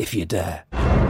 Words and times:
if 0.00 0.14
you 0.14 0.24
dare. 0.24 1.09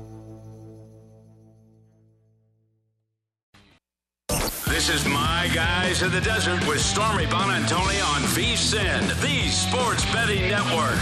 Guys 5.61 6.01
in 6.01 6.11
the 6.11 6.21
Desert 6.21 6.67
with 6.67 6.81
Stormy 6.81 7.25
Buonantony 7.25 8.03
on 8.15 8.21
VSIN, 8.33 9.07
the 9.21 9.47
Sports 9.49 10.03
Betting 10.11 10.49
Network. 10.49 10.97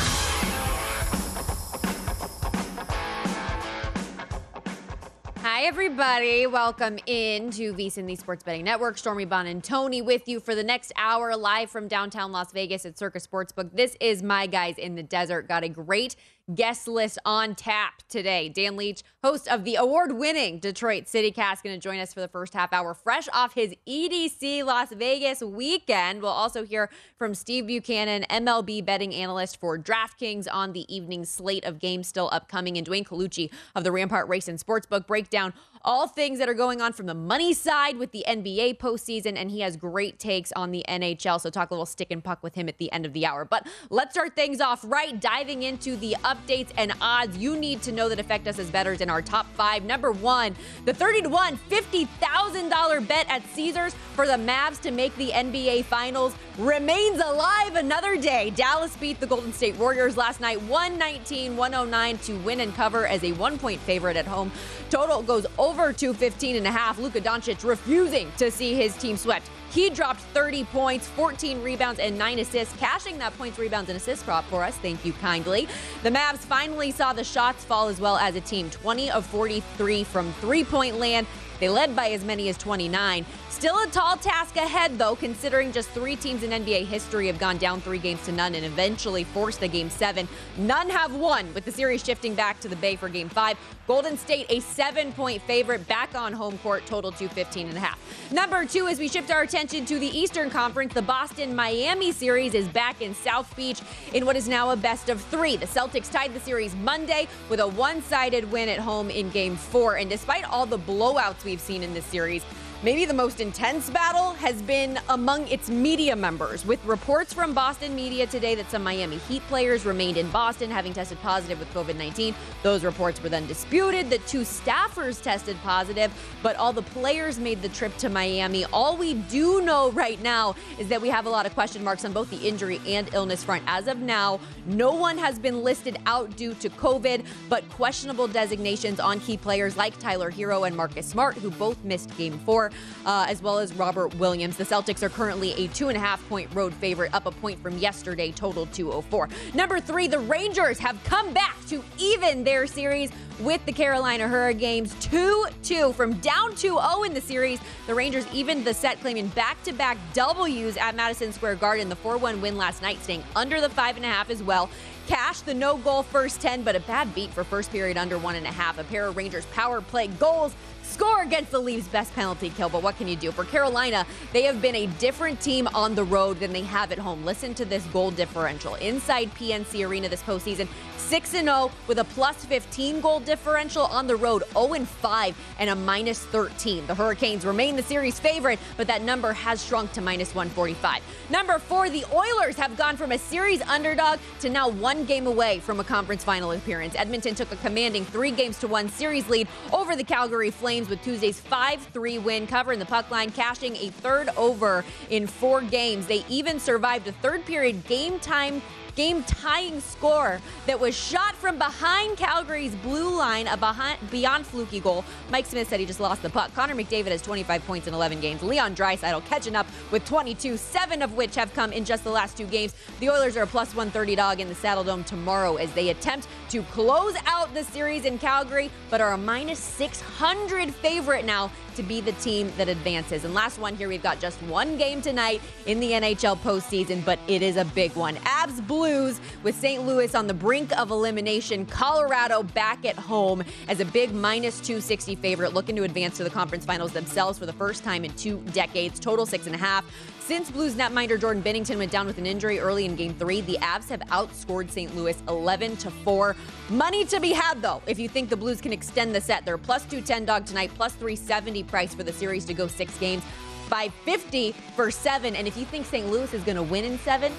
Hi, 5.38 5.62
everybody. 5.62 6.46
Welcome 6.46 7.00
in 7.06 7.52
to 7.52 7.74
VSIN, 7.74 8.06
the 8.06 8.18
Sports 8.18 8.44
Betting 8.44 8.66
Network. 8.66 8.97
Stormy 8.97 9.25
Buonantony 9.25 10.03
with 10.03 10.28
you 10.28 10.42
for 10.42 10.53
the 10.53 10.64
next 10.64 10.91
hour, 10.97 11.38
live 11.38 11.72
from 11.72 11.88
downtown 11.88 12.34
Las 12.34 12.52
Vegas 12.52 12.86
at 12.86 12.97
Circa 12.97 13.20
Sportsbook. 13.20 13.74
This 13.74 13.96
is 14.02 14.22
My 14.22 14.46
Guys 14.46 14.78
in 14.78 14.96
the 14.96 15.03
Desert. 15.03 15.47
Got 15.47 15.64
a 15.64 15.70
great 15.70 16.18
guest 16.55 16.87
list 16.87 17.19
on 17.25 17.55
tap 17.55 18.03
today. 18.09 18.49
Dan 18.49 18.75
Leach, 18.75 19.03
host 19.23 19.47
of 19.47 19.63
the 19.63 19.75
award 19.75 20.13
winning 20.13 20.59
Detroit 20.59 21.07
City 21.07 21.31
Cast, 21.31 21.63
going 21.63 21.75
to 21.75 21.81
join 21.81 21.99
us 21.99 22.13
for 22.13 22.19
the 22.21 22.27
first 22.27 22.53
half 22.53 22.73
hour, 22.73 22.93
fresh 22.93 23.27
off 23.33 23.53
his 23.53 23.75
EDC 23.87 24.63
Las 24.63 24.91
Vegas 24.91 25.41
weekend. 25.41 26.21
We'll 26.21 26.31
also 26.31 26.65
hear 26.65 26.89
from 27.17 27.35
Steve 27.35 27.67
Buchanan, 27.67 28.25
MLB 28.29 28.85
betting 28.85 29.13
analyst 29.13 29.59
for 29.59 29.77
DraftKings 29.77 30.47
on 30.51 30.73
the 30.73 30.93
evening 30.93 31.25
slate 31.25 31.65
of 31.65 31.79
games 31.79 32.07
still 32.07 32.29
upcoming, 32.31 32.77
and 32.77 32.85
Duane 32.85 33.03
Colucci 33.03 33.51
of 33.75 33.83
the 33.83 33.91
Rampart 33.91 34.27
Race 34.27 34.47
and 34.47 34.59
Sportsbook 34.59 35.07
breakdown 35.07 35.53
all 35.84 36.07
things 36.07 36.40
that 36.40 36.50
are 36.50 36.53
going 36.53 36.81
on 36.81 36.94
from 36.94 37.06
the 37.06 37.13
money 37.13 37.53
side 37.53 37.97
with 37.97 38.12
the 38.12 38.25
NBA 38.28 38.78
postseason, 38.78 39.38
and 39.38 39.50
he 39.50 39.62
has 39.62 39.78
great 39.78 40.19
takes 40.19 40.51
on 40.53 40.72
the 40.72 40.84
NHL. 40.90 41.40
So 41.40 41.50
talk 41.50 41.72
a 41.72 41.73
little 41.73 41.85
stick 41.85 42.07
and 42.12 42.23
puck 42.23 42.44
with 42.44 42.56
him 42.56 42.67
at 42.67 42.78
the 42.78 42.91
end 42.91 43.06
of 43.06 43.13
the 43.13 43.25
hour. 43.25 43.45
But 43.45 43.67
let's 43.90 44.13
start 44.13 44.35
things 44.35 44.59
off 44.59 44.81
right, 44.84 45.19
diving 45.19 45.63
into 45.63 45.95
the 45.95 46.17
updates 46.23 46.69
and 46.78 46.94
odds 47.01 47.38
you 47.38 47.57
need 47.57 47.81
to 47.84 47.91
know 47.91 48.09
that 48.09 48.19
affect 48.19 48.47
us 48.47 48.59
as 48.59 48.69
bettors 48.69 49.01
in 49.01 49.09
our 49.09 49.22
top 49.22 49.45
five. 49.56 49.84
Number 49.84 50.12
one, 50.12 50.56
the 50.85 50.94
30 50.94 51.23
to 51.23 51.29
1, 51.29 51.57
$50,000 51.69 53.07
bet 53.07 53.29
at 53.29 53.44
Caesars 53.53 53.96
for 54.16 54.28
the 54.28 54.34
Mavs 54.34 54.81
to 54.81 54.91
make 54.91 55.16
the 55.16 55.29
NBA 55.29 55.85
Finals 55.85 56.35
remains 56.57 57.22
alive 57.22 57.75
another 57.75 58.17
day. 58.17 58.50
Dallas 58.50 58.96
beat 58.97 59.19
the 59.22 59.28
Golden 59.28 59.53
State 59.53 59.78
Warriors 59.78 60.17
last 60.17 60.41
night 60.41 60.61
119 60.63 61.56
109 61.56 62.17
to 62.17 62.34
win 62.40 62.59
and 62.59 62.75
cover 62.75 63.07
as 63.07 63.23
a 63.23 63.31
one 63.34 63.57
point 63.57 63.79
favorite 63.81 64.17
at 64.17 64.28
home. 64.28 64.51
Total 64.90 65.22
goes 65.22 65.46
over 65.57 65.69
215 65.74 66.56
and 66.56 66.68
a 66.68 66.72
half. 66.72 67.00
Luka 67.00 67.22
Doncic 67.22 67.63
refusing 67.63 68.31
to 68.38 68.52
see 68.52 68.75
his 68.75 68.96
team 68.97 69.18
swept. 69.18 69.50
He 69.72 69.90
dropped 69.90 70.22
30 70.34 70.63
points, 70.66 71.07
14 71.09 71.62
rebounds, 71.62 72.00
and 72.00 72.18
9 72.18 72.40
assists, 72.40 72.75
cashing 72.78 73.18
that 73.19 73.38
points, 73.38 73.59
rebounds, 73.59 73.90
and 73.90 73.97
assists 73.97 74.24
prop 74.24 74.44
for 74.46 74.63
us. 74.63 74.75
Thank 74.78 75.06
you 75.06 75.13
kindly. 75.13 75.68
The 76.02 76.09
Mavs 76.09 76.40
finally 76.40 76.91
saw 76.91 77.13
the 77.13 77.24
shots 77.24 77.63
fall 77.63 77.88
as 77.88 78.00
well 78.00 78.18
as 78.18 78.35
a 78.35 78.41
team 78.41 78.69
20 78.69 79.12
of 79.12 79.25
43 79.28 80.03
from 80.03 80.34
three 80.34 80.63
point 80.63 80.97
land. 80.97 81.28
They 81.59 81.69
led 81.69 81.96
by 81.96 82.09
as 82.09 82.24
many 82.24 82.50
as 82.50 82.58
29. 82.58 83.25
Still 83.49 83.79
a 83.79 83.87
tall 83.87 84.15
task 84.15 84.55
ahead, 84.57 84.97
though, 84.99 85.15
considering 85.15 85.71
just 85.71 85.89
three 85.89 86.15
teams 86.15 86.43
in 86.43 86.51
NBA 86.51 86.85
history 86.85 87.25
have 87.27 87.39
gone 87.39 87.57
down 87.57 87.81
three 87.81 87.97
games 87.97 88.23
to 88.25 88.31
none 88.31 88.53
and 88.53 88.63
eventually 88.63 89.23
forced 89.23 89.63
a 89.63 89.67
game 89.67 89.89
seven. 89.89 90.27
None 90.57 90.87
have 90.89 91.15
won, 91.15 91.51
with 91.55 91.65
the 91.65 91.71
series 91.71 92.05
shifting 92.05 92.35
back 92.35 92.59
to 92.61 92.67
the 92.67 92.75
Bay 92.75 92.95
for 92.95 93.09
game 93.09 93.27
five. 93.27 93.57
Golden 93.87 94.17
State, 94.17 94.45
a 94.49 94.59
seven 94.59 95.11
point 95.11 95.41
favorite, 95.41 95.87
back 95.87 96.13
on 96.13 96.31
home 96.31 96.59
court, 96.59 96.85
total 96.85 97.11
215 97.11 97.69
and 97.69 97.75
a 97.75 97.79
half. 97.79 97.99
Number 98.31 98.65
two, 98.65 98.87
as 98.87 98.99
we 98.99 99.07
shift 99.07 99.31
our 99.31 99.41
attention 99.41 99.83
to 99.87 99.97
the 99.97 100.07
Eastern 100.07 100.51
Conference, 100.51 100.93
the 100.93 101.01
Boston 101.01 101.55
Miami 101.55 102.11
series 102.11 102.53
is 102.53 102.67
back 102.67 103.01
in 103.01 103.16
South 103.16 103.53
Beach 103.55 103.81
in 104.13 104.27
what 104.27 104.35
is 104.35 104.47
now 104.47 104.69
a 104.69 104.75
best 104.75 105.09
of 105.09 105.19
three. 105.21 105.57
The 105.57 105.66
Celtics 105.66 106.11
tied 106.11 106.35
the 106.35 106.39
series 106.39 106.75
Monday 106.75 107.27
with 107.49 107.59
a 107.59 107.67
one 107.67 108.03
sided 108.03 108.49
win 108.51 108.69
at 108.69 108.79
home 108.79 109.09
in 109.09 109.31
game 109.31 109.55
four. 109.55 109.95
And 109.97 110.07
despite 110.07 110.45
all 110.45 110.67
the 110.67 110.79
blowouts 110.79 111.43
we've 111.43 111.59
seen 111.59 111.81
in 111.81 111.95
this 111.95 112.05
series, 112.05 112.45
Maybe 112.81 113.03
the 113.03 113.13
most 113.13 113.41
intense 113.41 113.90
battle 113.90 114.31
has 114.35 114.62
been 114.62 114.97
among 115.09 115.50
its 115.50 115.69
media 115.69 116.16
members, 116.16 116.66
with 116.66 116.84
reports 116.85 117.34
from 117.34 117.53
Boston 117.53 117.94
media 117.94 118.25
today 118.25 118.56
that 118.56 118.72
some 118.72 118.85
Miami 118.85 119.17
Heat 119.17 119.41
players 119.50 119.84
remained 119.85 120.16
in 120.16 120.29
Boston 120.29 120.72
having 120.72 120.94
tested 120.94 121.19
positive 121.22 121.59
with 121.59 121.69
COVID 121.73 121.97
19. 121.97 122.34
Those 122.64 122.85
reports 122.85 123.22
were 123.22 123.28
then 123.28 123.46
disputed. 123.47 124.09
The 124.09 124.20
two 124.20 124.43
staffers 124.43 125.22
tested 125.22 125.58
positive, 125.61 126.09
but 126.41 126.55
all 126.55 126.72
the 126.72 126.81
players 126.81 127.37
made 127.37 127.61
the 127.61 127.67
trip 127.67 127.97
to 127.97 128.08
Miami. 128.08 128.64
All 128.72 128.96
we 128.96 129.16
do 129.16 129.61
know 129.61 129.91
right 129.91 130.22
now 130.23 130.55
is 130.79 130.87
that 130.87 131.02
we 131.02 131.09
have 131.09 131.26
a 131.26 131.29
lot 131.29 131.46
of 131.46 131.53
question 131.53 131.84
marks 131.84 132.05
on 132.05 132.14
both 132.14 132.29
the 132.29 132.47
injury 132.47 132.79
and 132.87 133.14
illness 133.14 133.43
front. 133.43 133.61
As 133.67 133.87
of 133.90 133.99
now, 133.99 134.40
no 134.67 134.93
one 134.93 135.17
has 135.17 135.37
been 135.37 135.66
listed 135.66 135.97
out 136.05 136.34
due 136.37 136.53
to 136.53 136.70
COVID, 136.70 137.26
but 137.49 137.67
questionable 137.72 138.29
designations 138.29 139.02
on 139.02 139.20
key 139.20 139.35
players 139.35 139.76
like 139.76 139.99
Tyler 139.99 140.31
Herro 140.31 140.66
and 140.66 140.78
Marcus 140.78 141.05
Smart, 141.05 141.35
who 141.35 141.52
both 141.52 141.84
missed 141.84 142.16
game 142.16 142.40
four 142.40 142.68
uh, 143.05 143.25
as 143.27 143.41
well 143.41 143.59
as 143.59 143.73
Robert 143.73 144.13
Williams. 144.16 144.57
The 144.57 144.63
Celtics 144.63 145.03
are 145.03 145.09
currently 145.09 145.53
a 145.53 145.67
two 145.69 145.89
and 145.89 145.97
a 145.97 145.99
half 145.99 146.27
point 146.29 146.49
road 146.53 146.73
favorite, 146.73 147.13
up 147.13 147.25
a 147.25 147.31
point 147.31 147.59
from 147.61 147.77
yesterday, 147.77 148.31
total 148.31 148.66
204. 148.67 149.29
Number 149.53 149.79
three, 149.79 150.07
the 150.07 150.19
Rangers 150.19 150.79
have 150.79 151.01
come 151.03 151.33
back 151.33 151.57
to 151.67 151.83
even 151.97 152.43
their 152.43 152.67
series 152.67 153.11
with 153.39 153.66
the 153.66 153.71
Carolina 153.71 154.27
Hurricanes 154.27 154.93
2 154.99 155.45
2 155.63 155.93
from 155.93 156.13
down 156.16 156.55
2 156.55 156.79
0 156.79 157.03
in 157.03 157.13
the 157.13 157.21
series. 157.21 157.59
The 157.87 157.95
Rangers 157.95 158.25
evened 158.33 158.66
the 158.66 158.73
set, 158.73 158.99
claiming 159.01 159.27
back 159.29 159.61
to 159.63 159.73
back 159.73 159.97
W's 160.13 160.77
at 160.77 160.95
Madison 160.95 161.31
Square 161.31 161.55
Garden. 161.55 161.89
The 161.89 161.95
4 161.95 162.17
1 162.17 162.41
win 162.41 162.57
last 162.57 162.81
night, 162.81 163.01
staying 163.03 163.23
under 163.35 163.61
the 163.61 163.69
5.5 163.69 164.29
as 164.29 164.43
well. 164.43 164.69
Cash, 165.07 165.41
the 165.41 165.53
no 165.53 165.77
goal 165.77 166.03
first 166.03 166.39
10, 166.39 166.61
but 166.61 166.75
a 166.75 166.79
bad 166.81 167.16
beat 167.16 167.31
for 167.31 167.43
first 167.43 167.71
period 167.71 167.97
under 167.97 168.19
one 168.19 168.35
and 168.35 168.45
a 168.45 168.51
half. 168.51 168.77
A 168.77 168.83
pair 168.83 169.07
of 169.07 169.17
Rangers 169.17 169.45
power 169.47 169.81
play 169.81 170.07
goals 170.07 170.53
score 170.90 171.22
against 171.22 171.52
the 171.52 171.59
Leafs' 171.59 171.88
best 171.88 172.14
penalty 172.14 172.50
kill. 172.50 172.70
But 172.70 172.84
what 172.84 172.97
can 172.97 173.08
you 173.08 173.16
do? 173.16 173.32
For 173.32 173.46
Carolina, 173.46 174.06
they 174.34 174.44
have 174.44 174.62
been 174.62 174.76
a 174.76 174.88
different 174.88 175.40
team 175.40 175.68
on 175.74 175.96
the 175.96 176.03
road 176.03 176.40
than 176.40 176.52
they 176.52 176.64
have 176.64 176.91
at 176.91 176.97
home. 176.97 177.24
Listen 177.24 177.53
to 177.56 177.66
this 177.66 177.86
goal 177.88 178.12
differential. 178.12 178.76
Inside 178.76 179.34
PNC 179.36 179.88
Arena 179.88 180.09
this 180.09 180.24
postseason, 180.24 180.68
6 181.09 181.32
0 181.32 181.72
with 181.88 181.97
a 181.97 182.03
plus 182.03 182.46
15 182.46 183.02
goal 183.02 183.20
differential 183.20 183.85
on 183.85 184.06
the 184.06 184.16
road, 184.16 184.44
0 184.53 184.85
5 184.85 185.35
and 185.58 185.72
a 185.72 185.76
minus 185.76 186.23
13. 186.26 186.85
The 186.85 186.94
Hurricanes 186.94 187.47
remain 187.47 187.76
the 187.76 187.82
series 187.82 188.20
favorite, 188.20 188.59
but 188.78 188.85
that 188.85 189.02
number 189.02 189.34
has 189.34 189.66
shrunk 189.66 189.91
to 189.94 190.02
minus 190.02 190.35
145. 190.35 191.02
Number 191.32 191.58
four, 191.58 191.90
the 191.90 192.06
Oilers 192.14 192.58
have 192.58 192.78
gone 192.78 192.96
from 192.96 193.11
a 193.11 193.17
series 193.17 193.59
underdog 193.64 194.20
to 194.41 194.52
now 194.52 194.70
one 194.70 195.03
game 195.03 195.26
away 195.26 195.58
from 195.58 195.79
a 195.79 195.84
conference 195.84 196.23
final 196.23 196.52
appearance. 196.52 196.94
Edmonton 196.96 197.34
took 197.34 197.52
a 197.52 197.55
commanding 197.55 198.05
three 198.05 198.29
games 198.29 198.59
to 198.59 198.67
one 198.67 198.88
series 198.88 199.28
lead 199.28 199.47
over 199.73 199.96
the 199.96 200.03
Calgary 200.03 200.52
Flames 200.52 200.90
with 200.90 201.02
Tuesday's 201.02 201.40
5 201.40 201.82
3 201.91 202.20
win, 202.20 202.46
covering 202.46 202.78
the 202.78 202.85
puck 202.85 203.09
line, 203.09 203.32
cashing 203.32 203.76
a 203.78 203.90
third 203.90 204.29
over 204.38 204.85
in 205.09 205.26
four 205.26 205.62
games. 205.62 206.05
They 206.05 206.23
even 206.29 206.59
survived 206.59 207.08
a 207.08 207.14
third 207.14 207.47
period 207.47 207.84
game 207.88 208.20
time 208.20 208.62
game 208.99 209.23
tying 209.23 209.79
score 209.79 210.41
that 210.66 210.78
was 210.78 210.93
shot 210.93 211.34
from 211.34 211.57
behind 211.57 212.17
Calgary's 212.17 212.75
blue 212.75 213.17
line, 213.17 213.47
a 213.47 213.55
behind, 213.55 213.97
beyond 214.11 214.46
fluky 214.46 214.81
goal. 214.81 215.05
Mike 215.31 215.46
Smith 215.46 215.69
said 215.69 215.79
he 215.79 215.85
just 215.85 216.01
lost 216.01 216.22
the 216.22 216.29
puck. 216.29 216.53
Connor 216.53 216.75
McDavid 216.75 217.07
has 217.07 217.22
25 217.22 217.66
points 217.66 217.87
in 217.87 217.93
11 217.93 218.19
games. 218.19 218.43
Leon 218.43 218.75
Draisaitl 218.75 219.23
catching 219.25 219.55
up 219.55 219.66
with 219.90 220.03
22, 220.03 220.57
seven 220.57 221.01
of 221.01 221.13
which 221.13 221.35
have 221.35 221.53
come 221.53 221.72
in 221.72 221.85
just 221.85 222.03
the 222.03 222.09
last 222.09 222.35
two 222.35 222.46
games. 222.47 222.75
The 222.99 223.09
Oilers 223.09 223.37
are 223.37 223.43
a 223.43 223.47
plus 223.47 223.69
130 223.69 224.17
dog 224.17 224.41
in 224.41 224.49
the 224.49 224.53
Saddledome 224.53 225.05
tomorrow 225.05 225.55
as 225.55 225.72
they 225.72 225.91
attempt 225.91 226.28
to 226.49 226.61
close 226.63 227.16
out 227.25 227.53
the 227.53 227.63
series 227.63 228.03
in 228.03 228.17
Calgary, 228.17 228.69
but 228.90 228.99
are 228.99 229.13
a 229.13 229.17
minus 229.17 229.59
600 229.59 230.75
favorite 230.75 231.23
now 231.23 231.49
to 231.79 231.87
be 231.87 232.02
the 232.02 232.11
team 232.14 232.52
that 232.58 232.67
advances. 232.67 233.23
And 233.23 233.34
last 233.34 233.58
one 233.58 233.73
here, 233.73 233.87
we've 233.87 234.03
got 234.03 234.20
just 234.20 234.41
one 234.43 234.76
game 234.78 235.02
tonight 235.02 235.41
in 235.66 235.79
the 235.79 235.91
NHL 235.91 236.37
postseason, 236.40 237.05
but 237.05 237.17
it 237.29 237.41
is 237.41 237.55
a 237.55 237.64
big 237.64 237.96
one. 237.96 238.17
Avs 238.17 238.66
Blues 238.67 239.22
with 239.43 239.55
St. 239.55 239.85
Louis 239.85 240.14
on 240.14 240.28
the 240.28 240.34
brink 240.34 240.78
of 240.78 240.91
elimination. 240.91 241.66
Colorado 241.66 242.43
back 242.43 242.85
at 242.85 242.97
home 242.97 243.46
as 243.70 243.79
a 243.79 243.85
big 243.85 244.14
minus 244.14 244.59
260 244.59 245.16
favorite, 245.16 245.53
looking 245.53 245.73
to 245.78 245.84
advance 245.84 246.17
to 246.17 246.26
the 246.26 246.29
conference 246.29 246.66
finals 246.66 246.91
themselves 246.91 247.40
for 247.40 247.46
the 247.46 247.53
first 247.53 247.81
time 247.81 248.03
in 248.03 248.11
two 248.16 248.40
decades. 248.52 248.99
Total 248.99 249.26
six 249.26 249.46
and 249.46 249.55
a 249.55 249.59
half. 249.59 249.85
Since 250.29 250.52
Blues 250.52 250.76
netminder 250.76 251.20
Jordan 251.20 251.41
Binnington 251.41 251.79
went 251.79 251.91
down 251.91 252.05
with 252.05 252.20
an 252.20 252.28
injury 252.28 252.59
early 252.59 252.85
in 252.85 252.96
game 252.96 253.16
three, 253.16 253.41
the 253.41 253.58
Avs 253.61 253.90
have 253.90 254.02
outscored 254.11 254.70
St. 254.70 254.96
Louis 254.96 255.17
11 255.28 255.76
to 255.78 255.90
4. 255.90 256.36
Money 256.70 257.03
to 257.05 257.20
be 257.20 257.31
had, 257.31 257.63
though, 257.63 257.81
if 257.88 257.98
you 257.98 258.08
think 258.08 258.29
the 258.29 258.38
Blues 258.38 258.62
can 258.62 258.72
extend 258.72 259.15
the 259.15 259.20
set. 259.20 259.43
They're 259.43 259.58
plus 259.58 259.86
210 259.86 260.25
dog 260.25 260.46
tonight, 260.46 260.70
plus 260.75 260.93
370 260.93 261.63
price 261.63 261.96
for 261.96 262.03
the 262.03 262.13
series 262.13 262.46
to 262.46 262.53
go 262.53 262.67
six 262.67 262.96
games, 263.00 263.24
550 263.70 264.51
for 264.75 264.91
seven. 264.91 265.36
And 265.36 265.48
if 265.48 265.58
you 265.58 265.65
think 265.65 265.88
St. 265.88 266.12
Louis 266.12 266.31
is 266.31 266.43
going 266.43 266.58
to 266.58 266.62
win 266.62 266.86
in 266.86 267.00
seven, 267.00 267.34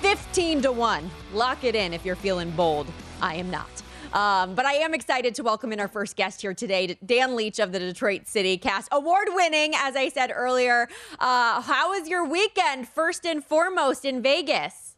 15 0.00 0.62
to 0.62 0.72
1. 0.72 1.10
Lock 1.34 1.64
it 1.64 1.74
in 1.74 1.92
if 1.92 2.06
you're 2.06 2.16
feeling 2.16 2.50
bold. 2.52 2.86
I 3.20 3.34
am 3.34 3.50
not. 3.50 3.68
Um, 4.12 4.56
but 4.56 4.66
I 4.66 4.74
am 4.74 4.92
excited 4.92 5.36
to 5.36 5.42
welcome 5.44 5.72
in 5.72 5.78
our 5.78 5.86
first 5.86 6.16
guest 6.16 6.42
here 6.42 6.52
today, 6.52 6.98
Dan 7.06 7.36
Leach 7.36 7.60
of 7.60 7.70
the 7.70 7.78
Detroit 7.78 8.26
City 8.26 8.58
Cast, 8.58 8.88
award 8.90 9.28
winning, 9.30 9.72
as 9.76 9.94
I 9.94 10.08
said 10.08 10.32
earlier. 10.34 10.88
Uh, 11.20 11.60
how 11.60 11.90
was 11.90 12.08
your 12.08 12.26
weekend, 12.26 12.88
first 12.88 13.24
and 13.24 13.44
foremost, 13.44 14.04
in 14.04 14.20
Vegas? 14.20 14.96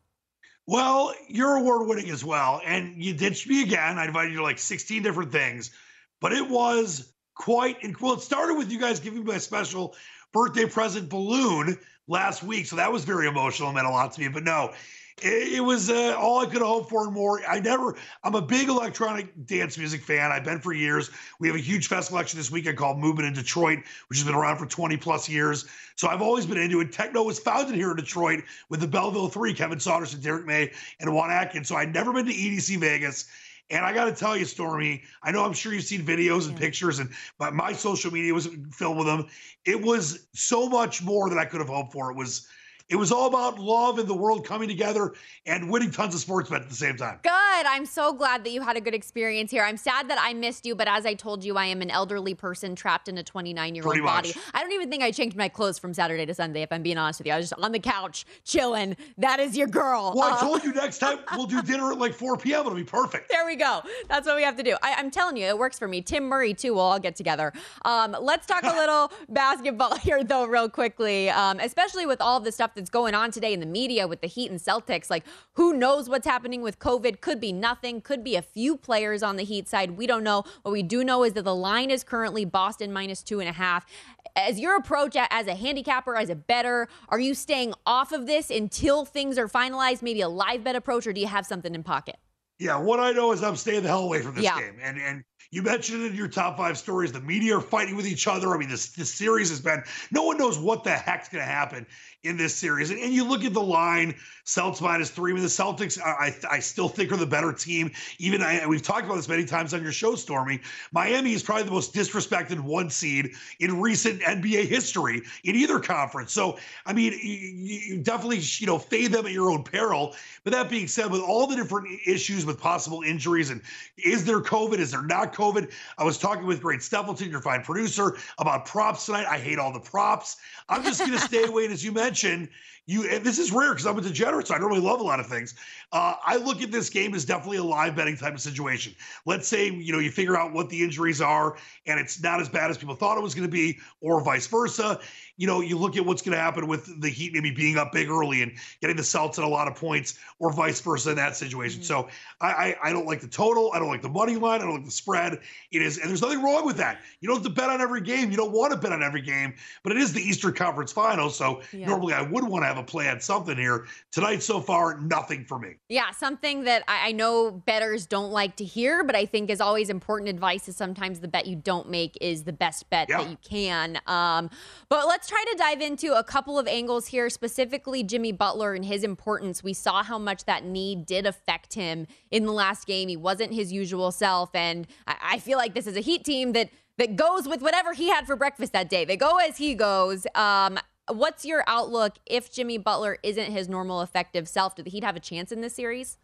Well, 0.67 1.15
you're 1.29 1.57
award 1.57 1.89
winning 1.89 2.09
as 2.09 2.25
well. 2.25 2.63
And 2.65 3.05
you 3.05 3.13
ditched 3.13 3.47
me 3.47 3.63
again. 3.63 3.99
I 3.99 4.07
invited 4.07 4.31
you 4.31 4.39
to 4.39 4.45
like 4.45 4.59
16 4.59 5.03
different 5.03 5.31
things, 5.31 5.73
but 6.21 6.33
it 6.33 6.49
was 6.49 7.13
quite 7.35 7.77
well. 8.01 8.15
It 8.15 8.21
started 8.23 8.55
with 8.55 8.73
you 8.73 8.81
guys 8.81 8.99
giving 8.99 9.25
me 9.25 9.35
a 9.35 9.41
special 9.41 9.95
birthday 10.33 10.65
present 10.65 11.11
balloon 11.11 11.77
last 12.09 12.43
week. 12.43 12.65
So 12.65 12.77
that 12.77 12.91
was 12.91 13.05
very 13.05 13.27
emotional, 13.27 13.73
meant 13.75 13.87
a 13.87 13.91
lot 13.91 14.13
to 14.13 14.21
me. 14.21 14.29
But 14.29 14.45
no, 14.45 14.73
it, 15.21 15.55
it 15.55 15.61
was 15.61 15.91
uh, 15.91 16.17
all 16.19 16.41
I 16.41 16.47
could 16.47 16.63
hope 16.63 16.89
for 16.89 17.05
and 17.05 17.13
more. 17.13 17.41
I 17.47 17.61
never, 17.61 17.97
I'm 18.25 18.35
a 18.35 18.43
big 18.43 18.69
electronic 18.69 19.47
dance 19.47 19.77
music 19.77 20.03
fan. 20.03 20.33
I've 20.33 20.45
been 20.45 20.61
for 20.61 20.73
years. 20.73 21.11
We 21.39 21.49
have 21.49 21.57
a 21.57 21.61
huge 21.61 21.89
festival 21.89 22.19
action 22.19 22.39
this 22.39 22.51
weekend 22.51 22.79
called 22.79 22.99
Movement 22.99 23.29
in 23.29 23.35
Detroit, 23.35 23.81
which 24.09 24.19
has 24.19 24.27
been 24.27 24.35
around 24.35 24.59
for 24.59 24.67
20 24.67 24.97
plus 24.97 25.29
years. 25.29 25.67
So 25.97 26.09
I've 26.09 26.23
always 26.23 26.47
been 26.47 26.59
into 26.59 26.81
it. 26.81 26.93
Techno 26.93 27.23
was 27.23 27.39
founded 27.39 27.75
here 27.75 27.91
in 27.91 27.97
Detroit 27.97 28.45
with 28.69 28.81
the 28.81 28.89
Belleville 28.89 29.29
Three, 29.29 29.55
Kevin 29.55 29.81
Saunders 29.81 30.15
and 30.15 30.23
Derrick 30.23 30.47
May 30.47 30.73
and 31.01 31.15
Juan 31.15 31.31
Atkins. 31.31 31.69
So 31.69 31.77
I'd 31.77 31.93
never 31.93 32.13
been 32.13 32.27
to 32.27 32.33
EDC 32.33 32.79
Vegas. 32.79 33.27
And 33.71 33.87
I 33.87 33.93
got 33.95 34.05
to 34.05 34.13
tell 34.13 34.37
you, 34.37 34.45
Stormy, 34.45 35.03
I 35.23 35.31
know 35.31 35.45
I'm 35.45 35.55
sure 35.55 35.73
you've 35.73 35.85
seen 35.85 36.03
videos 36.03 36.47
and 36.47 36.53
yeah. 36.53 36.59
pictures, 36.59 36.99
and 36.99 37.09
my, 37.39 37.51
my 37.51 37.73
social 37.73 38.13
media 38.13 38.35
was 38.35 38.49
filled 38.71 38.99
with 38.99 39.07
them. 39.07 39.29
It 39.65 39.81
was 39.81 40.27
so 40.35 40.69
much 40.69 41.03
more 41.03 41.31
than 41.31 41.39
I 41.39 41.47
could 41.47 41.61
have 41.61 41.71
hoped 41.71 41.93
for. 41.93 42.11
It 42.11 42.17
was 42.17 42.47
it 42.93 42.97
was 42.97 43.11
all 43.11 43.27
about 43.27 43.59
love 43.59 43.99
and 43.99 44.07
the 44.07 44.15
world 44.15 44.45
coming 44.45 44.69
together 44.69 45.15
and 45.47 45.71
winning 45.71 45.91
tons 45.91 46.15
of 46.15 46.21
sports 46.21 46.51
bet 46.51 46.61
at 46.61 46.69
the 46.69 46.75
same 46.75 46.97
time. 46.97 47.19
Good. 47.23 47.33
I'm 47.33 47.87
so 47.87 48.13
glad 48.13 48.45
that 48.45 48.51
you 48.51 48.61
had 48.61 48.77
a 48.77 48.83
good 48.83 48.95
experience 48.95 49.51
here. 49.51 49.65
I'm 49.65 49.79
sad 49.79 50.11
that 50.11 50.19
I 50.21 50.35
missed 50.35 50.67
you, 50.67 50.75
but 50.75 50.87
as 50.87 51.07
I 51.07 51.15
told 51.15 51.43
you, 51.43 51.57
I 51.57 51.67
am 51.67 51.81
an 51.81 51.91
elderly 51.91 52.35
person 52.35 52.77
trapped 52.77 53.09
in 53.09 53.17
a 53.17 53.23
29 53.23 53.75
year 53.75 53.87
old 53.87 54.03
body. 54.03 54.35
I 54.53 54.61
don't 54.61 54.73
even 54.73 54.91
think 54.91 55.03
I 55.03 55.11
changed 55.11 55.39
my 55.39 55.49
clothes 55.49 55.79
from 55.79 55.95
Saturday 55.95 56.27
to 56.27 56.35
Sunday, 56.35 56.61
if 56.61 56.71
I'm 56.71 56.83
being 56.83 56.99
honest 56.99 57.21
with 57.21 57.29
you. 57.29 57.33
I 57.33 57.39
was 57.39 57.49
just 57.49 57.63
on 57.63 57.73
the 57.73 57.81
couch 57.81 58.27
chilling. 58.45 58.95
That 59.17 59.41
is 59.41 59.57
your 59.57 59.69
girl. 59.69 60.13
Well, 60.15 60.31
uh, 60.31 60.37
I 60.37 60.41
told 60.41 60.63
you 60.63 60.75
next 60.75 60.99
time 60.99 61.21
we'll 61.35 61.47
do 61.47 61.63
dinner 61.63 61.93
at 61.93 61.99
like 61.99 62.13
4 62.13 62.37
p.m. 62.37 62.61
It'll 62.61 62.75
be 62.75 62.85
perfect. 62.85 63.31
There 63.31 63.47
we 63.47 63.57
go. 63.57 63.81
That's 64.09 64.27
what 64.27 64.37
we 64.37 64.43
have 64.43 64.57
to 64.57 64.63
do. 64.63 64.77
I, 64.83 65.01
am 65.01 65.11
telling 65.11 65.39
you, 65.39 65.47
it 65.47 65.57
works 65.57 65.79
for 65.79 65.89
me. 65.89 66.03
Tim 66.03 66.25
Murray, 66.25 66.53
too. 66.53 66.75
We'll 66.75 66.83
all 66.83 67.01
get 67.01 67.17
together. 67.17 67.55
Um, 67.87 68.15
let's 68.21 68.47
talk 68.47 68.65
a 68.65 68.67
little 68.77 69.11
basketball 69.31 69.97
here, 70.03 70.23
though, 70.23 70.45
real 70.45 70.69
quickly, 70.69 71.31
um, 71.31 71.59
especially 71.59 72.05
with 72.05 72.21
all 72.21 72.39
the 72.39 72.53
stuff 72.53 72.75
that's 72.83 72.91
going 72.91 73.15
on 73.15 73.31
today 73.31 73.53
in 73.53 73.61
the 73.61 73.67
media 73.67 74.09
with 74.09 74.21
the 74.21 74.27
Heat 74.27 74.51
and 74.51 74.59
Celtics. 74.59 75.09
Like, 75.09 75.25
who 75.53 75.73
knows 75.73 76.09
what's 76.09 76.27
happening 76.27 76.63
with 76.63 76.81
COVID? 76.81 77.21
Could 77.21 77.41
be 77.41 77.53
nothing, 77.53 78.01
could 78.01 78.25
be 78.25 78.35
a 78.35 78.43
few 78.43 78.77
players 78.77 79.23
on 79.23 79.37
the 79.37 79.45
Heat 79.45 79.69
side. 79.69 79.93
We 79.93 80.09
don't 80.09 80.25
know. 80.25 80.43
What 80.63 80.73
we 80.73 80.83
do 80.83 81.05
know 81.05 81.23
is 81.23 81.35
that 81.35 81.45
the 81.45 81.55
line 81.55 81.91
is 81.91 82.03
currently 82.03 82.45
Boston 82.45 82.93
minus 82.93 83.23
two 83.23 83.39
and 83.39 83.49
a 83.49 83.53
half. 83.53 83.87
As 84.35 84.59
your 84.59 84.77
approach 84.77 85.17
as 85.17 85.47
a 85.47 85.55
handicapper, 85.55 86.17
as 86.17 86.29
a 86.29 86.35
better, 86.35 86.89
are 87.09 87.21
you 87.21 87.35
staying 87.35 87.75
off 87.87 88.11
of 88.11 88.27
this 88.27 88.51
until 88.51 89.05
things 89.05 89.39
are 89.39 89.49
finalized? 89.49 90.03
Maybe 90.03 90.23
a 90.23 90.29
live 90.29 90.65
bet 90.65 90.75
approach, 90.75 91.07
or 91.07 91.13
do 91.13 91.21
you 91.21 91.29
have 91.29 91.47
something 91.47 91.75
in 91.75 91.85
pocket? 91.85 92.17
Yeah, 92.59 92.79
what 92.79 93.01
I 93.01 93.13
know 93.13 93.33
is 93.33 93.43
I'm 93.43 93.57
staying 93.57 93.83
the 93.83 93.89
hell 93.89 94.05
away 94.05 94.23
from 94.23 94.35
this 94.35 94.45
yeah. 94.45 94.59
game. 94.59 94.77
And 94.83 94.99
and 94.99 95.25
you 95.51 95.63
mentioned 95.63 96.05
in 96.05 96.15
your 96.15 96.29
top 96.29 96.57
five 96.57 96.79
stories, 96.79 97.13
the 97.13 97.21
media 97.21 97.59
are 97.59 97.61
fighting 97.61 97.97
with 97.97 98.07
each 98.07 98.27
other. 98.27 98.55
I 98.55 98.59
mean, 98.59 98.69
this 98.69 98.93
this 98.93 99.13
series 99.13 99.51
has 99.51 99.61
been 99.61 99.83
no 100.11 100.23
one 100.23 100.39
knows 100.39 100.59
what 100.59 100.85
the 100.85 100.93
heck's 100.93 101.29
going 101.29 101.45
to 101.45 101.51
happen 101.51 101.87
in 102.25 102.37
this 102.37 102.55
series. 102.55 102.91
And, 102.91 103.01
and 103.01 103.13
you 103.13 103.25
look 103.25 103.45
at 103.45 103.53
the 103.53 103.63
line, 103.63 104.15
Celtics 104.45 104.81
minus 104.81 105.11
three. 105.11 105.33
I 105.33 105.35
mean, 105.35 105.43
the 105.43 105.49
Celtics, 105.49 106.01
I, 106.01 106.35
I 106.49 106.59
still 106.59 106.89
think 106.89 107.13
are 107.13 107.17
the 107.17 107.27
better 107.27 107.53
team. 107.53 107.91
Even 108.19 108.43
I, 108.43 108.67
we've 108.67 108.83
talked 108.83 109.05
about 109.05 109.17
this 109.17 109.29
many 109.29 109.45
times 109.45 109.75
on 109.75 109.83
your 109.83 109.93
show, 109.93 110.15
Stormy. 110.15 110.61
Miami 110.93 111.33
is 111.33 111.43
probably 111.43 111.65
the 111.65 111.71
most 111.71 111.95
disrespected 111.95 112.61
one 112.61 112.91
seed 112.91 113.33
in 113.61 113.81
recent 113.81 114.21
NBA 114.21 114.67
history 114.67 115.23
in 115.45 115.55
either 115.57 115.79
conference. 115.81 116.33
So, 116.33 116.59
I 116.87 116.93
mean, 116.93 117.13
you, 117.13 117.79
you 117.79 117.99
definitely, 117.99 118.41
you 118.59 118.67
know, 118.67 118.79
fade 118.79 119.13
them 119.13 119.27
at 119.27 119.33
your 119.33 119.51
own 119.51 119.65
peril. 119.65 120.15
But 120.45 120.53
that 120.53 120.69
being 120.69 120.89
said, 120.89 121.11
with 121.11 121.21
all 121.21 121.47
the 121.47 121.57
different 121.57 121.89
issues 122.07 122.45
with 122.45 122.61
possible 122.61 123.03
injuries 123.03 123.51
and 123.51 123.61
is 123.97 124.25
there 124.25 124.41
COVID? 124.41 124.79
Is 124.79 124.91
there 124.91 125.03
not 125.03 125.33
COVID? 125.33 125.73
I 125.99 126.05
was 126.05 126.19
talking 126.19 126.47
with 126.47 126.61
Great 126.61 126.81
Steffleton, 126.81 127.31
your 127.31 127.41
fine 127.41 127.63
producer, 127.63 128.17
about 128.39 128.67
props 128.67 129.07
tonight. 129.07 129.27
I 129.29 129.39
hate 129.39 129.59
all 129.59 129.73
the 129.73 129.81
props. 129.81 130.39
I'm 130.69 130.83
just 130.83 131.01
going 131.01 131.13
to 131.13 131.21
stay 131.21 131.45
away. 131.49 131.65
And 131.65 131.73
as 131.73 131.85
you 131.85 131.93
mentioned, 131.93 132.12
mentioned 132.13 132.49
you 132.87 133.09
and 133.09 133.25
this 133.25 133.39
is 133.39 133.53
rare 133.53 133.71
because 133.71 133.87
I'm 133.87 133.99
a 133.99 134.01
degenerate, 134.01 134.49
so 134.49 134.55
I 134.55 134.59
normally 134.59 134.81
love 134.81 135.01
a 135.01 135.05
lot 135.05 135.21
of 135.21 135.27
things. 135.27 135.55
Uh, 135.93 136.15
I 136.25 136.37
look 136.37 136.63
at 136.63 136.73
this 136.73 136.91
game 136.91 137.15
as 137.15 137.25
definitely 137.25 137.59
a 137.59 137.65
live 137.65 137.95
betting 137.95 138.17
type 138.17 138.35
of 138.35 138.41
situation. 138.41 138.95
Let's 139.25 139.47
say 139.47 139.71
you 139.71 139.93
know 139.93 139.99
you 139.99 140.11
figure 140.11 140.37
out 140.37 140.53
what 140.53 140.69
the 140.69 140.83
injuries 140.83 141.21
are, 141.21 141.57
and 141.87 142.01
it's 142.01 142.23
not 142.23 142.41
as 142.41 142.49
bad 142.49 142.71
as 142.71 142.79
people 142.79 142.95
thought 142.95 143.17
it 143.19 143.23
was 143.23 143.35
going 143.35 143.47
to 143.47 143.53
be, 143.53 143.79
or 144.01 144.21
vice 144.23 144.47
versa 144.47 144.99
you 145.43 145.47
know, 145.49 145.61
you 145.61 145.77
look 145.77 145.97
at 145.97 146.05
what's 146.05 146.23
going 146.23 146.37
to 146.37 146.41
happen 146.41 146.69
with 146.69 147.01
the 147.01 147.09
Heat 147.09 147.33
maybe 147.33 147.51
being 147.51 147.77
up 147.77 147.91
big 147.91 148.09
early 148.09 148.43
and 148.43 148.53
getting 148.81 148.97
the 148.97 149.03
Celtics 149.03 149.39
at 149.39 149.45
a 149.45 149.49
lot 149.49 149.67
of 149.67 149.75
points, 149.75 150.19
or 150.39 150.53
vice 150.53 150.81
versa 150.81 151.11
in 151.11 151.17
that 151.17 151.37
situation. 151.37 151.81
Mm-hmm. 151.81 151.87
So 151.87 152.09
I, 152.41 152.47
I, 152.47 152.77
I 152.85 152.93
don't 152.93 153.07
like 153.07 153.21
the 153.21 153.29
total. 153.29 153.73
I 153.75 153.81
don't 153.81 153.89
like 153.89 154.03
the 154.03 154.09
money 154.09 154.37
line. 154.37 154.61
I 154.61 154.65
don't 154.65 154.75
like 154.77 154.85
the 154.85 154.91
spread. 154.93 155.41
It 155.73 155.83
is, 155.83 155.99
and 155.99 156.09
there's 156.09 156.23
nothing 156.23 156.43
wrong 156.43 156.65
with 156.65 156.77
that. 156.77 157.01
You 157.21 157.29
don't 157.29 157.39
have 157.39 157.45
to 157.45 157.51
bet 157.51 157.71
on 157.71 157.81
every 157.81 158.03
game. 158.03 158.31
You 158.31 158.37
don't 158.37 158.53
want 158.53 158.73
to 158.73 158.79
bet 158.79 158.93
on 158.93 159.03
every 159.03 159.23
game, 159.23 159.55
but 159.83 159.91
it 159.91 159.99
is 159.99 160.13
the 160.13 160.21
Eastern 160.21 160.53
Conference 160.53 160.93
Final. 160.93 161.29
So 161.29 161.63
yeah. 161.73 161.87
normally 161.87 162.15
I 162.15 162.23
would 162.23 162.45
want 162.45 162.65
to 162.65 162.69
have 162.73 162.83
a 162.83 162.87
plan, 162.87 163.21
something 163.21 163.57
here. 163.57 163.87
Tonight 164.11 164.43
so 164.43 164.61
far, 164.61 164.99
nothing 164.99 165.45
for 165.45 165.59
me. 165.59 165.75
Yeah, 165.89 166.11
something 166.11 166.65
that 166.65 166.85
I, 166.89 167.09
I 167.09 167.13
know 167.13 167.51
betters 167.51 168.07
don't 168.07 168.31
like 168.31 168.57
to 168.57 168.65
hear, 168.65 169.05
but 169.05 169.15
I 169.15 169.27
think 169.27 169.51
is 169.51 169.61
always 169.61 169.91
important 169.91 170.31
advice 170.31 170.69
is 170.69 170.77
sometimes 170.77 171.21
the 171.21 171.29
bet 171.29 171.47
you 171.47 171.57
don't 171.57 171.91
make 171.91 172.17
is 172.21 172.45
the 172.45 172.53
best 172.53 172.89
bet 172.91 173.09
yeah. 173.09 173.19
that 173.19 173.31
you 173.31 173.37
can. 173.43 173.99
Um, 174.07 174.51
but 174.89 175.07
let's 175.07 175.29
try 175.29 175.45
to 175.53 175.59
dive 175.59 175.81
into 175.81 176.19
a 176.19 176.25
couple 176.25 176.59
of 176.59 176.67
angles 176.67 177.07
here, 177.07 177.29
specifically 177.29 178.03
Jimmy 178.03 178.33
Butler 178.33 178.75
and 178.75 178.85
his 178.85 179.05
importance. 179.05 179.63
We 179.63 179.75
saw 179.75 180.03
how 180.03 180.19
much 180.19 180.45
that 180.47 180.65
knee 180.65 180.97
did 180.97 181.27
affect 181.27 181.75
him 181.75 182.07
in 182.31 182.47
the 182.47 182.53
last 182.53 182.87
game. 182.87 183.09
He 183.09 183.17
wasn't 183.17 183.53
his 183.53 183.73
usual 183.73 184.13
self, 184.13 184.55
and 184.55 184.87
I, 185.07 185.17
I 185.23 185.39
feel 185.39 185.59
like 185.59 185.75
this 185.75 185.87
is 185.87 185.97
a 185.97 186.01
Heat 186.01 186.25
team 186.25 186.53
that 186.53 186.71
that 186.99 187.17
goes 187.17 187.49
with 187.49 187.63
whatever 187.63 187.95
he 187.95 188.09
had 188.09 188.27
for 188.27 188.37
breakfast 188.37 188.73
that 188.75 188.91
day. 188.91 189.05
They 189.05 189.17
go 189.17 189.39
as 189.39 189.57
he 189.57 189.75
goes. 189.75 190.27
Um, 190.35 190.79
what's 191.09 191.45
your 191.45 191.65
outlook 191.67 192.17
if 192.27 192.53
Jimmy 192.53 192.79
Butler 192.79 193.19
isn't 193.23 193.51
his 193.51 193.69
normal 193.69 194.03
effective 194.03 194.49
self? 194.49 194.75
Do 194.75 194.83
the 194.83 194.91
Heat 194.91 195.05
have 195.05 195.17
a 195.17 195.21
chance 195.21 195.53
in 195.53 195.61
this 195.61 195.75
series? 195.75 196.19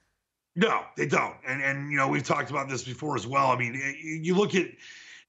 No, 0.56 0.82
they 0.96 1.06
don't. 1.06 1.36
And 1.46 1.62
and 1.62 1.90
you 1.90 1.96
know 1.96 2.08
we've 2.08 2.24
talked 2.24 2.50
about 2.50 2.68
this 2.68 2.82
before 2.82 3.16
as 3.16 3.26
well. 3.26 3.48
I 3.48 3.56
mean, 3.56 3.80
you 4.02 4.34
look 4.34 4.54
at 4.54 4.66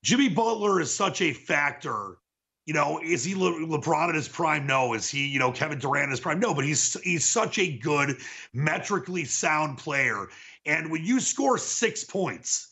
Jimmy 0.03 0.29
Butler 0.29 0.82
is 0.82 0.94
such 0.94 1.22
a 1.22 1.34
factor. 1.34 2.18
You 2.65 2.74
know, 2.74 3.00
is 3.03 3.24
he 3.24 3.36
Le- 3.36 3.65
LeBron 3.65 4.10
at 4.10 4.15
his 4.15 4.27
prime? 4.27 4.65
No. 4.68 4.94
Is 4.94 5.10
he 5.10 5.27
you 5.27 5.39
know 5.39 5.51
Kevin 5.51 5.79
Durant 5.79 6.06
at 6.06 6.12
his 6.12 6.20
prime? 6.20 6.39
No. 6.39 6.53
But 6.53 6.65
he's 6.65 7.00
he's 7.01 7.25
such 7.25 7.60
a 7.60 7.77
good 7.77 8.18
metrically 8.53 9.25
sound 9.25 9.77
player. 9.77 10.29
And 10.65 10.91
when 10.91 11.03
you 11.03 11.20
score 11.20 11.58
six 11.58 12.03
points 12.03 12.68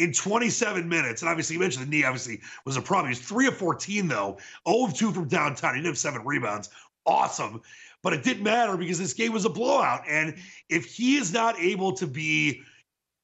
in 0.00 0.14
27 0.14 0.88
minutes. 0.88 1.20
And 1.20 1.28
obviously, 1.28 1.54
you 1.54 1.60
mentioned 1.60 1.86
the 1.86 1.90
knee 1.90 2.04
obviously 2.04 2.40
was 2.64 2.78
a 2.78 2.82
problem. 2.82 3.12
He 3.12 3.18
was 3.18 3.26
3 3.26 3.48
of 3.48 3.56
14, 3.56 4.08
though, 4.08 4.38
0 4.66 4.84
of 4.86 4.94
2 4.94 5.12
from 5.12 5.28
downtown. 5.28 5.74
He 5.74 5.82
did 5.82 5.88
have 5.88 5.98
seven 5.98 6.24
rebounds. 6.24 6.70
Awesome. 7.04 7.60
But 8.02 8.14
it 8.14 8.24
didn't 8.24 8.42
matter 8.42 8.78
because 8.78 8.98
this 8.98 9.12
game 9.12 9.32
was 9.32 9.44
a 9.44 9.50
blowout. 9.50 10.02
And 10.08 10.36
if 10.70 10.86
he 10.86 11.16
is 11.16 11.34
not 11.34 11.60
able 11.60 11.92
to 11.92 12.06
be 12.06 12.62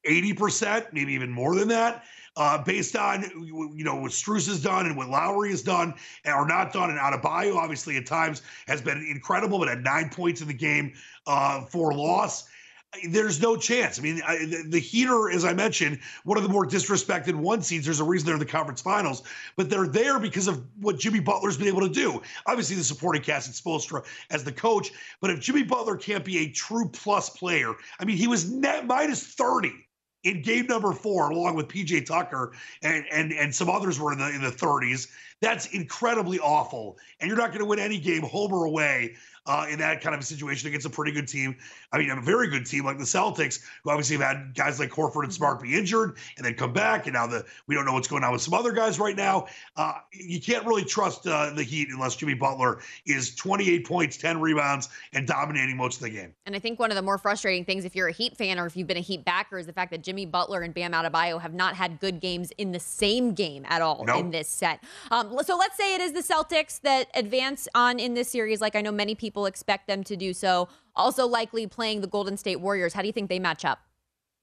80%, 0.07 0.93
maybe 0.93 1.15
even 1.15 1.31
more 1.31 1.55
than 1.55 1.69
that, 1.69 2.05
uh, 2.37 2.63
based 2.63 2.95
on 2.95 3.23
you 3.47 3.83
know 3.83 3.95
what 3.95 4.11
Strus 4.11 4.47
has 4.47 4.63
done 4.63 4.85
and 4.85 4.95
what 4.95 5.09
Lowry 5.09 5.49
has 5.49 5.63
done 5.63 5.95
or 6.27 6.47
not 6.47 6.71
done, 6.71 6.91
and 6.91 6.99
out 6.99 7.15
of 7.15 7.23
Adebayo 7.23 7.57
obviously 7.57 7.97
at 7.97 8.05
times 8.05 8.43
has 8.69 8.83
been 8.83 8.99
incredible, 9.11 9.59
but 9.59 9.69
had 9.69 9.83
nine 9.83 10.11
points 10.11 10.43
in 10.43 10.47
the 10.47 10.53
game 10.53 10.93
uh, 11.27 11.63
for 11.63 11.95
loss 11.95 12.47
there's 13.09 13.41
no 13.41 13.57
chance. 13.57 13.99
I 13.99 14.03
mean, 14.03 14.23
I, 14.27 14.39
the, 14.39 14.65
the, 14.69 14.79
Heater, 14.79 15.31
as 15.31 15.45
I 15.45 15.53
mentioned, 15.53 15.99
one 16.25 16.39
of 16.39 16.45
the 16.45 16.49
more 16.49 16.67
disrespected 16.67 17.35
one 17.35 17.63
seeds. 17.63 17.85
There's 17.85 18.01
a 18.01 18.05
reason 18.05 18.27
they're 18.27 18.35
in 18.35 18.41
the 18.41 18.47
conference 18.47 18.81
finals, 18.81 19.23
but 19.57 19.69
they're 19.69 19.87
there 19.87 20.19
because 20.19 20.49
of 20.49 20.65
what 20.81 20.99
Jimmy 20.99 21.21
Butler's 21.21 21.57
been 21.57 21.69
able 21.69 21.83
to 21.83 21.93
do. 21.93 22.23
Obviously, 22.47 22.77
the 22.77 22.85
supporting 22.85 23.23
cast 23.23 23.47
and 23.49 23.55
Spoelstra 23.55 24.05
as 24.31 24.45
the 24.45 24.53
coach, 24.53 24.93
but 25.21 25.31
if 25.31 25.41
Jimmy 25.41 25.63
Butler 25.63 25.97
can't 25.97 26.25
be 26.25 26.39
a 26.39 26.51
true 26.51 26.89
plus 26.93 27.31
player, 27.31 27.75
I 27.99 28.05
mean, 28.05 28.17
he 28.17 28.29
was 28.29 28.51
net 28.51 28.87
minus 28.87 29.23
30 29.23 29.73
in 30.25 30.43
game 30.43 30.67
number 30.67 30.93
four, 30.93 31.31
along 31.31 31.55
with 31.55 31.69
PJ 31.69 32.07
Tucker 32.07 32.53
and 32.83 33.05
and 33.13 33.33
and 33.33 33.55
some 33.55 33.71
others 33.71 34.01
were 34.01 34.13
in 34.13 34.19
the 34.19 34.29
in 34.29 34.43
the 34.43 34.51
30s. 34.51 35.09
That's 35.41 35.67
incredibly 35.67 36.39
awful, 36.39 36.97
and 37.21 37.29
you're 37.29 37.37
not 37.37 37.49
going 37.49 37.61
to 37.61 37.67
win 37.67 37.79
any 37.79 37.99
game, 37.99 38.23
home 38.23 38.53
or 38.53 38.65
away, 38.65 39.17
uh, 39.47 39.67
in 39.71 39.79
that 39.79 40.01
kind 40.01 40.15
of 40.15 40.21
a 40.21 40.25
situation 40.25 40.69
against 40.69 40.87
a 40.87 40.91
pretty 40.91 41.13
good 41.13 41.29
team. 41.29 41.57
I 41.93 41.99
mean, 41.99 42.11
a 42.11 42.21
very 42.21 42.49
good 42.49 42.67
team 42.67 42.85
like 42.85 42.99
the 42.99 43.05
Celtics, 43.05 43.61
who 43.83 43.91
obviously 43.91 44.17
have 44.17 44.27
had 44.27 44.55
guys 44.55 44.81
like 44.81 44.91
Horford 44.91 45.25
and 45.25 45.33
Smart 45.33 45.63
be 45.63 45.75
injured 45.75 46.17
and 46.37 46.45
then 46.45 46.55
come 46.55 46.73
back, 46.73 47.07
and 47.07 47.15
now 47.15 47.27
the 47.27 47.45
we 47.67 47.75
don't 47.75 47.87
know 47.87 47.93
what's 47.93 48.09
going 48.09 48.25
on 48.25 48.33
with 48.33 48.43
some 48.43 48.55
other 48.55 48.73
guys 48.73 48.99
right 48.99 49.17
now. 49.17 49.47
Uh, 49.77 49.95
you 50.13 50.41
can't 50.41 50.67
really 50.67 50.85
trust 50.85 51.27
uh, 51.27 51.51
the 51.55 51.63
Heat 51.63 51.89
unless 51.91 52.17
Jimmy 52.17 52.35
Butler 52.35 52.81
is 53.07 53.35
28 53.35 53.87
points, 53.87 54.17
10 54.17 54.41
rebounds, 54.41 54.89
and 55.13 55.27
dominating 55.27 55.77
most 55.77 55.97
of 55.97 56.03
the 56.03 56.11
game. 56.11 56.35
And 56.47 56.57
I 56.57 56.59
think 56.59 56.79
one 56.79 56.91
of 56.91 56.97
the 56.97 57.03
more 57.03 57.19
frustrating 57.19 57.65
things, 57.65 57.85
if 57.85 57.95
you're 57.95 58.09
a 58.09 58.13
Heat 58.13 58.37
fan 58.37 58.59
or 58.59 58.67
if 58.67 58.77
you've 58.77 58.87
been 58.87 58.97
a 58.97 59.01
Heat 59.01 59.25
backer, 59.25 59.59
is 59.59 59.67
the 59.67 59.73
fact 59.73 59.91
that 59.93 60.03
Jimmy 60.03 60.27
Butler 60.27 60.63
and 60.63 60.75
Bam 60.75 60.93
Adebayo 60.93 61.41
have 61.41 61.55
not 61.55 61.77
had 61.77 62.01
good 62.01 62.21
games 62.21 62.53
in 62.59 62.73
the 62.73 62.81
same 62.81 63.33
game 63.33 63.65
at 63.69 63.83
all 63.83 64.05
nope. 64.05 64.21
in 64.21 64.31
this 64.31 64.49
set. 64.49 64.83
Um, 65.11 65.26
so 65.45 65.57
let's 65.57 65.77
say 65.77 65.95
it 65.95 66.01
is 66.01 66.13
the 66.13 66.23
Celtics 66.23 66.81
that 66.83 67.09
advance 67.15 67.69
on 67.75 67.99
in 67.99 68.15
this 68.15 68.29
series, 68.29 68.61
like 68.61 68.77
I 68.77 68.81
know 68.81 68.93
many 68.93 69.15
people 69.15 69.47
expect 69.47 69.87
them 69.87 70.05
to 70.05 70.17
do 70.17 70.33
so. 70.33 70.69
Also, 70.95 71.27
likely 71.27 71.67
playing 71.67 72.01
the 72.01 72.07
Golden 72.07 72.37
State 72.37 72.61
Warriors. 72.61 72.93
How 72.93 73.03
do 73.03 73.07
you 73.07 73.13
think 73.13 73.29
they 73.29 73.39
match 73.39 73.65
up? 73.65 73.81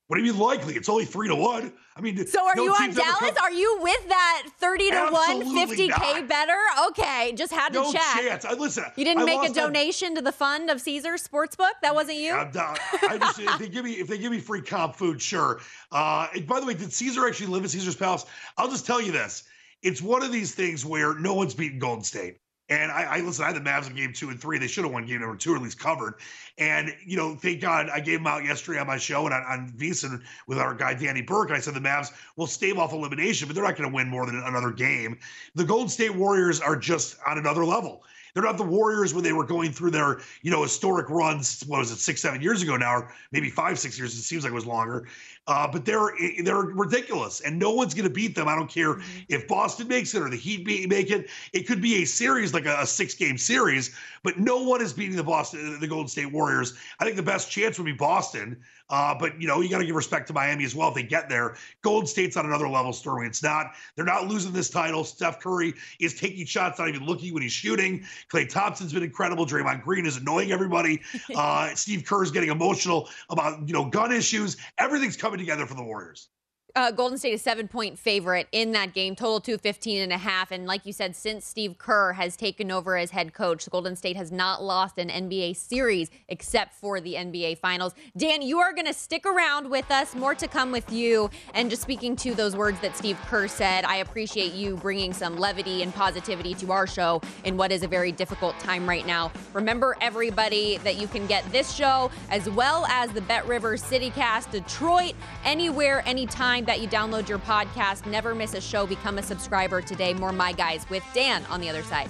What 0.08 0.18
do 0.18 0.24
you 0.24 0.34
mean 0.34 0.42
likely? 0.42 0.76
It's 0.76 0.90
only 0.90 1.06
three 1.06 1.30
to 1.30 1.36
one. 1.36 1.72
I 1.96 2.02
mean, 2.02 2.28
so 2.28 2.46
are 2.46 2.56
no 2.56 2.66
you 2.66 2.72
on 2.72 2.94
Dallas? 2.94 3.20
Come... 3.20 3.38
Are 3.42 3.52
you 3.52 3.80
with 3.82 4.10
that 4.10 4.44
thirty 4.60 4.92
to 4.92 4.98
Absolutely 4.98 5.56
one, 5.56 5.68
fifty 5.68 5.88
k 5.88 6.22
better? 6.24 6.58
Okay, 6.90 7.34
just 7.36 7.54
had 7.54 7.70
to 7.70 7.82
no 7.82 7.92
check. 7.92 8.22
Chance. 8.22 8.46
I, 8.46 8.54
listen, 8.54 8.84
you 8.98 9.06
didn't 9.06 9.24
I 9.24 9.26
make 9.26 9.50
a 9.50 9.54
donation 9.54 10.14
to 10.16 10.22
the 10.22 10.34
fund 10.34 10.70
of 10.70 10.82
Caesars 10.82 11.26
Sportsbook. 11.26 11.72
That 11.82 11.96
wasn't 11.96 12.18
you. 12.18 12.34
I'm 12.34 12.52
down. 12.52 12.76
I 13.02 13.18
just 13.18 13.40
if 13.40 13.58
they 13.58 13.70
give 13.70 13.86
me 13.86 13.94
if 13.94 14.08
they 14.08 14.18
give 14.18 14.32
me 14.32 14.40
free 14.40 14.62
comp 14.62 14.98
food, 14.98 15.22
sure. 15.22 15.62
Uh, 15.92 16.28
by 16.48 16.60
the 16.60 16.66
way, 16.66 16.74
did 16.74 16.92
Caesar 16.92 17.26
actually 17.26 17.48
live 17.48 17.64
at 17.64 17.70
Caesar's 17.70 17.96
Palace? 17.96 18.26
I'll 18.58 18.70
just 18.70 18.86
tell 18.86 19.02
you 19.02 19.14
this: 19.14 19.44
it's 19.84 20.02
one 20.02 20.24
of 20.24 20.32
these 20.32 20.56
things 20.56 20.86
where 20.86 21.14
no 21.16 21.34
one's 21.34 21.54
beaten 21.54 21.80
Golden 21.80 22.04
State. 22.04 22.38
And 22.70 22.92
I, 22.92 23.04
I 23.04 23.20
listen, 23.20 23.44
I 23.44 23.48
had 23.48 23.58
the 23.58 23.60
Mavs 23.60 23.90
in 23.90 23.96
game 23.96 24.14
two 24.14 24.30
and 24.30 24.40
three. 24.40 24.58
They 24.58 24.68
should 24.68 24.86
have 24.86 24.94
won 24.94 25.06
game 25.06 25.20
number 25.20 25.36
two, 25.36 25.52
or 25.52 25.58
at 25.58 25.62
least 25.62 25.78
covered. 25.78 26.16
And, 26.58 26.96
you 27.06 27.18
know, 27.18 27.36
thank 27.36 27.60
God 27.60 27.90
I 27.90 28.00
gave 28.00 28.20
them 28.20 28.28
out 28.28 28.46
yesterday 28.46 28.80
on 28.80 28.88
my 28.88 28.98
show 28.98 29.26
and 29.26 29.34
on, 29.34 29.44
on 29.44 29.74
VSiN 29.78 30.22
with 30.48 30.58
our 30.58 30.74
guy 30.74 30.94
Danny 30.94 31.22
Burke. 31.22 31.50
And 31.50 31.58
I 31.58 31.60
said 31.60 31.74
the 31.74 31.82
Mavs 31.82 32.14
will 32.38 32.48
stave 32.48 32.80
off 32.80 32.94
elimination, 32.94 33.48
but 33.48 33.56
they're 33.56 33.66
not 33.66 33.76
going 33.76 33.90
to 33.90 33.94
win 33.94 34.08
more 34.08 34.26
than 34.26 34.42
another 34.46 34.72
game. 34.72 35.20
The 35.56 35.66
Golden 35.66 35.90
State 35.90 36.16
Warriors 36.16 36.62
are 36.62 36.78
just 36.78 37.18
on 37.28 37.38
another 37.38 37.66
level. 37.66 38.04
They're 38.34 38.44
not 38.44 38.58
the 38.58 38.64
Warriors 38.64 39.14
when 39.14 39.24
they 39.24 39.34
were 39.34 39.46
going 39.46 39.72
through 39.72 39.92
their, 39.92 40.22
you 40.42 40.50
know, 40.50 40.64
historic 40.64 41.10
runs. 41.10 41.62
What 41.68 41.80
was 41.80 41.92
it, 41.92 41.98
six, 41.98 42.22
seven 42.22 42.42
years 42.42 42.64
ago 42.64 42.78
now, 42.78 42.96
or 42.96 43.14
maybe 43.32 43.50
five, 43.50 43.78
six 43.78 44.00
years? 44.00 44.18
It 44.18 44.24
seems 44.24 44.44
like 44.44 44.52
it 44.52 44.56
was 44.56 44.66
longer. 44.66 45.08
Uh, 45.46 45.68
but 45.70 45.84
they're 45.84 46.12
they're 46.44 46.56
ridiculous, 46.56 47.42
and 47.42 47.60
no 47.60 47.72
one's 47.72 47.94
going 47.94 48.08
to 48.08 48.14
beat 48.14 48.34
them. 48.34 48.48
I 48.48 48.56
don't 48.56 48.70
care 48.70 48.94
mm-hmm. 48.94 49.20
if 49.28 49.46
Boston 49.48 49.90
makes 49.90 50.16
it 50.16 50.22
or 50.22 50.30
the 50.30 50.38
Heat 50.38 50.66
be, 50.66 50.88
make 50.88 51.12
it. 51.12 51.30
It 51.52 51.68
could 51.68 51.82
be 51.82 52.02
a 52.02 52.06
series 52.06 52.54
like 52.54 52.66
a, 52.66 52.78
a 52.80 52.88
six 52.88 53.14
game 53.14 53.38
series, 53.38 53.94
but 54.24 54.40
no 54.40 54.64
one 54.64 54.82
is 54.82 54.94
beating 54.94 55.18
the 55.18 55.24
Boston 55.24 55.80
the 55.82 55.88
Golden 55.88 56.08
State 56.08 56.32
Warriors. 56.32 56.76
I 57.00 57.04
think 57.04 57.18
the 57.18 57.24
best 57.24 57.52
chance 57.52 57.78
would 57.78 57.86
be 57.86 57.92
Boston. 57.92 58.58
Uh, 58.90 59.16
but 59.18 59.42
you 59.42 59.48
know, 59.48 59.62
you 59.62 59.70
got 59.70 59.80
to 59.80 59.86
give 59.86 59.96
respect 59.96 60.28
to 60.28 60.34
Miami 60.34 60.66
as 60.66 60.76
well 60.76 60.90
if 60.90 60.94
they 60.94 61.04
get 61.04 61.28
there. 61.28 61.56
Golden 61.82 62.06
State's 62.06 62.38
on 62.38 62.46
another 62.46 62.70
level, 62.70 62.94
Sterling. 62.94 63.26
It's 63.26 63.42
not. 63.42 63.72
They're 63.96 64.06
not 64.06 64.28
losing 64.28 64.52
this 64.52 64.70
title. 64.70 65.04
Steph 65.04 65.40
Curry 65.40 65.74
is 66.00 66.14
taking 66.20 66.46
shots, 66.46 66.80
not 66.80 66.90
even 66.90 67.04
looking 67.04 67.34
when 67.34 67.42
he's 67.42 67.54
shooting. 67.54 68.06
Klay 68.32 68.48
Thompson's 68.48 68.94
been 68.94 69.04
incredible. 69.04 69.46
Draymond 69.46 69.84
Green 69.84 70.06
is 70.06 70.18
annoying 70.18 70.52
everybody. 70.52 71.02
Uh, 71.36 71.74
Steve 71.74 72.04
Kerr's 72.06 72.32
getting 72.32 72.50
emotional 72.50 73.10
about 73.30 73.68
you 73.68 73.74
know 73.74 73.86
gun 73.86 74.12
issues. 74.12 74.58
Everything's 74.78 75.18
coming 75.18 75.33
together 75.38 75.66
for 75.66 75.76
the 75.76 75.84
Warriors 75.84 76.30
uh, 76.76 76.90
Golden 76.90 77.20
State 77.20 77.34
a 77.34 77.38
seven 77.38 77.68
point 77.68 78.00
favorite 78.00 78.48
in 78.52 78.72
that 78.72 78.94
game, 78.94 79.16
total 79.16 79.40
215 79.40 80.02
and 80.02 80.12
a 80.12 80.18
half. 80.18 80.52
And 80.52 80.66
like 80.66 80.86
you 80.86 80.94
said, 80.94 81.16
since 81.16 81.46
Steve 81.46 81.78
Kerr 81.78 82.14
has 82.14 82.36
taken 82.36 82.72
over 82.72 82.98
as 82.98 83.12
head 83.12 83.34
coach, 83.34 83.70
Golden 83.70 83.96
State 83.96 84.16
has 84.16 84.32
not 84.32 84.64
lost 84.64 84.98
an 84.98 85.10
NBA 85.10 85.56
series 85.56 86.10
except 86.30 86.74
for 86.74 87.00
the 87.00 87.14
NBA 87.14 87.60
Finals. 87.60 87.94
Dan, 88.18 88.42
you 88.42 88.60
are 88.60 88.74
going 88.74 88.88
to 88.88 88.94
stick 88.94 89.26
around 89.26 89.70
with 89.70 89.90
us. 89.92 90.16
More 90.16 90.34
to 90.34 90.48
come 90.48 90.72
with 90.72 90.92
you. 90.92 91.30
And 91.54 91.70
just 91.70 91.84
speaking 91.84 92.16
to 92.18 92.34
those 92.34 92.56
words 92.56 92.80
that 92.80 92.98
Steve 92.98 93.20
Kerr 93.28 93.48
said, 93.48 93.86
I 93.86 93.98
appreciate 93.98 94.54
you 94.54 94.78
bringing 94.78 95.14
some 95.14 95.38
levity 95.38 95.84
and 95.84 95.94
positivity 95.94 96.56
to 96.56 96.72
our 96.72 96.88
show 96.88 97.22
in 97.44 97.56
what 97.56 97.72
is 97.72 97.84
a 97.84 97.88
very 97.88 98.12
difficult 98.12 98.58
time 98.60 98.90
right 98.90 99.06
now. 99.06 99.32
Remember, 99.54 99.96
everybody, 100.02 100.78
that 100.78 100.96
you 100.96 101.08
can 101.08 101.28
get 101.28 101.50
this 101.52 101.72
show 101.72 102.10
as 102.32 102.50
well 102.50 102.86
as 102.88 103.12
the 103.12 103.22
Bet 103.22 103.48
River 103.48 103.76
CityCast 103.78 104.50
Detroit 104.50 105.14
anywhere, 105.46 106.02
anytime 106.08 106.63
that 106.66 106.82
you 106.82 106.88
download 106.88 107.28
your 107.28 107.40
podcast. 107.40 108.06
Never 108.06 108.34
miss 108.34 108.54
a 108.54 108.62
show. 108.62 108.86
Become 108.86 109.18
a 109.18 109.24
subscriber 109.24 109.82
today. 109.82 110.14
More 110.14 110.32
My 110.32 110.52
Guys 110.52 110.90
with 110.90 111.04
Dan 111.14 111.46
on 111.46 111.62
the 111.62 111.70
other 111.70 111.84
side. 111.84 112.10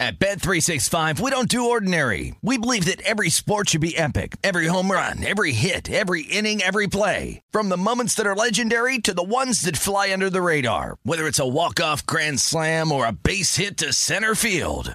At 0.00 0.20
Bet365, 0.20 1.18
we 1.18 1.28
don't 1.32 1.48
do 1.48 1.70
ordinary. 1.70 2.34
We 2.40 2.56
believe 2.56 2.84
that 2.84 3.00
every 3.02 3.30
sport 3.30 3.68
should 3.68 3.80
be 3.80 3.98
epic. 3.98 4.36
Every 4.44 4.68
home 4.68 4.92
run, 4.92 5.26
every 5.26 5.50
hit, 5.50 5.90
every 5.90 6.22
inning, 6.22 6.62
every 6.62 6.86
play. 6.86 7.42
From 7.50 7.68
the 7.68 7.76
moments 7.76 8.14
that 8.14 8.26
are 8.26 8.36
legendary 8.36 8.98
to 9.00 9.12
the 9.12 9.24
ones 9.24 9.62
that 9.62 9.76
fly 9.76 10.12
under 10.12 10.30
the 10.30 10.40
radar. 10.40 10.98
Whether 11.02 11.26
it's 11.26 11.40
a 11.40 11.48
walk-off 11.48 12.06
grand 12.06 12.38
slam 12.38 12.92
or 12.92 13.06
a 13.06 13.12
base 13.12 13.56
hit 13.56 13.76
to 13.78 13.92
center 13.92 14.36
field. 14.36 14.94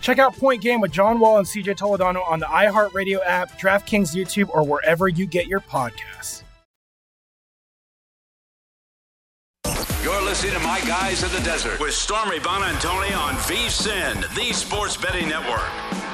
Check 0.00 0.18
out 0.18 0.36
Point 0.36 0.60
Game 0.62 0.80
with 0.80 0.92
John 0.92 1.20
Wall 1.20 1.38
and 1.38 1.46
CJ 1.46 1.76
Toledano 1.76 2.26
on 2.28 2.40
the 2.40 2.46
iHeartRadio 2.46 3.18
app, 3.24 3.58
DraftKings 3.58 4.14
YouTube, 4.14 4.48
or 4.50 4.64
wherever 4.64 5.08
you 5.08 5.26
get 5.26 5.46
your 5.46 5.60
podcasts. 5.60 6.42
You're 10.02 10.22
listening 10.22 10.52
to 10.52 10.60
My 10.60 10.80
Guys 10.80 11.22
in 11.22 11.32
the 11.32 11.40
Desert 11.40 11.80
with 11.80 11.94
Stormy 11.94 12.38
Buonantony 12.38 13.16
on 13.18 13.34
VSIN, 13.36 14.34
the 14.34 14.52
Sports 14.52 14.98
Betting 14.98 15.28
Network. 15.28 16.13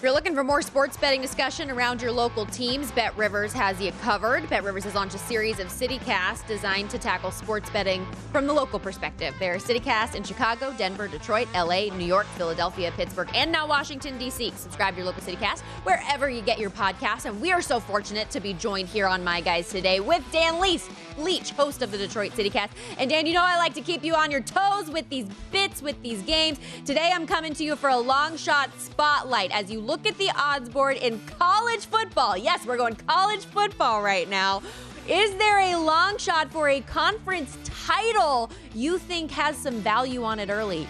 If 0.00 0.04
you're 0.04 0.14
looking 0.14 0.34
for 0.34 0.42
more 0.42 0.62
sports 0.62 0.96
betting 0.96 1.20
discussion 1.20 1.70
around 1.70 2.00
your 2.00 2.10
local 2.10 2.46
teams, 2.46 2.90
Bet 2.90 3.14
Rivers 3.18 3.52
has 3.52 3.82
you 3.82 3.92
covered. 4.00 4.48
Bet 4.48 4.64
Rivers 4.64 4.84
has 4.84 4.94
launched 4.94 5.14
a 5.14 5.18
series 5.18 5.58
of 5.60 5.66
CityCast 5.66 6.46
designed 6.46 6.88
to 6.88 6.98
tackle 6.98 7.30
sports 7.30 7.68
betting 7.68 8.06
from 8.32 8.46
the 8.46 8.52
local 8.54 8.78
perspective. 8.78 9.34
There 9.38 9.52
are 9.52 9.58
CityCast 9.58 10.14
in 10.14 10.22
Chicago, 10.22 10.72
Denver, 10.78 11.06
Detroit, 11.06 11.48
LA, 11.54 11.94
New 11.94 12.06
York, 12.06 12.24
Philadelphia, 12.38 12.90
Pittsburgh, 12.96 13.28
and 13.34 13.52
now 13.52 13.68
Washington, 13.68 14.16
D.C. 14.16 14.54
Subscribe 14.56 14.94
to 14.94 15.00
your 15.00 15.06
local 15.06 15.20
CityCast 15.20 15.60
wherever 15.84 16.30
you 16.30 16.40
get 16.40 16.58
your 16.58 16.70
podcasts. 16.70 17.26
And 17.26 17.38
we 17.38 17.52
are 17.52 17.60
so 17.60 17.78
fortunate 17.78 18.30
to 18.30 18.40
be 18.40 18.54
joined 18.54 18.88
here 18.88 19.06
on 19.06 19.22
My 19.22 19.42
Guys 19.42 19.68
today 19.68 20.00
with 20.00 20.24
Dan 20.32 20.60
Leach, 20.60 20.84
Leach, 21.18 21.50
host 21.50 21.82
of 21.82 21.90
the 21.90 21.98
Detroit 21.98 22.32
CityCast. 22.32 22.70
And 22.98 23.10
Dan, 23.10 23.26
you 23.26 23.32
know 23.32 23.44
I 23.44 23.56
like 23.56 23.74
to 23.74 23.80
keep 23.80 24.04
you 24.04 24.14
on 24.14 24.30
your 24.30 24.40
toes 24.40 24.90
with 24.90 25.08
these 25.08 25.26
bits, 25.50 25.82
with 25.82 26.00
these 26.02 26.22
games. 26.22 26.58
Today 26.84 27.10
I'm 27.14 27.26
coming 27.26 27.54
to 27.54 27.64
you 27.64 27.76
for 27.76 27.90
a 27.90 27.98
long 27.98 28.36
shot 28.36 28.70
spotlight 28.80 29.50
as 29.52 29.70
you 29.70 29.80
look 29.80 30.06
at 30.06 30.16
the 30.18 30.30
odds 30.36 30.68
board 30.68 30.96
in 30.96 31.20
college 31.38 31.86
football. 31.86 32.36
Yes, 32.36 32.66
we're 32.66 32.76
going 32.76 32.94
college 32.94 33.44
football 33.44 34.02
right 34.02 34.28
now. 34.28 34.62
Is 35.08 35.34
there 35.36 35.58
a 35.74 35.76
long 35.76 36.18
shot 36.18 36.50
for 36.52 36.68
a 36.68 36.80
conference 36.82 37.58
title 37.64 38.50
you 38.74 38.98
think 38.98 39.30
has 39.32 39.56
some 39.56 39.80
value 39.80 40.22
on 40.22 40.38
it 40.38 40.50
early? 40.50 40.86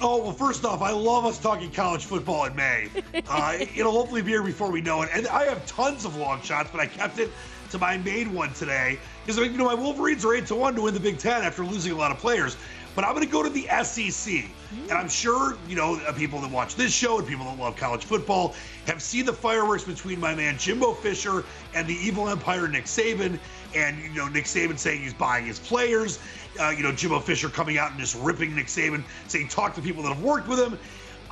Oh, 0.00 0.22
well, 0.22 0.32
first 0.32 0.64
off, 0.64 0.82
I 0.82 0.90
love 0.90 1.24
us 1.24 1.38
talking 1.38 1.70
college 1.70 2.04
football 2.04 2.44
in 2.44 2.56
May. 2.56 2.88
Uh, 3.28 3.56
it'll 3.74 3.92
hopefully 3.92 4.22
be 4.22 4.30
here 4.30 4.42
before 4.42 4.70
we 4.70 4.80
know 4.80 5.02
it. 5.02 5.08
And 5.12 5.26
I 5.28 5.44
have 5.44 5.64
tons 5.66 6.04
of 6.04 6.16
long 6.16 6.42
shots, 6.42 6.68
but 6.70 6.80
I 6.80 6.86
kept 6.86 7.18
it 7.18 7.30
to 7.74 7.78
my 7.78 7.98
main 7.98 8.32
one 8.32 8.52
today 8.54 8.98
because, 9.26 9.36
you 9.36 9.58
know, 9.58 9.64
my 9.64 9.74
Wolverines 9.74 10.24
are 10.24 10.34
8 10.34 10.46
to 10.46 10.54
1 10.54 10.76
to 10.76 10.82
win 10.82 10.94
the 10.94 11.00
Big 11.00 11.18
Ten 11.18 11.42
after 11.42 11.64
losing 11.64 11.90
a 11.90 11.96
lot 11.96 12.12
of 12.12 12.18
players. 12.18 12.56
But 12.94 13.04
I'm 13.04 13.12
going 13.14 13.26
to 13.26 13.32
go 13.32 13.42
to 13.42 13.50
the 13.50 13.66
SEC. 13.82 14.44
And 14.88 14.92
I'm 14.92 15.08
sure, 15.08 15.56
you 15.68 15.74
know, 15.74 16.00
uh, 16.06 16.12
people 16.12 16.40
that 16.40 16.50
watch 16.52 16.76
this 16.76 16.92
show 16.92 17.18
and 17.18 17.26
people 17.26 17.44
that 17.46 17.58
love 17.58 17.76
college 17.76 18.04
football 18.04 18.54
have 18.86 19.02
seen 19.02 19.26
the 19.26 19.32
fireworks 19.32 19.82
between 19.82 20.20
my 20.20 20.32
man 20.36 20.56
Jimbo 20.56 20.92
Fisher 20.92 21.44
and 21.74 21.88
the 21.88 21.94
evil 21.94 22.28
empire 22.28 22.68
Nick 22.68 22.84
Saban. 22.84 23.40
And, 23.74 24.00
you 24.00 24.14
know, 24.14 24.28
Nick 24.28 24.44
Saban 24.44 24.78
saying 24.78 25.02
he's 25.02 25.14
buying 25.14 25.44
his 25.44 25.58
players. 25.58 26.20
Uh, 26.60 26.70
you 26.70 26.84
know, 26.84 26.92
Jimbo 26.92 27.18
Fisher 27.18 27.48
coming 27.48 27.76
out 27.76 27.90
and 27.90 27.98
just 27.98 28.14
ripping 28.14 28.54
Nick 28.54 28.66
Saban, 28.66 29.02
saying, 29.26 29.48
talk 29.48 29.74
to 29.74 29.82
people 29.82 30.04
that 30.04 30.14
have 30.14 30.22
worked 30.22 30.46
with 30.46 30.60
him. 30.60 30.78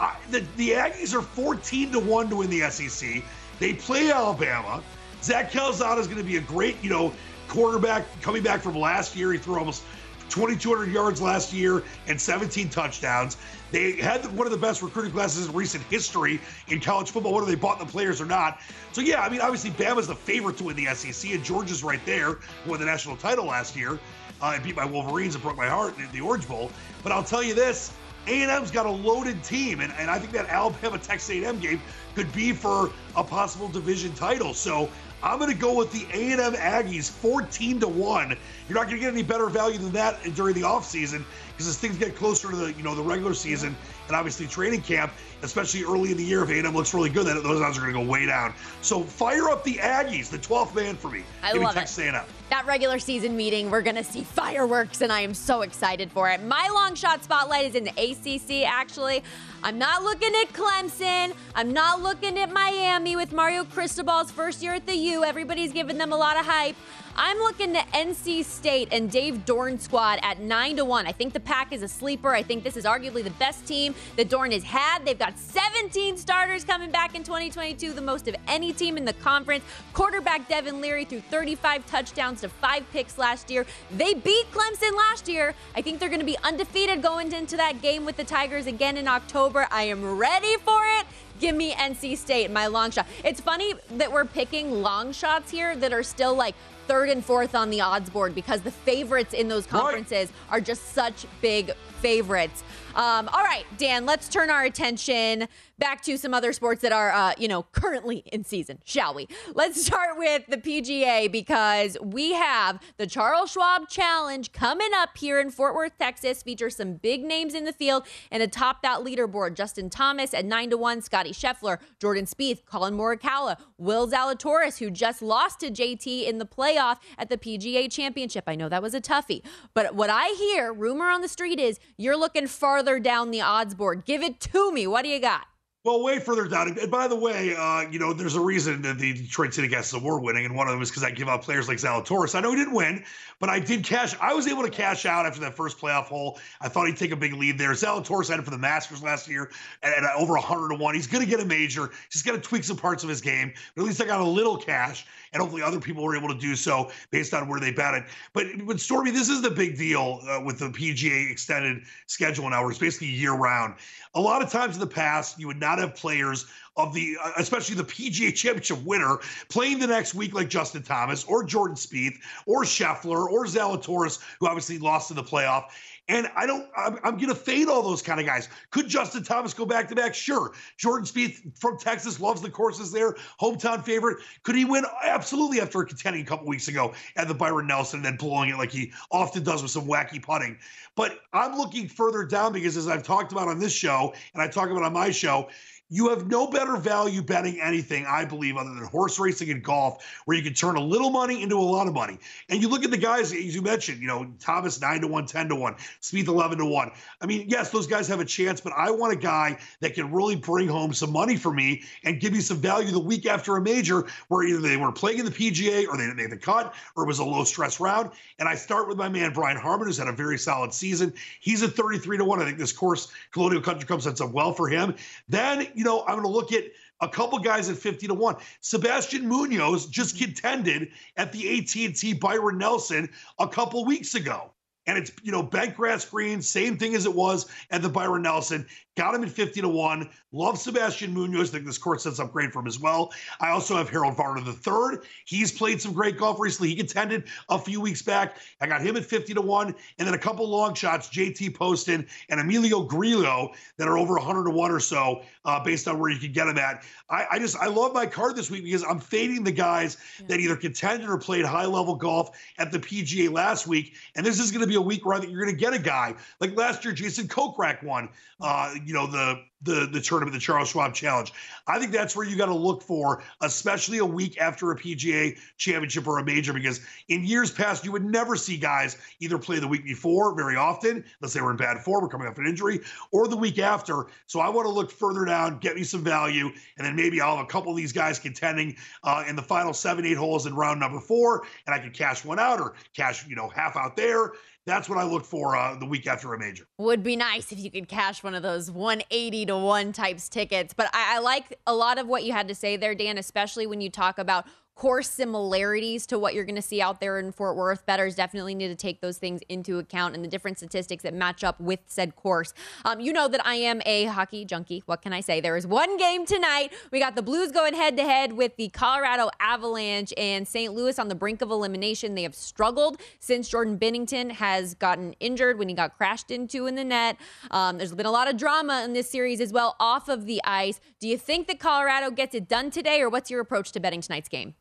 Uh, 0.01 0.13
the, 0.33 0.45
the 0.57 0.71
Aggies 0.71 1.15
are 1.15 1.23
14 1.23 1.93
to 1.93 2.01
1 2.01 2.31
to 2.31 2.37
win 2.37 2.51
the 2.51 2.69
SEC. 2.69 3.23
They 3.61 3.75
play 3.75 4.11
Alabama. 4.11 4.83
Zach 5.23 5.51
Calzada 5.51 6.01
is 6.01 6.07
going 6.07 6.19
to 6.19 6.25
be 6.25 6.37
a 6.37 6.41
great, 6.41 6.77
you 6.83 6.91
know, 6.91 7.13
quarterback 7.49 8.05
coming 8.23 8.43
back 8.43 8.61
from 8.61 8.77
last 8.77 9.15
year. 9.15 9.33
He 9.33 9.39
threw 9.39 9.59
almost 9.59 9.85
2,200 10.31 10.91
yards 10.91 11.21
last 11.21 11.53
year 11.53 11.83
and 12.09 12.21
17 12.21 12.71
touchdowns. 12.71 13.37
They 13.71 13.93
had 13.93 14.25
one 14.37 14.47
of 14.47 14.51
the 14.51 14.59
best 14.59 14.83
recruiting 14.83 15.13
classes 15.13 15.47
in 15.47 15.55
recent 15.55 15.85
history 15.85 16.41
in 16.69 16.81
college 16.81 17.11
football, 17.11 17.35
whether 17.35 17.47
they 17.47 17.55
bought 17.55 17.79
the 17.79 17.87
players 17.87 18.21
or 18.21 18.27
not. 18.27 18.61
So, 18.93 19.01
yeah, 19.01 19.21
I 19.21 19.29
mean, 19.29 19.41
obviously, 19.41 19.71
Bama's 19.71 20.09
the 20.09 20.15
favorite 20.15 20.57
to 20.59 20.65
win 20.65 20.77
the 20.77 20.87
SEC, 20.95 21.33
and 21.33 21.45
Georgia's 21.45 21.85
right 21.85 22.05
there, 22.07 22.39
won 22.67 22.81
the 22.81 22.87
national 22.87 23.17
title 23.17 23.47
last 23.47 23.77
year 23.77 23.99
uh, 24.41 24.53
and 24.55 24.65
beat 24.65 24.75
my 24.75 24.85
Wolverines 24.85 25.35
and 25.35 25.43
broke 25.43 25.57
my 25.57 25.69
heart 25.69 25.97
in 25.99 26.11
the 26.13 26.21
Orange 26.21 26.49
Bowl. 26.49 26.71
But 27.03 27.13
I'll 27.13 27.25
tell 27.25 27.43
you 27.43 27.55
this 27.55 27.93
A&M's 28.27 28.71
got 28.71 28.87
a 28.87 28.91
loaded 28.91 29.43
team, 29.45 29.81
and, 29.81 29.93
and 29.99 30.11
I 30.11 30.19
think 30.19 30.33
that 30.33 30.49
Alabama 30.49 30.99
Texas 30.99 31.31
A&M 31.31 31.59
game 31.59 31.81
could 32.15 32.33
be 32.33 32.53
for 32.53 32.91
a 33.17 33.25
possible 33.25 33.69
division 33.69 34.15
title. 34.15 34.55
So 34.55 34.89
I'm 35.23 35.39
going 35.39 35.51
to 35.51 35.57
go 35.57 35.75
with 35.75 35.93
the 35.93 36.05
A&M 36.13 36.55
Aggies 36.55 37.11
14 37.11 37.81
to 37.81 37.89
1. 37.89 38.37
You're 38.69 38.75
not 38.75 38.87
going 38.87 38.97
to 38.97 39.01
get 39.01 39.13
any 39.13 39.23
better 39.23 39.49
value 39.49 39.79
than 39.79 39.93
that 39.93 40.23
during 40.35 40.55
the 40.55 40.63
offseason 40.63 41.25
because 41.53 41.69
as 41.69 41.79
things 41.79 41.97
get 41.97 42.17
closer 42.17 42.51
to 42.51 42.57
the, 42.57 42.73
you 42.73 42.83
know, 42.83 42.95
the 42.95 43.03
regular 43.03 43.35
season 43.35 43.77
and 44.09 44.17
obviously 44.17 44.47
training 44.47 44.83
camp, 44.83 45.13
especially 45.43 45.85
early 45.85 46.11
in 46.11 46.17
the 46.17 46.25
year 46.25 46.43
if 46.43 46.51
A&M 46.51 46.75
looks 46.75 46.93
really 46.95 47.11
good, 47.11 47.27
then 47.27 47.43
those 47.43 47.61
odds 47.61 47.79
are 47.79 47.83
going 47.83 47.93
to 47.93 48.01
go 48.01 48.07
way 48.07 48.27
down. 48.27 48.55
So 48.81 49.03
fire 49.03 49.49
up 49.49 49.65
the 49.65 49.75
Aggies, 49.75 50.29
the 50.29 50.39
12th 50.39 50.75
man 50.75 50.97
for 50.97 51.11
me. 51.11 51.23
I 51.43 51.53
Give 51.53 51.63
love 51.63 51.77
me 51.77 51.83
it. 51.83 51.99
A&M. 51.99 52.25
That 52.51 52.67
regular 52.67 52.99
season 52.99 53.37
meeting, 53.37 53.71
we're 53.71 53.83
going 53.83 53.97
to 53.97 54.05
see 54.05 54.23
fireworks, 54.23 55.01
and 55.01 55.13
I 55.13 55.21
am 55.21 55.35
so 55.35 55.63
excited 55.63 56.11
for 56.11 56.29
it. 56.31 56.43
My 56.43 56.69
long 56.69 56.95
shot 56.95 57.25
spotlight 57.25 57.67
is 57.67 57.75
in 57.75 57.85
the 57.85 57.91
ACC, 57.91 58.69
actually. 58.69 59.23
I'm 59.63 59.79
not 59.79 60.03
looking 60.03 60.33
at 60.43 60.53
Clemson. 60.53 61.35
I'm 61.55 61.73
not 61.73 62.03
looking 62.03 62.39
at 62.39 62.53
Miami 62.53 63.17
with 63.17 63.33
Mario 63.33 63.65
Cristobal's 63.65 64.31
first 64.31 64.63
year 64.63 64.75
at 64.75 64.87
the 64.87 64.97
U. 64.97 65.25
Everybody's 65.25 65.73
giving 65.73 65.99
them 65.99 66.13
a 66.13 66.17
lot 66.17 66.39
of 66.39 66.45
hype. 66.45 66.77
I'm 67.15 67.37
looking 67.39 67.75
to 67.75 67.81
NC 67.81 68.43
State 68.45 68.89
and 68.91 69.11
Dave 69.11 69.45
Doeren's 69.45 69.83
squad 69.83 70.19
at 70.23 70.41
9 70.41 70.77
to 70.77 70.85
1. 70.85 71.07
I 71.07 71.13
think 71.13 71.35
the 71.35 71.41
pack 71.41 71.73
is 71.73 71.83
a 71.83 71.89
sleeper. 71.89 72.35
I 72.35 72.43
think 72.43 72.65
this 72.65 72.77
is 72.77 72.85
arguably 72.85 73.23
the 73.23 73.31
best 73.33 73.67
team 73.67 73.95
that 74.17 74.31
Dorn 74.31 74.51
has 74.53 74.63
had. 74.63 75.05
They've 75.05 75.19
got 75.19 75.39
17 75.39 76.17
starters 76.17 76.65
coming 76.65 76.91
back 76.91 77.15
in 77.15 77.23
2022, 77.23 77.93
the 77.93 78.01
most 78.01 78.29
of 78.29 78.37
any 78.49 78.73
team 78.73 78.97
in 78.97 79.05
the 79.05 79.13
conference. 79.15 79.63
Quarterback 79.93 80.49
Devin 80.49 80.81
Leary 80.81 81.05
threw 81.05 81.21
35 81.21 81.87
touchdowns 81.87 82.41
to 82.41 82.49
5 82.49 82.91
picks 82.93 83.19
last 83.19 83.51
year. 83.51 83.67
They 83.91 84.15
beat 84.15 84.47
Clemson 84.51 84.97
last 84.97 85.29
year. 85.29 85.55
I 85.77 85.83
think 85.83 85.99
they're 85.99 86.09
going 86.09 86.21
to 86.21 86.27
be 86.27 86.39
undefeated 86.43 87.03
going 87.03 87.33
into 87.33 87.59
that 87.59 87.83
game 87.83 88.07
with 88.07 88.17
the 88.17 88.25
Tigers 88.25 88.67
again 88.67 88.97
in 88.97 89.07
October. 89.07 89.67
I 89.71 89.85
am 89.85 90.17
ready 90.17 90.57
for 90.65 90.81
it. 90.99 91.07
Give 91.41 91.57
me 91.57 91.73
NC 91.73 92.17
State, 92.19 92.53
my 92.53 92.69
long 92.69 92.93
shot. 92.93 93.07
It's 93.25 93.41
funny 93.41 93.75
that 93.97 94.13
we're 94.13 94.25
picking 94.25 94.81
long 94.81 95.13
shots 95.13 95.51
here 95.51 95.75
that 95.75 95.93
are 95.93 96.05
still 96.05 96.37
like 96.37 96.55
third 96.87 97.09
and 97.09 97.25
fourth 97.25 97.55
on 97.55 97.71
the 97.71 97.81
odds 97.81 98.11
board 98.11 98.35
because 98.35 98.61
the 98.61 98.71
favorites 98.71 99.35
in 99.35 99.49
those 99.49 99.67
conferences 99.67 100.31
are 100.51 100.61
just 100.61 100.93
such 100.93 101.27
big 101.41 101.73
favorites. 102.01 102.65
Um, 102.95 103.29
all 103.33 103.43
right, 103.43 103.65
Dan, 103.79 104.05
let's 104.05 104.29
turn 104.29 104.51
our 104.51 104.65
attention 104.65 105.49
back 105.79 106.03
to 106.03 106.19
some 106.19 106.35
other 106.35 106.53
sports 106.53 106.83
that 106.83 106.93
are, 106.93 107.11
uh, 107.11 107.33
you 107.39 107.49
know, 107.49 107.63
currently 107.73 108.19
in 108.33 108.45
season, 108.45 108.79
shall 108.85 109.15
we? 109.15 109.29
Let's 109.55 109.85
start 109.87 110.19
with 110.19 110.47
the 110.47 110.59
PGA 110.59 111.33
because 111.33 111.97
we 112.03 112.35
have 112.35 112.81
the 112.99 113.07
Charles 113.07 113.53
Schwab 113.53 113.89
Challenge 113.89 114.53
coming 114.53 114.91
up 114.95 115.17
here 115.17 115.41
in 115.41 115.51
Fort 115.51 115.75
Worth, 115.75 115.97
Texas. 115.99 116.43
Features 116.43 116.77
some 116.77 116.95
big 116.95 117.25
names 117.25 117.55
in 117.55 117.65
the 117.65 117.73
field 117.73 118.07
and 118.31 118.43
atop 118.43 118.83
that 118.83 119.01
leaderboard, 119.01 119.55
Justin 119.55 119.89
Thomas 119.89 120.35
at 120.35 120.45
nine 120.45 120.69
to 120.71 120.77
one, 120.77 121.01
Scottie 121.01 121.33
Scheffler, 121.33 121.79
Jordan 121.99 122.27
Spieth, 122.27 122.65
Collin 122.67 122.95
Morikawa, 122.95 123.57
Will 123.79 124.07
Zalatoris, 124.09 124.79
who 124.79 124.91
just 124.91 125.23
lost 125.23 125.61
to 125.61 125.71
JT 125.71 126.29
in 126.29 126.39
the 126.39 126.47
playoff 126.73 126.99
at 127.19 127.29
the 127.29 127.37
PGA 127.37 127.91
Championship. 127.91 128.45
I 128.47 128.55
know 128.55 128.69
that 128.69 128.83
was 128.83 128.95
a 128.95 129.01
toughie, 129.01 129.43
but 129.75 129.95
what 129.95 130.11
I 130.11 130.29
hear, 130.39 130.73
rumor 130.73 131.11
on 131.11 131.21
the 131.21 131.29
street 131.29 131.59
is 131.59 131.79
you're 131.97 132.17
looking 132.17 132.47
farther 132.47 132.99
down 132.99 133.31
the 133.31 133.41
odds 133.41 133.75
board. 133.75 134.05
Give 134.05 134.23
it 134.23 134.41
to 134.41 134.73
me. 134.73 134.87
What 134.87 135.03
do 135.03 135.09
you 135.09 135.21
got? 135.21 135.47
Well, 135.85 136.01
way 136.01 136.21
further 136.21 136.47
down. 136.47 136.79
And 136.79 136.91
by 136.93 137.09
the 137.09 137.17
way, 137.17 137.57
uh, 137.57 137.81
you 137.91 137.99
know, 137.99 138.13
there's 138.13 138.37
a 138.37 138.41
reason 138.41 138.83
that 138.83 138.99
the 138.99 139.15
Detroit 139.15 139.53
City 139.53 139.67
is 139.75 139.93
award 139.93 140.23
winning, 140.23 140.45
and 140.45 140.55
one 140.55 140.69
of 140.69 140.73
them 140.73 140.81
is 140.81 140.91
because 140.91 141.03
I 141.03 141.11
give 141.11 141.29
out 141.29 141.43
players 141.43 141.67
like 141.67 141.79
Zalatoris. 141.79 142.37
I 142.37 142.41
know 142.41 142.51
he 142.51 142.57
didn't 142.57 142.75
win, 142.75 143.03
but 143.41 143.51
I 143.51 143.59
did 143.59 143.83
cash. 143.83 144.15
I 144.21 144.33
was 144.33 144.47
able 144.47 144.63
to 144.63 144.71
cash 144.71 145.07
out 145.07 145.27
after 145.27 145.41
that 145.41 145.55
first 145.55 145.79
playoff 145.79 146.05
hole. 146.05 146.39
I 146.61 146.69
thought 146.69 146.87
he'd 146.87 146.97
take 146.97 147.11
a 147.11 147.17
big 147.17 147.33
lead 147.33 147.59
there. 147.59 147.73
Zalatoris 147.73 148.29
had 148.29 148.39
it 148.39 148.45
for 148.45 148.53
the 148.53 148.59
Masters 148.59 149.03
last 149.03 149.29
year 149.29 149.51
at, 149.83 150.05
at 150.05 150.15
over 150.15 150.35
100 150.35 150.69
to 150.69 150.77
one. 150.77 150.95
He's 150.95 151.09
going 151.09 151.25
to 151.25 151.29
get 151.29 151.41
a 151.41 151.45
major. 151.45 151.91
He's 152.13 152.23
going 152.23 152.41
to 152.41 152.49
tweak 152.49 152.63
some 152.63 152.77
parts 152.77 153.03
of 153.03 153.09
his 153.09 153.21
game, 153.21 153.53
but 153.75 153.83
at 153.83 153.89
least 153.89 154.01
I 154.01 154.05
got 154.05 154.21
a 154.21 154.25
little 154.25 154.57
cash, 154.57 155.05
and 155.33 155.41
hopefully 155.41 155.63
other 155.63 155.81
people 155.81 156.03
were 156.03 156.17
able 156.17 156.29
to 156.29 156.39
do 156.39 156.55
so 156.55 156.91
based 157.11 157.35
on 157.35 157.49
where 157.49 157.61
they 157.61 157.73
it. 157.95 158.05
But 158.33 158.47
but 158.67 158.81
Stormy, 158.81 159.11
this 159.11 159.29
is 159.29 159.43
the 159.43 159.51
big 159.51 159.77
deal 159.77 160.21
uh, 160.29 160.41
with 160.45 160.59
the 160.59 160.69
PGA 160.69 161.31
extended 161.31 161.83
schedule 162.07 162.49
now, 162.51 162.63
where 162.63 162.71
it's 162.71 162.79
basically 162.79 163.09
year 163.09 163.33
round. 163.35 163.75
A 164.15 164.21
lot 164.21 164.43
of 164.43 164.51
times 164.51 164.75
in 164.75 164.81
the 164.81 164.87
past, 164.87 165.39
you 165.39 165.47
would 165.47 165.61
not 165.61 165.79
have 165.79 165.95
players 165.95 166.47
of 166.77 166.95
the, 166.95 167.17
uh, 167.23 167.33
especially 167.37 167.77
the 167.77 167.85
PGA 167.85 168.35
Championship 168.35 168.83
winner, 168.85 169.19
playing 169.49 169.79
the 169.79 169.87
next 169.87 170.15
week 170.15 170.35
like 170.35 170.49
Justin 170.49 170.83
Thomas 170.83 171.25
or 171.25 171.45
Jordan 171.45 171.77
Spieth 171.77 172.17
or 172.47 172.63
Scheffler 172.63 173.27
or 173.27 173.45
Zalatoris, 173.47 174.21
who 174.41 174.47
obviously 174.47 174.79
lost 174.79 175.11
in 175.11 175.17
the 175.17 175.23
playoff. 175.23 175.65
And 176.09 176.29
I 176.35 176.47
don't, 176.47 176.69
I'm, 176.77 176.99
I'm 177.05 177.17
going 177.17 177.29
to 177.29 177.35
fade 177.35 177.69
all 177.69 177.83
those 177.83 178.03
kind 178.03 178.19
of 178.19 178.27
guys. 178.27 178.49
Could 178.71 178.89
Justin 178.89 179.23
Thomas 179.23 179.55
go 179.55 179.65
back 179.65 179.89
to 179.89 179.95
back? 179.95 180.15
Sure. 180.15 180.53
Jordan 180.77 181.07
Spieth 181.07 181.57
from 181.57 181.79
Texas 181.79 182.19
loves 182.19 182.43
the 182.43 182.51
courses 182.51 182.91
there, 182.91 183.17
hometown 183.41 183.85
favorite. 183.85 184.19
Could 184.43 184.57
he 184.57 184.65
win? 184.65 184.85
Absolutely. 185.05 185.61
After 185.61 185.85
contending 185.85 186.23
a 186.23 186.25
couple 186.25 186.47
weeks 186.47 186.69
ago 186.69 186.93
at 187.17 187.29
the 187.29 187.35
Byron 187.35 187.69
Nelson 187.69 187.99
and 187.99 188.05
then 188.05 188.17
blowing 188.17 188.51
it 188.51 188.59
like 188.59 188.73
he 188.73 188.93
often 189.13 189.45
does 189.45 189.63
with 189.63 189.71
some 189.71 189.87
wacky 189.87 190.21
putting. 190.21 190.59
But 190.97 191.21
I'm 191.33 191.57
looking 191.57 191.89
further 191.89 192.25
down 192.25 192.53
because 192.53 192.77
as 192.77 192.89
I've 192.89 193.05
talked 193.05 193.33
about 193.33 193.49
on 193.49 193.59
this 193.59 193.73
show 193.73 194.13
and 194.35 194.43
I 194.43 194.49
talk 194.49 194.71
about 194.71 194.83
on 194.83 194.93
my 194.93 195.11
show, 195.11 195.49
you 195.89 196.09
have 196.09 196.27
no 196.27 196.47
better 196.47 196.77
value 196.77 197.23
betting 197.23 197.61
anything, 197.61 198.07
I 198.07 198.25
believe, 198.25 198.57
other 198.57 198.75
than 198.75 198.85
horse 198.85 199.19
racing 199.19 199.51
and 199.51 199.63
golf, 199.63 200.03
where 200.25 200.37
you 200.37 200.43
can 200.43 200.55
turn 200.55 200.77
a 200.77 200.81
little 200.81 201.11
money 201.11 201.43
into 201.43 201.57
a 201.57 201.61
lot 201.61 201.87
of 201.87 201.95
money. 201.95 202.19
And 202.49 202.63
you 202.63 202.69
look 202.69 202.85
at 202.85 202.91
the 202.91 202.97
guys, 202.97 203.33
as 203.33 203.55
you 203.55 203.61
mentioned, 203.61 204.01
you 204.01 204.09
know, 204.09 204.33
Thomas 204.41 204.81
9 204.81 205.03
to 205.03 205.07
1, 205.07 205.27
10 205.27 205.49
to 205.51 205.57
1, 205.57 205.77
Smith 206.01 206.29
11 206.29 206.59
to 206.59 206.65
1. 206.65 206.91
I 207.21 207.27
mean, 207.27 207.47
yes, 207.49 207.71
those 207.71 207.87
guys 207.87 208.09
have 208.09 208.21
a 208.21 208.25
chance, 208.25 208.61
but 208.61 208.73
I 208.75 208.91
want 208.91 209.13
a 209.13 209.17
guy 209.17 209.59
that 209.81 209.95
can 209.95 210.11
really 210.11 210.37
bring 210.37 210.67
home 210.67 210.95
some 210.95 211.13
money 211.13 211.37
for 211.37 211.53
me 211.53 211.83
and 212.05 212.21
give 212.21 212.33
me 212.33 212.41
some 212.41 212.57
value 212.57 212.91
the 212.91 212.99
week 212.99 213.27
after 213.27 213.57
a 213.57 213.61
major 213.61 214.07
where 214.29 214.45
either 214.47 214.61
they 214.61 214.77
were 214.77 214.93
playing 214.93 215.19
in 215.19 215.25
the 215.27 215.31
PGA 215.31 215.87
or 215.89 215.97
they 215.97 216.05
didn't 216.05 216.17
make 216.17 216.31
the 216.31 216.37
cut 216.37 216.75
or 216.97 217.05
it 217.05 217.07
was 217.07 217.19
a 217.19 217.25
low 217.25 217.45
stress 217.45 217.81
round. 217.81 218.11
And 218.39 218.49
I 218.49 218.55
start 218.55 218.89
with 218.89 218.97
my 218.97 219.09
man, 219.09 219.33
Brian 219.33 219.57
Harman, 219.57 219.87
who's 219.87 219.99
had 219.99 220.09
a 220.09 220.13
very 220.13 220.39
solid 220.39 220.73
season. 220.73 221.13
He's 221.41 221.63
at 221.63 221.73
33 221.73 222.19
to 222.19 222.25
1. 222.25 222.41
I 222.41 222.45
think 222.45 222.59
this 222.59 222.73
course, 222.73 223.09
Colonial 223.31 223.61
Country 223.61 223.87
Club, 223.87 224.01
sets 224.01 224.21
up 224.21 224.33
well 224.33 224.53
for 224.53 224.69
him. 224.69 224.95
Then, 225.29 225.69
you 225.75 225.82
know, 225.85 226.03
I'm 226.03 226.15
going 226.15 226.23
to 226.23 226.29
look 226.29 226.53
at 226.53 226.65
a 227.01 227.09
couple 227.09 227.39
guys 227.39 227.69
at 227.69 227.77
50 227.77 228.07
to 228.09 228.15
1. 228.15 228.37
Sebastian 228.61 229.29
Munoz 229.29 229.87
just 229.87 230.15
mm-hmm. 230.15 230.27
contended 230.27 230.93
at 231.17 231.33
the 231.33 231.59
AT&T 231.59 232.15
Byron 232.15 232.59
Nelson 232.59 233.09
a 233.39 233.49
couple 233.49 233.85
weeks 233.85 234.15
ago 234.15 234.53
and 234.87 234.99
it's 234.99 235.13
you 235.23 235.33
know 235.33 235.43
bent 235.43 235.77
grass 235.77 236.05
green, 236.05 236.43
same 236.43 236.77
thing 236.77 236.95
as 236.95 237.07
it 237.07 237.15
was 237.15 237.47
at 237.71 237.83
the 237.83 237.89
Byron 237.89 238.23
Nelson. 238.23 238.67
Got 238.95 239.15
him 239.15 239.23
at 239.23 239.31
50 239.31 239.63
to 239.63 239.69
1. 239.69 240.11
Love 240.33 240.59
Sebastian 240.59 241.15
Munoz. 241.15 241.49
I 241.49 241.53
think 241.53 241.65
this 241.65 241.79
court 241.79 242.03
sets 242.03 242.21
up 242.21 242.31
great 242.31 242.53
for 242.53 242.61
him 242.61 242.67
as 242.67 242.79
well. 242.79 243.11
I 243.41 243.49
also 243.49 243.75
have 243.77 243.89
Harold 243.89 244.19
Varner 244.19 244.43
the 244.43 244.53
third. 244.53 245.05
He's 245.25 245.51
played 245.51 245.81
some 245.81 245.95
great 245.95 246.19
golf 246.19 246.39
recently. 246.39 246.69
He 246.69 246.77
contended 246.77 247.25
a 247.49 247.59
few 247.59 247.81
weeks 247.81 248.03
back. 248.03 248.37
I 248.61 248.67
got 248.67 248.83
him 248.83 248.97
at 248.99 249.07
50 249.07 249.33
to 249.33 249.41
1. 249.41 249.75
And 249.99 250.07
then 250.07 250.13
a 250.13 250.19
couple 250.19 250.47
long 250.47 250.75
shots, 250.75 251.09
JT 251.09 251.55
Poston 251.55 252.07
and 252.29 252.39
Emiliano 252.39 252.87
Grillo, 252.87 253.53
that 253.79 253.89
are 253.89 253.97
over 253.97 254.15
100 254.17 254.45
to 254.45 254.51
1 254.51 254.71
or 254.71 254.81
so, 254.81 255.23
uh, 255.47 255.63
based 255.65 255.89
on 255.89 255.99
where 255.99 256.11
you 256.11 256.19
can 256.19 256.33
get 256.33 256.45
them 256.45 256.59
at. 256.59 256.85
I, 257.09 257.27
I, 257.33 257.39
just, 257.39 257.57
I 257.57 257.69
love 257.69 257.95
my 257.95 258.05
card 258.05 258.37
this 258.37 258.51
week 258.51 258.65
because 258.65 258.85
I'm 258.85 259.01
fading 259.01 259.43
the 259.43 259.53
guys 259.53 259.97
yeah. 260.21 260.27
that 260.29 260.41
either 260.41 260.57
contended 260.57 261.09
or 261.09 261.17
played 261.17 261.47
high 261.47 261.67
level 261.67 261.95
golf 261.95 262.39
at 262.59 262.71
the 262.71 262.79
PGA 262.79 263.33
last 263.33 263.67
week. 263.67 263.95
And 264.17 264.27
this 264.27 264.39
is 264.39 264.51
going 264.51 264.61
to 264.61 264.67
be 264.67 264.72
a 264.75 264.81
week 264.81 265.07
I 265.15 265.21
think 265.21 265.33
you're 265.33 265.43
going 265.43 265.55
to 265.55 265.61
get 265.61 265.73
a 265.73 265.79
guy 265.79 266.15
like 266.41 266.57
last 266.57 266.85
year, 266.85 266.95
Jason 266.95 267.29
Kokrak 267.29 267.83
won. 267.83 268.09
Uh, 268.41 268.75
you 268.85 268.95
know, 268.95 269.07
the 269.07 269.43
the 269.63 269.89
the 269.91 270.01
tournament, 270.01 270.35
the 270.35 270.41
Charles 270.41 270.71
Schwab 270.71 270.95
Challenge. 270.95 271.33
I 271.67 271.79
think 271.79 271.93
that's 271.93 272.17
where 272.17 272.27
you 272.27 272.37
got 272.37 272.47
to 272.47 272.55
look 272.55 272.83
for, 272.83 273.23
especially 273.41 273.99
a 273.99 274.05
week 274.05 274.41
after 274.41 274.73
a 274.73 274.77
PGA 274.77 275.39
championship 275.57 276.07
or 276.07 276.19
a 276.19 276.25
major, 276.25 276.53
because 276.53 276.81
in 277.09 277.25
years 277.25 277.51
past 277.51 277.85
you 277.85 277.93
would 277.93 278.05
never 278.05 278.37
see 278.37 278.57
guys 278.57 278.97
either 279.21 279.39
play 279.39 279.59
the 279.59 279.69
week 279.69 279.85
before 279.85 280.35
very 280.35 280.57
often, 280.57 281.05
unless 281.21 281.33
they 281.33 281.41
were 281.41 281.51
in 281.51 281.57
bad 281.57 281.79
form 281.79 282.05
or 282.05 282.09
coming 282.09 282.27
off 282.27 282.39
an 282.39 282.47
injury, 282.47 282.81
or 283.13 283.29
the 283.29 283.37
week 283.37 283.59
after. 283.59 284.07
So 284.27 284.41
I 284.41 284.49
want 284.49 284.67
to 284.67 284.73
look 284.73 284.91
further 284.91 285.25
down, 285.25 285.59
get 285.59 285.77
me 285.77 285.85
some 285.85 286.03
value, 286.03 286.51
and 286.79 286.87
then 286.87 286.97
maybe 286.97 287.21
I'll 287.21 287.37
have 287.37 287.45
a 287.45 287.49
couple 287.49 287.71
of 287.71 287.77
these 287.77 287.93
guys 287.93 288.19
contending 288.19 288.77
uh, 289.05 289.25
in 289.29 289.37
the 289.37 289.43
final 289.43 289.73
seven, 289.73 290.05
eight 290.05 290.17
holes 290.17 290.47
in 290.47 290.55
round 290.55 290.81
number 290.81 291.01
four, 291.01 291.45
and 291.67 291.75
I 291.75 291.79
can 291.79 291.93
cash 291.93 292.25
one 292.25 292.39
out 292.39 292.61
or 292.61 292.75
cash, 292.95 293.27
you 293.27 293.37
know, 293.37 293.49
half 293.49 293.77
out 293.77 293.97
there 293.97 294.33
that's 294.67 294.89
what 294.89 294.99
I 294.99 295.05
look 295.05 295.25
for 295.25 295.57
uh, 295.57 295.75
the 295.75 295.87
week 295.87 296.07
after 296.07 296.33
a 296.35 296.39
major. 296.39 296.67
Would 296.79 297.03
be 297.03 297.17
nice 297.17 297.51
if 297.51 297.59
you 297.59 297.71
could 297.71 297.89
cash 297.89 298.23
one 298.23 298.35
of 298.35 298.43
those 298.43 298.71
180 298.71 299.47
to 299.47 299.52
1 299.57 299.93
types 299.93 300.29
tickets. 300.29 300.75
But 300.75 300.91
I, 300.93 301.17
I 301.17 301.19
like 301.21 301.59
a 301.67 301.75
lot 301.75 301.99
of 301.99 302.07
what 302.07 302.25
you 302.25 302.33
had 302.33 302.49
to 302.49 302.55
say 302.55 302.77
there, 302.77 302.95
Dan, 302.95 303.19
especially 303.19 303.67
when 303.67 303.81
you 303.81 303.91
talk 303.91 304.19
about 304.19 304.47
course 304.75 305.11
similarities 305.11 306.07
to 306.07 306.19
what 306.19 306.35
you're 306.35 306.45
going 306.45 306.57
to 306.57 306.63
see 306.63 306.81
out 306.81 307.01
there 307.01 307.19
in 307.19 307.31
Fort 307.31 307.57
Worth. 307.57 307.85
Bettors 307.87 308.15
definitely 308.15 308.55
need 308.55 308.69
to 308.69 308.75
take 308.75 309.01
those 309.01 309.19
things 309.19 309.41
into 309.49 309.79
account 309.79 310.15
and 310.15 310.25
the 310.25 310.29
different 310.29 310.59
statistics 310.59 311.03
that 311.03 311.15
match 311.15 311.45
up 311.45 311.61
with 311.61 311.81
said 311.87 312.17
course. 312.17 312.53
Um, 312.85 312.99
you 312.99 313.13
know 313.13 313.29
that 313.29 313.45
I 313.47 313.57
am 313.57 313.83
a 313.85 314.05
hockey 314.07 314.45
junkie. 314.45 314.83
What 314.87 315.03
can 315.03 315.13
I 315.13 315.21
say? 315.21 315.41
There 315.41 315.57
is 315.57 315.67
one 315.67 315.97
game 315.99 316.27
tonight. 316.27 316.73
We 316.91 316.99
got 316.99 317.17
the 317.17 317.23
Blues 317.23 317.53
going 317.53 317.75
head 317.75 317.97
to 317.99 318.03
head 318.03 318.33
with 318.33 318.57
the 318.57 318.69
Colorado 318.71 319.31
Avalanche 319.41 320.13
and 320.17 320.49
St. 320.49 320.73
Louis 320.73 320.99
on 320.99 321.09
the 321.09 321.15
brink 321.15 321.43
of 321.43 321.51
elimination. 321.51 322.15
They 322.15 322.23
have 322.23 322.35
struggled 322.35 323.01
since 323.21 323.49
Jordan 323.49 323.79
Binnington 323.79 324.33
has 324.33 324.75
gotten 324.75 325.13
injured 325.21 325.59
when 325.59 325.69
he 325.69 325.75
got 325.75 325.97
crashed 325.97 326.31
into 326.31 326.67
in 326.67 326.75
the 326.75 326.85
net. 326.85 327.19
Um, 327.51 327.79
there's 327.79 327.95
been 327.95 328.07
a 328.07 328.11
lot 328.11 328.29
of 328.29 328.37
drama 328.37 328.83
in 328.85 328.95
this 328.95 329.11
series 329.11 329.41
as 329.41 329.53
well 329.53 329.77
off 329.79 330.09
of 330.09 330.27
the 330.27 330.41
ice. 330.45 330.81
Do 330.99 331.09
you 331.09 331.19
think 331.19 331.47
that 331.49 331.61
Colorado 331.61 332.11
gets 332.11 332.35
it 332.35 332.49
done 332.49 332.71
today, 332.71 333.01
or 333.01 333.09
what's 333.09 333.31
your 333.31 333.41
approach 333.41 333.73
to 333.73 333.81
betting 333.81 334.01
tonight's 334.01 334.29
game? 334.29 334.55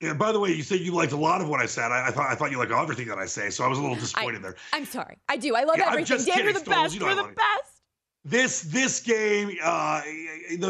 Yeah. 0.00 0.14
By 0.14 0.32
the 0.32 0.38
way, 0.38 0.52
you 0.52 0.62
said 0.62 0.80
you 0.80 0.92
liked 0.92 1.12
a 1.12 1.16
lot 1.16 1.40
of 1.40 1.48
what 1.48 1.60
I 1.60 1.66
said. 1.66 1.90
I, 1.90 2.08
I 2.08 2.10
thought 2.10 2.30
I 2.30 2.34
thought 2.34 2.50
you 2.50 2.58
liked 2.58 2.70
everything 2.70 3.08
that 3.08 3.18
I 3.18 3.26
say, 3.26 3.50
so 3.50 3.64
I 3.64 3.68
was 3.68 3.78
a 3.78 3.80
little 3.80 3.96
disappointed 3.96 4.38
I, 4.38 4.42
there. 4.42 4.56
I'm 4.72 4.84
sorry. 4.84 5.18
I 5.28 5.36
do. 5.36 5.56
I 5.56 5.64
love 5.64 5.78
yeah, 5.78 5.88
everything. 5.88 6.24
Dan, 6.24 6.44
you're 6.44 6.52
the 6.52 6.60
best. 6.60 6.94
You 6.94 7.00
know 7.00 7.06
you're 7.06 7.16
the 7.16 7.34
best. 7.34 7.82
This 8.24 8.62
this 8.62 9.00
game, 9.00 9.56
uh, 9.62 10.02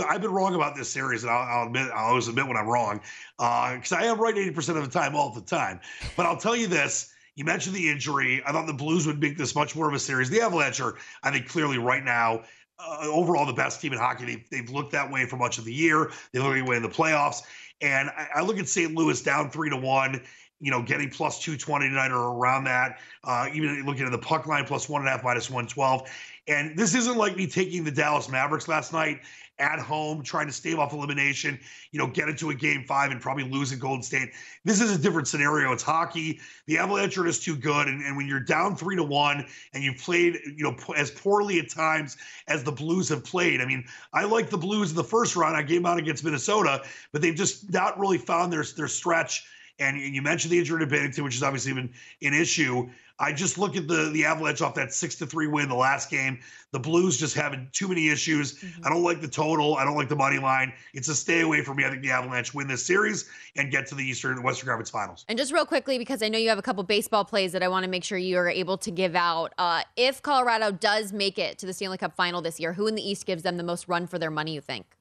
I've 0.08 0.22
been 0.22 0.30
wrong 0.30 0.54
about 0.54 0.76
this 0.76 0.88
series, 0.88 1.24
and 1.24 1.32
I'll, 1.32 1.60
I'll 1.60 1.66
admit 1.66 1.90
I'll 1.94 2.10
always 2.10 2.28
admit 2.28 2.46
when 2.46 2.56
I'm 2.56 2.68
wrong, 2.68 3.00
because 3.36 3.92
uh, 3.92 3.96
I 3.96 4.04
am 4.04 4.18
right 4.20 4.36
80 4.36 4.50
percent 4.52 4.78
of 4.78 4.84
the 4.84 4.90
time, 4.90 5.14
all 5.14 5.32
the 5.32 5.40
time. 5.40 5.80
But 6.16 6.26
I'll 6.26 6.36
tell 6.36 6.56
you 6.56 6.66
this: 6.66 7.12
you 7.34 7.44
mentioned 7.44 7.74
the 7.74 7.90
injury. 7.90 8.42
I 8.46 8.52
thought 8.52 8.66
the 8.66 8.72
Blues 8.72 9.06
would 9.06 9.20
make 9.20 9.36
this 9.36 9.54
much 9.54 9.76
more 9.76 9.88
of 9.88 9.94
a 9.94 9.98
series. 9.98 10.30
The 10.30 10.40
Avalanche 10.40 10.80
are, 10.80 10.96
I 11.22 11.30
think, 11.30 11.48
clearly 11.48 11.78
right 11.78 12.04
now 12.04 12.44
uh, 12.78 12.98
overall 13.02 13.46
the 13.46 13.52
best 13.52 13.80
team 13.80 13.92
in 13.92 13.98
hockey. 13.98 14.24
They've, 14.24 14.50
they've 14.50 14.70
looked 14.70 14.92
that 14.92 15.10
way 15.10 15.26
for 15.26 15.36
much 15.36 15.58
of 15.58 15.64
the 15.64 15.72
year. 15.72 16.12
They 16.32 16.38
look 16.38 16.54
that 16.54 16.66
way 16.66 16.76
in 16.76 16.82
the 16.82 16.88
playoffs. 16.88 17.42
And 17.80 18.10
I, 18.10 18.28
I 18.36 18.42
look 18.42 18.58
at 18.58 18.68
St. 18.68 18.94
Louis 18.94 19.20
down 19.22 19.50
three 19.50 19.70
to 19.70 19.76
one 19.76 20.20
you 20.60 20.70
know, 20.70 20.82
getting 20.82 21.08
plus 21.08 21.40
220 21.40 21.88
tonight 21.88 22.10
or 22.10 22.36
around 22.36 22.64
that. 22.64 22.98
Uh, 23.24 23.48
even 23.52 23.84
looking 23.86 24.04
at 24.04 24.10
the 24.10 24.18
puck 24.18 24.46
line, 24.46 24.64
plus 24.64 24.88
one 24.88 25.02
and 25.02 25.08
a 25.08 25.12
half, 25.12 25.22
minus 25.22 25.48
112. 25.48 26.10
And 26.48 26.76
this 26.76 26.94
isn't 26.94 27.16
like 27.16 27.36
me 27.36 27.46
taking 27.46 27.84
the 27.84 27.90
Dallas 27.90 28.28
Mavericks 28.28 28.68
last 28.68 28.92
night 28.92 29.20
at 29.58 29.78
home, 29.78 30.22
trying 30.22 30.46
to 30.46 30.52
stave 30.52 30.78
off 30.78 30.92
elimination, 30.92 31.58
you 31.90 31.98
know, 31.98 32.06
get 32.06 32.28
into 32.28 32.50
a 32.50 32.54
game 32.54 32.84
five 32.84 33.10
and 33.10 33.20
probably 33.20 33.44
lose 33.44 33.72
at 33.72 33.78
Golden 33.78 34.02
State. 34.02 34.30
This 34.64 34.80
is 34.80 34.94
a 34.94 34.98
different 34.98 35.28
scenario. 35.28 35.72
It's 35.72 35.82
hockey. 35.82 36.40
The 36.66 36.78
Avalanche 36.78 37.18
are 37.18 37.24
just 37.24 37.42
too 37.42 37.56
good. 37.56 37.88
And, 37.88 38.02
and 38.02 38.16
when 38.16 38.26
you're 38.26 38.40
down 38.40 38.76
three 38.76 38.96
to 38.96 39.02
one 39.02 39.46
and 39.74 39.82
you've 39.82 39.98
played, 39.98 40.38
you 40.44 40.64
know, 40.64 40.76
as 40.96 41.10
poorly 41.10 41.58
at 41.58 41.68
times 41.70 42.16
as 42.46 42.62
the 42.62 42.72
Blues 42.72 43.08
have 43.08 43.24
played. 43.24 43.60
I 43.60 43.66
mean, 43.66 43.84
I 44.12 44.24
like 44.24 44.50
the 44.50 44.58
Blues 44.58 44.90
in 44.90 44.96
the 44.96 45.04
first 45.04 45.36
round. 45.36 45.56
I 45.56 45.62
game 45.62 45.86
out 45.86 45.98
against 45.98 46.24
Minnesota, 46.24 46.82
but 47.12 47.22
they've 47.22 47.34
just 47.34 47.72
not 47.72 47.98
really 47.98 48.18
found 48.18 48.52
their 48.52 48.64
their 48.76 48.88
stretch. 48.88 49.46
And 49.78 49.98
you 49.98 50.22
mentioned 50.22 50.52
the 50.52 50.58
injury 50.58 50.84
to 50.84 50.92
Binnington, 50.92 51.22
which 51.22 51.34
has 51.34 51.42
obviously 51.42 51.72
been 51.72 51.92
an 52.22 52.34
issue. 52.34 52.88
I 53.20 53.32
just 53.32 53.58
look 53.58 53.76
at 53.76 53.88
the 53.88 54.10
the 54.12 54.24
Avalanche 54.24 54.62
off 54.62 54.74
that 54.74 54.92
six 54.92 55.16
to 55.16 55.26
three 55.26 55.48
win 55.48 55.68
the 55.68 55.74
last 55.74 56.08
game. 56.08 56.38
The 56.70 56.78
Blues 56.78 57.16
just 57.16 57.34
having 57.34 57.68
too 57.72 57.88
many 57.88 58.10
issues. 58.10 58.54
Mm-hmm. 58.54 58.86
I 58.86 58.90
don't 58.90 59.02
like 59.02 59.20
the 59.20 59.28
total. 59.28 59.76
I 59.76 59.84
don't 59.84 59.96
like 59.96 60.08
the 60.08 60.16
money 60.16 60.38
line. 60.38 60.72
It's 60.94 61.08
a 61.08 61.14
stay 61.14 61.40
away 61.40 61.62
for 61.62 61.74
me. 61.74 61.84
I 61.84 61.90
think 61.90 62.02
the 62.02 62.10
Avalanche 62.10 62.54
win 62.54 62.68
this 62.68 62.84
series 62.84 63.28
and 63.56 63.72
get 63.72 63.86
to 63.88 63.94
the 63.94 64.04
Eastern 64.04 64.32
and 64.32 64.44
Western 64.44 64.68
Conference 64.68 64.90
Finals. 64.90 65.24
And 65.28 65.36
just 65.36 65.52
real 65.52 65.66
quickly, 65.66 65.98
because 65.98 66.22
I 66.22 66.28
know 66.28 66.38
you 66.38 66.48
have 66.48 66.58
a 66.58 66.62
couple 66.62 66.82
baseball 66.84 67.24
plays 67.24 67.52
that 67.52 67.62
I 67.62 67.68
want 67.68 67.84
to 67.84 67.90
make 67.90 68.04
sure 68.04 68.18
you 68.18 68.36
are 68.38 68.48
able 68.48 68.78
to 68.78 68.90
give 68.90 69.16
out. 69.16 69.52
Uh, 69.58 69.82
if 69.96 70.22
Colorado 70.22 70.70
does 70.70 71.12
make 71.12 71.38
it 71.38 71.58
to 71.58 71.66
the 71.66 71.72
Stanley 71.72 71.98
Cup 71.98 72.14
Final 72.14 72.40
this 72.40 72.60
year, 72.60 72.72
who 72.72 72.86
in 72.86 72.94
the 72.94 73.08
East 73.08 73.26
gives 73.26 73.42
them 73.42 73.56
the 73.56 73.64
most 73.64 73.88
run 73.88 74.06
for 74.06 74.18
their 74.18 74.30
money? 74.30 74.54
You 74.54 74.60
think? 74.60 74.97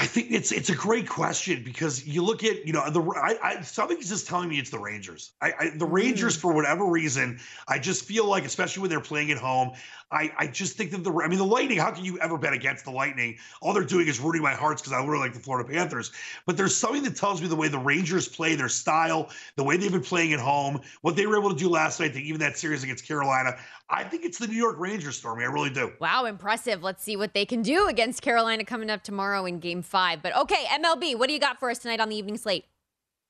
I 0.00 0.06
think 0.06 0.30
it's 0.30 0.52
it's 0.52 0.70
a 0.70 0.76
great 0.76 1.08
question 1.08 1.64
because 1.64 2.06
you 2.06 2.22
look 2.22 2.44
at 2.44 2.64
you 2.64 2.72
know 2.72 2.88
the 2.88 3.02
I, 3.02 3.36
I 3.42 3.60
something's 3.62 4.08
just 4.08 4.28
telling 4.28 4.48
me 4.48 4.58
it's 4.58 4.70
the 4.70 4.78
Rangers. 4.78 5.32
I, 5.40 5.52
I 5.58 5.70
the 5.70 5.86
Rangers 5.86 6.36
mm. 6.36 6.40
for 6.40 6.52
whatever 6.52 6.86
reason 6.86 7.40
I 7.66 7.80
just 7.80 8.04
feel 8.04 8.24
like 8.26 8.44
especially 8.44 8.82
when 8.82 8.90
they're 8.90 9.00
playing 9.00 9.32
at 9.32 9.38
home 9.38 9.72
I, 10.10 10.32
I 10.38 10.46
just 10.46 10.76
think 10.76 10.90
that 10.92 11.04
the 11.04 11.12
I 11.12 11.28
mean 11.28 11.38
the 11.38 11.44
Lightning. 11.44 11.78
How 11.78 11.90
can 11.90 12.04
you 12.04 12.18
ever 12.20 12.38
bet 12.38 12.54
against 12.54 12.84
the 12.84 12.90
Lightning? 12.90 13.36
All 13.60 13.74
they're 13.74 13.84
doing 13.84 14.08
is 14.08 14.18
rooting 14.18 14.42
my 14.42 14.54
hearts 14.54 14.80
because 14.80 14.94
I 14.94 15.04
really 15.04 15.18
like 15.18 15.34
the 15.34 15.40
Florida 15.40 15.68
Panthers. 15.68 16.12
But 16.46 16.56
there's 16.56 16.74
something 16.74 17.02
that 17.02 17.14
tells 17.14 17.42
me 17.42 17.48
the 17.48 17.56
way 17.56 17.68
the 17.68 17.78
Rangers 17.78 18.26
play, 18.26 18.54
their 18.54 18.70
style, 18.70 19.30
the 19.56 19.64
way 19.64 19.76
they've 19.76 19.92
been 19.92 20.00
playing 20.00 20.32
at 20.32 20.40
home, 20.40 20.80
what 21.02 21.14
they 21.14 21.26
were 21.26 21.38
able 21.38 21.50
to 21.50 21.56
do 21.56 21.68
last 21.68 22.00
night, 22.00 22.16
even 22.16 22.40
that 22.40 22.56
series 22.56 22.82
against 22.82 23.06
Carolina. 23.06 23.58
I 23.90 24.04
think 24.04 24.24
it's 24.24 24.38
the 24.38 24.46
New 24.46 24.56
York 24.56 24.76
Rangers, 24.78 25.16
Stormy. 25.16 25.44
I 25.44 25.48
really 25.48 25.70
do. 25.70 25.92
Wow, 25.98 26.24
impressive. 26.24 26.82
Let's 26.82 27.02
see 27.02 27.16
what 27.16 27.34
they 27.34 27.44
can 27.44 27.60
do 27.62 27.88
against 27.88 28.22
Carolina 28.22 28.64
coming 28.64 28.90
up 28.90 29.02
tomorrow 29.02 29.44
in 29.44 29.60
Game 29.60 29.82
Five. 29.88 30.22
But 30.22 30.36
okay, 30.36 30.66
MLB, 30.70 31.18
what 31.18 31.28
do 31.28 31.32
you 31.32 31.40
got 31.40 31.58
for 31.58 31.70
us 31.70 31.78
tonight 31.78 32.00
on 32.00 32.08
the 32.10 32.16
evening 32.16 32.36
slate? 32.36 32.66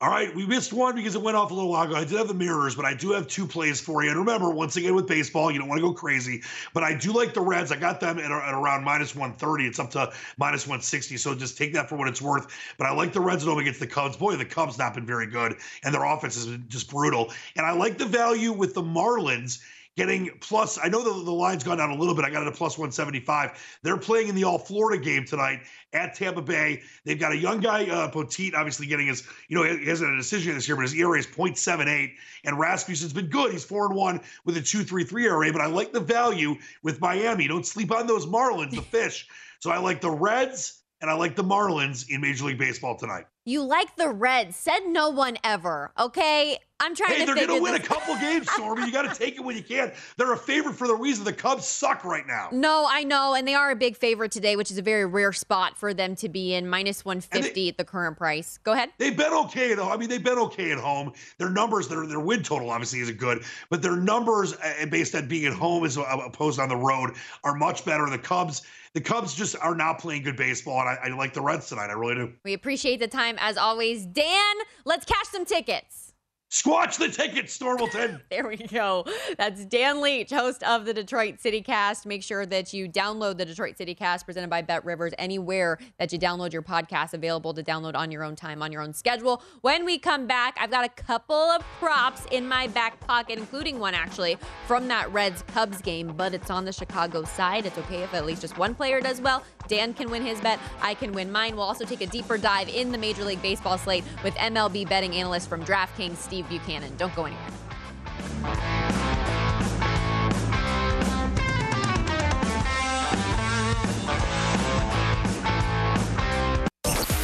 All 0.00 0.10
right, 0.10 0.32
we 0.32 0.46
missed 0.46 0.72
one 0.72 0.94
because 0.94 1.16
it 1.16 1.22
went 1.22 1.36
off 1.36 1.50
a 1.50 1.54
little 1.54 1.70
while 1.70 1.84
ago. 1.84 1.96
I 1.96 2.04
did 2.04 2.18
have 2.18 2.28
the 2.28 2.34
mirrors, 2.34 2.76
but 2.76 2.84
I 2.84 2.94
do 2.94 3.10
have 3.10 3.26
two 3.26 3.48
plays 3.48 3.80
for 3.80 4.04
you. 4.04 4.10
And 4.10 4.18
remember, 4.20 4.48
once 4.48 4.76
again 4.76 4.94
with 4.94 5.08
baseball, 5.08 5.50
you 5.50 5.58
don't 5.58 5.68
want 5.68 5.80
to 5.80 5.86
go 5.88 5.92
crazy, 5.92 6.44
but 6.72 6.84
I 6.84 6.94
do 6.94 7.12
like 7.12 7.34
the 7.34 7.40
Reds. 7.40 7.72
I 7.72 7.76
got 7.76 7.98
them 7.98 8.20
at, 8.20 8.30
at 8.30 8.54
around 8.54 8.84
minus 8.84 9.16
130. 9.16 9.66
It's 9.66 9.80
up 9.80 9.90
to 9.90 10.12
minus 10.36 10.68
160, 10.68 11.16
so 11.16 11.34
just 11.34 11.58
take 11.58 11.72
that 11.72 11.88
for 11.88 11.96
what 11.96 12.06
it's 12.06 12.22
worth. 12.22 12.46
But 12.78 12.86
I 12.86 12.92
like 12.92 13.12
the 13.12 13.20
Reds 13.20 13.42
at 13.42 13.48
home 13.48 13.58
against 13.58 13.80
the 13.80 13.88
Cubs. 13.88 14.16
Boy, 14.16 14.36
the 14.36 14.44
Cubs 14.44 14.78
not 14.78 14.94
been 14.94 15.04
very 15.04 15.26
good, 15.26 15.56
and 15.82 15.92
their 15.92 16.04
offense 16.04 16.36
has 16.36 16.46
been 16.46 16.64
just 16.68 16.88
brutal. 16.88 17.32
And 17.56 17.66
I 17.66 17.72
like 17.72 17.98
the 17.98 18.06
value 18.06 18.52
with 18.52 18.74
the 18.74 18.82
Marlins 18.82 19.58
getting 19.98 20.30
plus. 20.40 20.78
I 20.80 20.88
know 20.88 21.02
the, 21.02 21.24
the 21.24 21.32
line's 21.32 21.64
gone 21.64 21.78
down 21.78 21.90
a 21.90 21.96
little 21.96 22.14
bit. 22.14 22.24
I 22.24 22.30
got 22.30 22.44
it 22.44 22.46
at 22.46 22.54
plus 22.54 22.78
175. 22.78 23.78
They're 23.82 23.98
playing 23.98 24.28
in 24.28 24.36
the 24.36 24.44
All 24.44 24.58
Florida 24.58 25.02
game 25.02 25.24
tonight 25.26 25.62
at 25.92 26.14
Tampa 26.14 26.40
Bay. 26.40 26.82
They've 27.04 27.18
got 27.18 27.32
a 27.32 27.36
young 27.36 27.58
guy, 27.58 27.84
uh, 27.84 28.08
Poteet, 28.08 28.54
obviously 28.54 28.86
getting 28.86 29.08
his, 29.08 29.26
you 29.48 29.56
know, 29.56 29.64
he 29.64 29.86
hasn't 29.86 30.08
had 30.08 30.14
a 30.14 30.20
decision 30.20 30.54
this 30.54 30.68
year, 30.68 30.76
but 30.76 30.82
his 30.82 30.94
ERA 30.94 31.18
is 31.18 31.26
0.78. 31.26 32.12
And 32.44 32.58
Rasmussen's 32.58 33.12
been 33.12 33.26
good. 33.26 33.50
He's 33.50 33.64
4 33.64 33.86
and 33.86 33.96
1 33.96 34.20
with 34.44 34.56
a 34.56 34.60
2.33 34.60 35.24
ERA, 35.24 35.52
but 35.52 35.60
I 35.60 35.66
like 35.66 35.92
the 35.92 36.00
value 36.00 36.54
with 36.84 37.00
Miami. 37.00 37.48
Don't 37.48 37.66
sleep 37.66 37.90
on 37.90 38.06
those 38.06 38.24
Marlins, 38.24 38.70
the 38.70 38.82
fish. 38.96 39.26
So 39.58 39.72
I 39.72 39.78
like 39.78 40.00
the 40.00 40.10
Reds 40.10 40.80
and 41.00 41.10
I 41.10 41.14
like 41.14 41.34
the 41.34 41.44
Marlins 41.44 42.08
in 42.08 42.20
Major 42.20 42.44
League 42.44 42.58
Baseball 42.58 42.96
tonight. 42.96 43.26
You 43.44 43.62
like 43.62 43.96
the 43.96 44.10
Reds. 44.10 44.56
Said 44.56 44.80
no 44.88 45.08
one 45.08 45.38
ever. 45.42 45.90
Okay. 45.98 46.58
I'm 46.80 46.94
trying 46.94 47.12
hey, 47.12 47.26
to. 47.26 47.34
they're 47.34 47.46
going 47.46 47.58
to 47.58 47.62
win 47.62 47.74
a 47.74 47.80
couple 47.80 48.14
games, 48.20 48.48
Stormy. 48.50 48.86
You 48.86 48.92
got 48.92 49.12
to 49.12 49.18
take 49.18 49.36
it 49.36 49.40
when 49.40 49.56
you 49.56 49.62
can. 49.62 49.90
They're 50.16 50.32
a 50.32 50.36
favorite 50.36 50.74
for 50.74 50.86
the 50.86 50.94
reason 50.94 51.24
the 51.24 51.32
Cubs 51.32 51.66
suck 51.66 52.04
right 52.04 52.26
now. 52.26 52.50
No, 52.52 52.86
I 52.88 53.02
know, 53.02 53.34
and 53.34 53.48
they 53.48 53.54
are 53.54 53.70
a 53.70 53.76
big 53.76 53.96
favorite 53.96 54.30
today, 54.30 54.54
which 54.54 54.70
is 54.70 54.78
a 54.78 54.82
very 54.82 55.04
rare 55.04 55.32
spot 55.32 55.76
for 55.76 55.92
them 55.92 56.14
to 56.16 56.28
be 56.28 56.54
in 56.54 56.68
minus 56.68 57.04
150 57.04 57.52
they, 57.52 57.68
at 57.68 57.78
the 57.78 57.84
current 57.84 58.16
price. 58.16 58.58
Go 58.62 58.72
ahead. 58.72 58.90
They've 58.98 59.16
been 59.16 59.32
okay 59.32 59.72
at 59.72 59.78
home. 59.78 59.90
I 59.90 59.96
mean, 59.96 60.08
they've 60.08 60.22
been 60.22 60.38
okay 60.38 60.70
at 60.70 60.78
home. 60.78 61.12
Their 61.38 61.50
numbers, 61.50 61.88
their 61.88 62.06
their 62.06 62.20
win 62.20 62.42
total 62.42 62.70
obviously 62.70 63.00
isn't 63.00 63.18
good, 63.18 63.42
but 63.70 63.82
their 63.82 63.96
numbers 63.96 64.54
uh, 64.54 64.86
based 64.86 65.14
on 65.16 65.26
being 65.26 65.46
at 65.46 65.54
home 65.54 65.84
as 65.84 65.96
opposed 65.96 66.60
on 66.60 66.68
the 66.68 66.76
road 66.76 67.14
are 67.42 67.54
much 67.54 67.84
better. 67.84 68.08
The 68.08 68.18
Cubs 68.18 68.62
the 68.94 69.00
Cubs 69.00 69.34
just 69.34 69.56
are 69.60 69.74
not 69.74 69.98
playing 69.98 70.22
good 70.22 70.36
baseball, 70.36 70.80
and 70.80 70.88
I, 70.88 71.08
I 71.08 71.16
like 71.16 71.34
the 71.34 71.40
Reds 71.40 71.68
tonight. 71.68 71.90
I 71.90 71.92
really 71.92 72.14
do. 72.14 72.32
We 72.44 72.54
appreciate 72.54 73.00
the 73.00 73.08
time 73.08 73.37
as 73.40 73.56
always. 73.56 74.06
Dan, 74.06 74.54
let's 74.84 75.04
cash 75.04 75.26
some 75.30 75.44
tickets. 75.44 76.07
Squatch 76.50 76.96
the 76.96 77.08
ticket, 77.08 77.46
Stormleton. 77.46 78.22
there 78.30 78.48
we 78.48 78.56
go. 78.56 79.04
That's 79.36 79.66
Dan 79.66 80.00
Leach, 80.00 80.30
host 80.30 80.62
of 80.62 80.86
the 80.86 80.94
Detroit 80.94 81.40
City 81.40 81.60
Cast. 81.60 82.06
Make 82.06 82.22
sure 82.22 82.46
that 82.46 82.72
you 82.72 82.88
download 82.88 83.36
the 83.36 83.44
Detroit 83.44 83.76
City 83.76 83.94
Cast 83.94 84.24
presented 84.24 84.48
by 84.48 84.62
Bet 84.62 84.82
Rivers 84.86 85.12
anywhere 85.18 85.78
that 85.98 86.10
you 86.10 86.18
download 86.18 86.54
your 86.54 86.62
podcast, 86.62 87.12
available 87.12 87.52
to 87.52 87.62
download 87.62 87.94
on 87.94 88.10
your 88.10 88.24
own 88.24 88.34
time, 88.34 88.62
on 88.62 88.72
your 88.72 88.80
own 88.80 88.94
schedule. 88.94 89.42
When 89.60 89.84
we 89.84 89.98
come 89.98 90.26
back, 90.26 90.56
I've 90.58 90.70
got 90.70 90.86
a 90.86 90.88
couple 90.88 91.36
of 91.36 91.62
props 91.78 92.24
in 92.30 92.48
my 92.48 92.66
back 92.66 92.98
pocket, 93.00 93.38
including 93.38 93.78
one 93.78 93.92
actually 93.92 94.38
from 94.66 94.88
that 94.88 95.12
Reds 95.12 95.42
Cubs 95.48 95.82
game, 95.82 96.14
but 96.16 96.32
it's 96.32 96.48
on 96.48 96.64
the 96.64 96.72
Chicago 96.72 97.24
side. 97.24 97.66
It's 97.66 97.76
okay 97.76 98.02
if 98.04 98.14
at 98.14 98.24
least 98.24 98.40
just 98.40 98.56
one 98.56 98.74
player 98.74 99.02
does 99.02 99.20
well. 99.20 99.44
Dan 99.66 99.92
can 99.92 100.10
win 100.10 100.24
his 100.24 100.40
bet. 100.40 100.58
I 100.80 100.94
can 100.94 101.12
win 101.12 101.30
mine. 101.30 101.56
We'll 101.56 101.66
also 101.66 101.84
take 101.84 102.00
a 102.00 102.06
deeper 102.06 102.38
dive 102.38 102.70
in 102.70 102.90
the 102.90 102.96
Major 102.96 103.24
League 103.24 103.42
Baseball 103.42 103.76
slate 103.76 104.04
with 104.24 104.34
MLB 104.36 104.88
betting 104.88 105.14
analyst 105.14 105.46
from 105.50 105.62
DraftKings, 105.62 106.16
Steve. 106.16 106.37
Steve 106.38 106.48
Buchanan. 106.50 106.92
Don't 106.96 107.12
go 107.16 107.24
anywhere. 107.24 107.42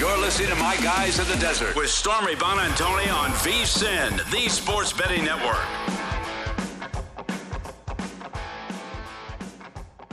You're 0.00 0.18
listening 0.18 0.48
to 0.48 0.56
My 0.56 0.76
Guys 0.82 1.20
in 1.20 1.28
the 1.28 1.36
Desert 1.40 1.76
with 1.76 1.90
Stormy 1.90 2.34
Buonantony 2.34 3.14
on 3.14 3.30
VSIN, 3.30 4.28
the 4.32 4.48
Sports 4.48 4.92
Betting 4.92 5.24
Network. 5.24 5.93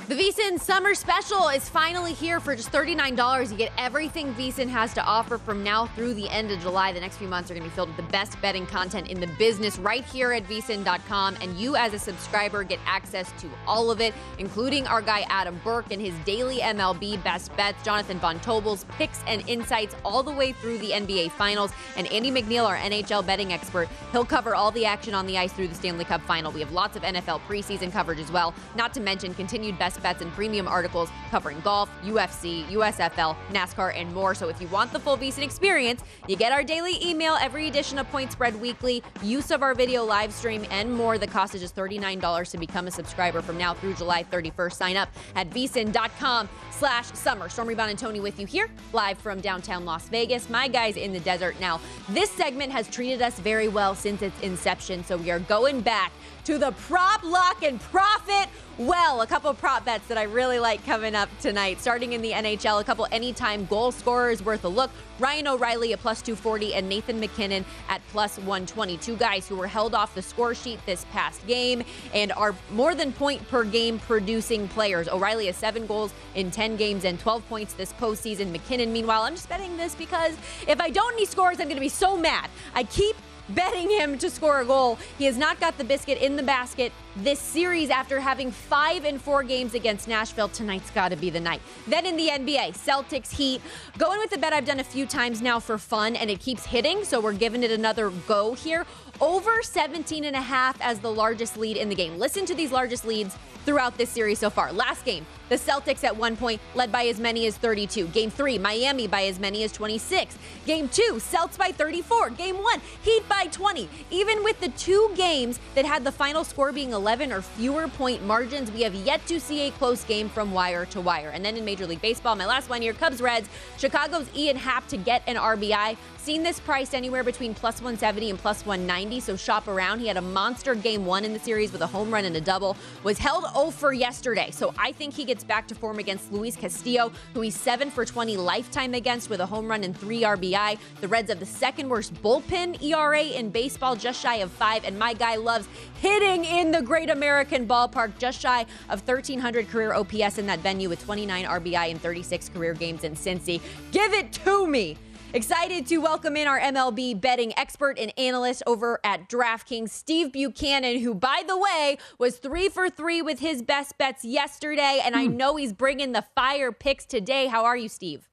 The 0.08 0.16
VSIN 0.16 0.60
Summer 0.60 0.96
Special 0.96 1.48
is 1.50 1.70
finally 1.70 2.14
here 2.14 2.40
for 2.40 2.56
just 2.56 2.72
$39. 2.72 3.52
You 3.52 3.58
get 3.58 3.72
everything 3.78 4.34
VSIN 4.34 4.68
has 4.68 4.94
to 4.96 5.04
offer 5.04 5.38
from 5.38 5.64
now 5.64 5.86
through 5.86 6.16
the 6.16 6.28
end 6.30 6.52
of 6.52 6.60
July. 6.60 6.92
The 6.92 7.00
next 7.00 7.18
few 7.18 7.28
months 7.28 7.52
are 7.52 7.54
going 7.54 7.64
to 7.64 7.70
be 7.70 7.76
filled 7.76 7.90
with 7.90 7.98
the 7.98 8.12
best 8.12 8.42
betting 8.42 8.66
content 8.66 9.10
in 9.10 9.22
the 9.22 9.28
business 9.38 9.78
right 9.78 10.04
here 10.04 10.34
at 10.34 10.44
VSIN.com. 10.46 11.38
And 11.40 11.56
you, 11.56 11.76
as 11.76 11.94
a 11.94 12.00
subscriber, 12.00 12.64
get 12.64 12.80
access 12.86 13.32
to 13.42 13.50
all 13.68 13.92
of 13.92 14.02
it, 14.02 14.14
including 14.40 14.88
our 14.88 15.02
guy 15.02 15.22
Adam 15.30 15.62
Burke 15.64 15.92
and 15.92 16.02
his 16.02 16.16
daily 16.26 16.58
MLB 16.58 17.24
best 17.24 17.56
bets, 17.56 17.82
Jonathan 17.84 18.18
Von 18.20 18.40
Tobel's 18.40 18.86
picks 18.98 19.22
and 19.28 19.48
insights 19.48 19.96
all 20.04 20.24
the 20.24 20.32
way 20.32 20.52
through 20.52 20.80
the 20.80 20.90
NBA 20.90 21.32
Finals, 21.32 21.72
and 21.96 22.12
Andy 22.12 22.32
McNeil, 22.32 22.68
our 22.68 22.76
NHL 22.76 23.26
betting 23.26 23.54
expert. 23.54 23.88
He'll 24.12 24.26
cover 24.26 24.56
all 24.56 24.72
the 24.72 24.86
action 24.86 25.14
on 25.14 25.28
the 25.28 25.38
ice 25.38 25.54
through 25.54 25.68
the 25.68 25.76
Stanley 25.76 26.06
Cup 26.06 26.22
final. 26.24 26.52
We 26.52 26.60
have 26.60 26.72
lots 26.72 26.98
of 26.98 27.04
NFL 27.04 27.42
preseason 27.48 27.92
coverage 27.92 28.20
as 28.20 28.32
well, 28.32 28.54
not 28.76 28.94
to 28.96 29.00
mention 29.00 29.34
continued 29.36 29.78
best 29.78 30.01
bets 30.02 30.22
and 30.22 30.32
premium 30.34 30.68
articles 30.68 31.10
covering 31.30 31.60
golf, 31.62 31.90
UFC, 32.04 32.66
USFL, 32.68 33.36
NASCAR, 33.52 33.96
and 33.96 34.14
more. 34.14 34.36
So 34.36 34.50
if 34.50 34.62
you 34.62 34.68
want 34.68 34.92
the 34.92 35.00
full 35.00 35.18
VSIN 35.18 35.44
experience, 35.44 36.04
you 36.28 36.36
get 36.36 36.52
our 36.52 36.64
daily 36.64 37.04
email, 37.06 37.38
every 37.42 37.68
edition 37.68 38.00
of 38.00 38.10
Point 38.10 38.32
Spread 38.32 38.60
Weekly, 38.60 39.04
use 39.22 39.52
of 39.52 39.64
our 39.64 39.74
video 39.74 40.04
live 40.04 40.34
stream, 40.34 40.66
and 40.70 40.94
more. 40.94 41.18
The 41.18 41.28
cost 41.28 41.56
is 41.56 41.62
just 41.62 41.76
$39 41.76 42.52
to 42.52 42.58
become 42.58 42.88
a 42.88 42.92
subscriber 42.92 43.42
from 43.42 43.58
now 43.58 43.74
through 43.74 43.96
July 43.96 44.24
31st. 44.24 44.74
Sign 44.74 44.98
up 44.98 45.10
at 45.36 45.50
vsin.com 45.50 46.50
slash 46.72 47.06
summer. 47.14 47.50
Stormy 47.50 47.76
Tony 47.96 48.20
with 48.20 48.40
you 48.40 48.46
here, 48.46 48.70
live 48.94 49.18
from 49.18 49.40
downtown 49.40 49.86
Las 49.86 50.10
Vegas. 50.10 50.50
My 50.50 50.68
guys 50.68 50.98
in 50.98 51.14
the 51.14 51.20
desert. 51.20 51.56
Now, 51.60 51.80
this 52.10 52.30
segment 52.32 52.72
has 52.72 52.90
treated 52.90 53.22
us 53.22 53.40
very 53.40 53.68
well 53.68 53.96
since 53.96 54.22
its 54.22 54.40
inception, 54.42 55.04
so 55.04 55.18
we 55.18 55.32
are 55.32 55.40
going 55.40 55.82
back 55.82 56.12
to 56.46 56.58
the 56.58 56.72
prop 56.72 57.24
luck 57.24 57.64
and 57.64 57.80
profit 57.80 58.50
well. 58.78 59.22
A 59.22 59.28
couple 59.28 59.54
prop 59.54 59.86
bets 59.86 60.08
that 60.08 60.18
I 60.18 60.24
really 60.24 60.60
like 60.60 60.84
coming 60.86 61.14
up 61.14 61.30
tonight. 61.40 61.80
Starting 61.80 62.14
in 62.14 62.22
the 62.22 62.32
NHL, 62.32 62.82
a 62.82 62.84
couple 62.84 63.08
anytime 63.12 63.66
goal 63.66 63.92
scorers 63.92 64.44
worth 64.44 64.64
a 64.64 64.68
look. 64.68 64.90
Ryan 65.20 65.50
O'Reilly 65.50 65.94
at 65.94 66.00
plus 66.00 66.22
240 66.22 66.74
and 66.74 66.90
Nathan 66.90 67.20
MacKinnon 67.20 67.64
at 67.90 68.02
plus 68.12 68.38
120. 68.38 68.98
Two 68.98 69.16
guys 69.18 69.48
who 69.48 69.56
were 69.56 69.68
held 69.68 69.94
off 69.94 70.16
the 70.16 70.22
score 70.22 70.56
sheet 70.56 70.80
this 70.86 71.06
past 71.12 71.46
game 71.46 71.84
and 72.14 72.32
are 72.32 72.56
more 72.72 72.96
than 72.96 73.12
point 73.14 73.48
per 73.50 73.64
game 73.64 74.00
producing 74.00 74.68
players. 74.70 75.08
O'Reilly 75.08 75.46
has 75.46 75.58
seven 75.58 75.86
goals 75.86 76.12
in 76.34 76.50
10 76.50 76.76
games 76.76 77.06
and 77.06 77.20
12 77.20 77.48
points 77.50 77.74
this 77.74 77.94
postseason. 77.94 78.52
MacKinnon, 78.52 78.92
meanwhile, 78.92 79.24
I'm 79.24 79.36
just 79.36 79.50
betting 79.50 79.78
this 79.78 79.94
because 79.94 80.36
if 80.68 80.82
I 80.82 80.90
don't 80.90 81.16
need 81.18 81.28
scores, 81.28 81.60
I'm 81.60 81.66
going 81.66 81.76
to 81.76 81.82
be 81.82 81.90
so 81.90 82.18
mad. 82.18 82.50
I 82.74 82.84
keep 82.86 83.16
betting 83.56 83.90
him 83.90 84.18
to 84.18 84.30
score 84.30 84.62
a 84.62 84.66
goal. 84.66 84.98
He 85.18 85.26
has 85.26 85.38
not 85.38 85.60
got 85.60 85.78
the 85.78 85.84
biscuit 85.84 86.18
in 86.22 86.36
the 86.36 86.44
basket 86.44 86.92
this 87.18 87.40
series 87.40 87.90
after 87.90 88.20
having 88.20 88.52
five 88.52 89.06
and 89.06 89.22
four 89.22 89.44
games 89.44 89.74
against 89.74 90.08
Nashville. 90.08 90.50
Tonight's 90.50 90.92
got 90.92 91.10
to 91.10 91.16
be 91.16 91.30
the 91.30 91.40
night. 91.40 91.62
Then 91.88 92.06
in 92.06 92.16
the 92.16 92.28
NBA, 92.28 92.78
Celtics 92.78 93.36
Heat. 93.36 93.62
Going 93.98 94.20
with 94.20 94.30
the 94.30 94.38
bet 94.38 94.54
I've 94.54 94.66
done 94.66 94.80
a 94.80 94.84
few 94.84 95.06
times 95.06 95.42
now 95.42 95.60
for 95.60 95.78
fun, 95.78 96.16
and 96.16 96.30
it 96.30 96.40
keeps 96.40 96.66
hitting, 96.66 97.04
so 97.04 97.20
we're 97.20 97.34
giving 97.34 97.64
it 97.64 97.72
another 97.72 98.12
go 98.28 98.54
here. 98.54 98.86
Over 99.22 99.62
17 99.62 100.26
and 100.26 100.36
a 100.36 100.42
half 100.42 100.82
as 100.82 100.98
the 100.98 101.12
largest 101.12 101.56
lead 101.56 101.78
in 101.78 101.90
the 101.90 101.96
game. 101.96 102.18
Listen 102.18 102.44
to 102.48 102.56
these 102.56 102.72
largest 102.72 103.06
leads 103.06 103.38
throughout 103.66 103.96
this 103.96 104.10
series 104.10 104.40
so 104.40 104.50
far. 104.50 104.74
Last 104.74 105.06
game, 105.06 105.28
the 105.50 105.56
Celtics 105.56 106.04
at 106.04 106.18
one 106.18 106.36
point 106.36 106.60
led 106.74 106.92
by 106.92 107.04
as 107.04 107.20
many 107.20 107.46
as 107.46 107.56
32. 107.56 108.08
Game 108.08 108.32
three, 108.32 108.58
Miami 108.58 109.06
by 109.06 109.26
as 109.26 109.40
many 109.40 109.64
as 109.64 109.72
26. 109.72 110.38
Game 110.66 110.90
two, 110.90 111.20
Celts 111.20 111.56
by 111.56 111.72
34. 111.72 112.32
Game 112.32 112.64
one, 112.64 112.82
Heat 113.04 113.22
by 113.30 113.46
20. 113.52 113.88
Even 114.10 114.44
with 114.44 114.60
the 114.60 114.70
two 114.70 115.12
games 115.16 115.60
that 115.76 115.86
had 115.86 116.04
the 116.04 116.12
final 116.12 116.44
score 116.44 116.72
being 116.72 116.92
11 116.92 117.32
or 117.32 117.44
fewer 117.44 117.88
point 117.88 118.26
margins, 118.26 118.72
we 118.72 118.82
have 118.82 118.96
yet 118.96 119.24
to 119.28 119.40
see 119.40 119.68
a 119.68 119.72
close 119.72 120.04
game 120.04 120.30
from 120.30 120.52
wire 120.52 120.86
to 120.88 121.00
wire. 121.00 121.30
And 121.30 121.46
then 121.46 121.58
in 121.58 121.64
Major 121.64 121.86
League 121.86 122.02
Baseball, 122.02 122.36
my 122.36 122.48
last 122.48 122.70
one 122.70 122.82
here, 122.82 122.94
Cubs 122.94 123.22
Reds, 123.22 123.50
Chicago's 123.78 124.28
Ian 124.36 124.58
Happ 124.58 124.88
to 124.88 124.98
get 124.98 125.22
an 125.28 125.36
RBI. 125.36 125.96
Seen 126.24 126.44
this 126.44 126.60
priced 126.60 126.94
anywhere 126.94 127.24
between 127.24 127.56
plus 127.56 127.82
170 127.82 128.30
and 128.30 128.38
plus 128.38 128.64
190, 128.64 129.20
so 129.22 129.36
shop 129.36 129.68
around. 129.68 129.98
He 129.98 130.08
had 130.08 130.18
a 130.18 130.22
monster 130.22 130.76
game 130.76 131.04
one 131.04 131.26
in 131.26 131.34
the 131.34 131.40
series 131.40 131.72
with 131.72 131.82
a 131.82 131.88
home 131.88 132.14
run 132.14 132.26
and 132.26 132.36
a 132.36 132.42
double. 132.42 132.78
Was 133.02 133.18
held 133.18 133.44
0 133.56 133.72
for 133.72 133.92
yesterday, 133.92 134.52
so 134.52 134.72
I 134.78 134.92
think 134.92 135.16
he 135.16 135.26
gets 135.26 135.44
back 135.44 135.68
to 135.70 135.74
form 135.74 135.98
against 135.98 136.32
Luis 136.32 136.56
Castillo, 136.56 137.12
who 137.34 137.42
he's 137.42 137.60
7 137.60 137.90
for 137.90 138.06
20 138.06 138.38
lifetime 138.38 138.94
against 138.94 139.32
with 139.32 139.40
a 139.40 139.48
home 139.48 139.68
run 139.68 139.84
and 139.84 139.98
3 139.98 140.22
RBI. 140.22 140.78
The 141.00 141.08
Reds 141.08 141.30
have 141.30 141.40
the 141.40 141.46
second 141.48 141.90
worst 141.90 142.14
bullpen 142.22 142.84
ERA 142.84 143.24
in 143.24 143.50
baseball, 143.50 143.96
just 143.96 144.22
shy 144.22 144.36
of 144.36 144.52
5, 144.52 144.86
and 144.86 145.00
my 145.00 145.14
guy 145.14 145.38
loves 145.38 145.68
hitting 146.02 146.46
in 146.46 146.70
the 146.70 146.84
Great 146.84 147.10
American 147.10 147.68
Ballpark, 147.68 148.16
just 148.20 148.40
shy 148.40 148.68
of 148.90 149.02
1,300 149.08 149.70
career 149.70 149.96
OPS 149.96 150.38
in 150.38 150.46
that 150.46 150.60
venue 150.60 150.88
with 150.88 151.04
29 151.04 151.46
RBI 151.46 151.90
in 151.90 151.98
36 151.98 152.50
career 152.50 152.76
games 152.76 153.04
in 153.04 153.16
Cincy. 153.16 153.60
Give 153.92 154.14
it 154.14 154.32
to 154.34 154.68
me! 154.68 154.98
Excited 155.34 155.88
to 155.88 156.00
welcome 156.00 156.36
in 156.36 156.46
our 156.46 156.60
MLB 156.60 157.20
betting 157.22 157.58
expert 157.58 157.98
and 157.98 158.12
analyst 158.18 158.64
over 158.68 159.00
at 159.06 159.30
DraftKings, 159.30 159.90
Steve 159.90 160.34
Buchanan, 160.34 161.00
who, 161.00 161.14
by 161.14 161.42
the 161.48 161.58
way, 161.58 161.98
was 162.20 162.38
three 162.38 162.68
for 162.68 162.90
three 162.90 163.22
with 163.22 163.40
his 163.40 163.62
best 163.62 163.98
bets 163.98 164.26
yesterday. 164.26 165.00
And 165.02 165.16
I 165.16 165.28
hmm. 165.28 165.38
know 165.38 165.56
he's 165.56 165.72
bringing 165.72 166.12
the 166.12 166.26
fire 166.36 166.74
picks 166.74 167.06
today. 167.06 167.48
How 167.48 167.64
are 167.64 167.78
you, 167.78 167.88
Steve? 167.88 168.28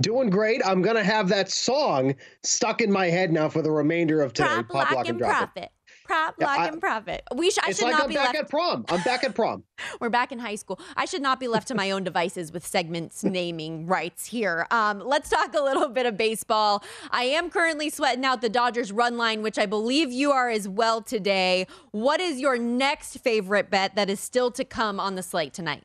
Doing 0.00 0.30
great. 0.30 0.62
I'm 0.64 0.80
going 0.80 0.96
to 0.96 1.04
have 1.04 1.28
that 1.28 1.50
song 1.50 2.14
stuck 2.42 2.80
in 2.80 2.90
my 2.90 3.08
head 3.08 3.30
now 3.30 3.50
for 3.50 3.60
the 3.60 3.70
remainder 3.70 4.22
of 4.22 4.32
today. 4.32 4.48
Prop, 4.48 4.68
Pop, 4.68 4.90
lock, 4.92 4.98
and, 5.00 5.08
and 5.08 5.20
profit. 5.20 5.64
It. 5.64 5.70
Prop, 6.06 6.34
yeah, 6.38 6.46
lock, 6.46 6.58
I, 6.58 6.68
and 6.68 6.80
profit. 6.80 7.22
We 7.34 7.50
sh- 7.50 7.58
I 7.62 7.72
should 7.72 7.84
like 7.84 7.92
not 7.92 8.02
I'm 8.04 8.08
be 8.08 8.14
back 8.14 8.28
left 8.28 8.38
at 8.38 8.50
prom. 8.50 8.84
I'm 8.88 9.02
back 9.02 9.24
at 9.24 9.34
prom. 9.34 9.62
We're 10.00 10.10
back 10.10 10.32
in 10.32 10.38
high 10.38 10.54
school. 10.56 10.80
I 10.96 11.04
should 11.04 11.22
not 11.22 11.40
be 11.40 11.48
left 11.48 11.68
to 11.68 11.74
my 11.74 11.90
own 11.90 12.04
devices 12.04 12.52
with 12.52 12.66
segments 12.66 13.24
naming 13.24 13.86
rights 13.86 14.26
here. 14.26 14.66
Um, 14.70 15.00
let's 15.00 15.28
talk 15.28 15.54
a 15.54 15.62
little 15.62 15.88
bit 15.88 16.06
of 16.06 16.16
baseball. 16.16 16.82
I 17.10 17.24
am 17.24 17.50
currently 17.50 17.90
sweating 17.90 18.24
out 18.24 18.40
the 18.40 18.48
Dodgers 18.48 18.92
run 18.92 19.16
line, 19.16 19.42
which 19.42 19.58
I 19.58 19.66
believe 19.66 20.10
you 20.10 20.32
are 20.32 20.50
as 20.50 20.68
well 20.68 21.00
today. 21.00 21.66
What 21.90 22.20
is 22.20 22.40
your 22.40 22.58
next 22.58 23.18
favorite 23.18 23.70
bet 23.70 23.94
that 23.94 24.10
is 24.10 24.20
still 24.20 24.50
to 24.52 24.64
come 24.64 24.98
on 24.98 25.14
the 25.14 25.22
slate 25.22 25.52
tonight? 25.52 25.84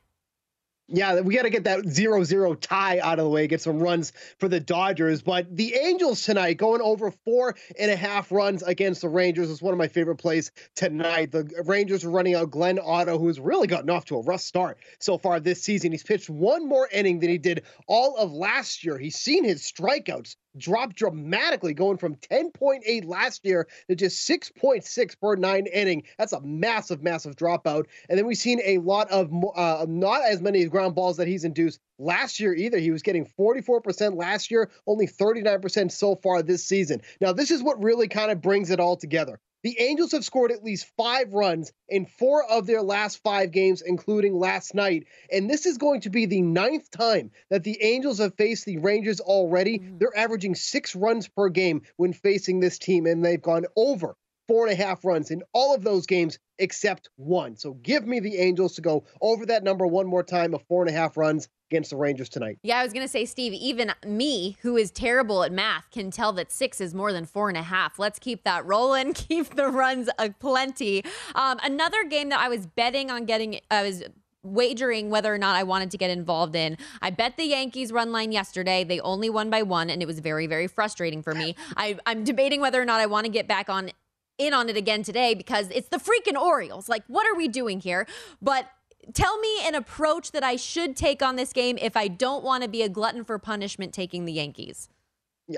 Yeah, 0.91 1.19
we 1.21 1.36
got 1.36 1.43
to 1.43 1.52
get 1.52 1.65
that 1.65 1.86
zero 1.88 2.23
zero 2.23 2.56
tie 2.56 2.99
out 2.99 3.19
of 3.19 3.25
the 3.25 3.30
way, 3.30 3.45
get 3.47 3.62
some 3.62 3.80
runs 3.80 4.12
for 4.39 4.47
the 4.47 4.60
Dodgers. 4.60 5.21
But 5.21 5.56
the 5.56 5.75
Angels 5.75 6.23
tonight 6.23 6.58
going 6.58 6.82
over 6.82 7.12
four 7.12 7.56
and 7.80 7.91
a 7.91 7.95
half 7.95 8.32
runs 8.32 8.63
against 8.63 9.02
the 9.02 9.10
Rangers 9.10 9.49
is 9.49 9.62
one 9.62 9.73
of 9.73 9.78
my 9.78 9.88
favorite 9.88 10.15
plays 10.15 10.52
tonight. 10.75 11.32
The 11.32 11.63
Rangers 11.65 12.04
are 12.06 12.10
running 12.10 12.34
out 12.34 12.49
Glenn 12.49 12.80
Otto, 12.80 13.19
who's 13.19 13.39
really 13.39 13.67
gotten 13.67 13.89
off 13.89 14.06
to 14.06 14.15
a 14.15 14.21
rough 14.21 14.41
start 14.41 14.80
so 14.99 15.17
far 15.19 15.39
this 15.39 15.62
season. 15.62 15.91
He's 15.91 16.04
pitched 16.04 16.30
one 16.30 16.67
more 16.67 16.89
inning 16.91 17.19
than 17.19 17.30
he 17.30 17.38
did 17.38 17.63
all 17.88 18.17
of 18.17 18.32
last 18.32 18.84
year. 18.84 18.97
He's 18.97 19.15
seen 19.15 19.43
his 19.43 19.62
strikeouts 19.62 20.36
dropped 20.57 20.95
dramatically, 20.95 21.73
going 21.73 21.97
from 21.97 22.15
10.8 22.15 23.05
last 23.05 23.45
year 23.45 23.67
to 23.89 23.95
just 23.95 24.27
6.6 24.27 25.19
per 25.19 25.35
nine 25.35 25.67
inning. 25.67 26.03
That's 26.17 26.33
a 26.33 26.41
massive, 26.41 27.01
massive 27.01 27.35
dropout. 27.35 27.85
And 28.09 28.17
then 28.17 28.25
we've 28.25 28.38
seen 28.38 28.62
a 28.63 28.79
lot 28.79 29.09
of 29.09 29.31
uh, 29.55 29.85
not 29.88 30.21
as 30.23 30.41
many 30.41 30.65
ground 30.65 30.95
balls 30.95 31.17
that 31.17 31.27
he's 31.27 31.43
induced 31.43 31.79
last 31.97 32.39
year 32.39 32.53
either. 32.53 32.79
He 32.79 32.91
was 32.91 33.01
getting 33.01 33.25
44% 33.25 34.15
last 34.15 34.51
year, 34.51 34.69
only 34.88 35.07
39% 35.07 35.91
so 35.91 36.15
far 36.15 36.41
this 36.41 36.65
season. 36.65 37.02
Now, 37.21 37.33
this 37.33 37.52
is 37.52 37.62
what 37.62 37.81
really 37.83 38.08
kind 38.08 38.31
of 38.31 38.41
brings 38.41 38.69
it 38.69 38.79
all 38.79 38.95
together. 38.95 39.39
The 39.62 39.79
Angels 39.79 40.13
have 40.13 40.23
scored 40.23 40.51
at 40.51 40.63
least 40.63 40.89
five 40.95 41.33
runs 41.33 41.73
in 41.89 42.05
four 42.05 42.45
of 42.45 42.65
their 42.65 42.81
last 42.81 43.21
five 43.23 43.51
games, 43.51 43.81
including 43.81 44.33
last 44.33 44.73
night. 44.73 45.07
And 45.31 45.49
this 45.49 45.65
is 45.65 45.77
going 45.77 46.01
to 46.01 46.10
be 46.10 46.25
the 46.25 46.41
ninth 46.41 46.89
time 46.91 47.31
that 47.49 47.63
the 47.63 47.77
Angels 47.81 48.19
have 48.19 48.35
faced 48.35 48.65
the 48.65 48.77
Rangers 48.77 49.19
already. 49.19 49.79
Mm-hmm. 49.79 49.97
They're 49.97 50.17
averaging 50.17 50.55
six 50.55 50.95
runs 50.95 51.27
per 51.27 51.49
game 51.49 51.81
when 51.97 52.13
facing 52.13 52.60
this 52.60 52.79
team, 52.79 53.05
and 53.05 53.23
they've 53.23 53.41
gone 53.41 53.65
over 53.75 54.15
four 54.50 54.65
and 54.65 54.73
a 54.73 54.83
half 54.83 55.06
runs 55.06 55.29
in 55.29 55.43
all 55.54 55.75
of 55.75 55.83
those 55.83 56.08
games 56.08 56.39
except 56.58 57.08
one. 57.17 57.56
So 57.56 57.73
give 57.75 58.08
me 58.08 58.19
the 58.19 58.37
Angels 58.37 58.73
to 58.73 58.81
go 58.81 59.06
over 59.21 59.45
that 59.45 59.63
number 59.63 59.85
one 59.85 60.08
more 60.08 60.23
time 60.23 60.56
of 60.56 60.63
four 60.63 60.81
and 60.81 60.89
a 60.89 61.00
half 61.00 61.17
runs 61.17 61.47
against 61.69 61.91
the 61.91 61.97
Rangers 61.97 62.29
tonight. 62.29 62.58
Yeah, 62.63 62.79
I 62.79 62.83
was 62.83 62.91
going 62.91 63.06
to 63.06 63.12
say, 63.12 63.25
Steve, 63.25 63.54
even 63.54 63.93
me, 64.04 64.58
who 64.63 64.75
is 64.75 64.89
terrible 64.89 65.43
at 65.43 65.52
math, 65.52 65.91
can 65.91 66.10
tell 66.10 66.33
that 66.33 66.52
six 66.52 66.81
is 66.81 66.95
more 66.95 67.13
than 67.13 67.25
four 67.25 67.47
and 67.47 67.60
a 67.60 67.62
half. 67.62 68.00
Let's 68.00 68.17
keep 68.17 68.43
that 68.43 68.65
rolling, 68.65 69.13
keep 69.13 69.56
the 69.56 69.67
runs 69.67 70.10
a 70.17 70.31
plenty. 70.31 71.04
Um, 71.35 71.60
another 71.63 72.04
game 72.06 72.29
that 72.29 72.39
I 72.39 72.50
was 72.50 72.65
betting 72.65 73.12
on 73.12 73.25
getting, 73.25 73.60
I 73.69 73.83
was 73.83 74.04
wagering 74.41 75.12
whether 75.12 75.31
or 75.31 75.37
not 75.37 75.56
I 75.56 75.63
wanted 75.63 75.91
to 75.91 75.97
get 75.97 76.10
involved 76.10 76.56
in. 76.56 76.75
I 77.04 77.12
bet 77.12 77.37
the 77.37 77.45
Yankees 77.45 77.91
run 77.91 78.12
line 78.12 78.31
yesterday. 78.31 78.83
They 78.83 79.00
only 79.02 79.29
won 79.29 79.52
by 79.52 79.62
one, 79.62 79.91
and 79.91 80.02
it 80.02 80.08
was 80.08 80.19
very, 80.19 80.47
very 80.47 80.67
frustrating 80.67 81.21
for 81.21 81.35
me. 81.35 81.56
I, 81.77 81.97
I'm 82.08 82.23
debating 82.23 82.62
whether 82.62 82.81
or 82.81 82.85
not 82.85 83.00
I 83.00 83.06
want 83.06 83.25
to 83.25 83.31
get 83.31 83.47
back 83.47 83.69
on 83.69 83.91
in 84.40 84.54
on 84.54 84.69
it 84.69 84.77
again 84.77 85.04
today 85.04 85.35
because 85.35 85.69
it's 85.69 85.90
the 85.90 85.98
freaking 85.98 86.40
Orioles. 86.40 86.90
Like, 86.90 87.04
what 87.08 87.27
are 87.27 87.35
we 87.35 87.48
doing 87.48 87.81
here? 87.81 88.08
But 88.42 88.65
tell 89.13 89.37
me 89.40 89.67
an 89.67 89.75
approach 89.75 90.31
that 90.31 90.44
I 90.44 90.56
should 90.56 90.96
take 90.96 91.21
on 91.21 91.35
this 91.35 91.54
game 91.54 91.77
if 91.79 91.96
I 91.96 92.08
don't 92.08 92.44
want 92.44 92.63
to 92.63 92.69
be 92.69 92.81
a 92.81 92.90
glutton 92.90 93.23
for 93.23 93.37
punishment 93.37 93.94
taking 93.94 94.25
the 94.25 94.33
Yankees. 94.33 94.90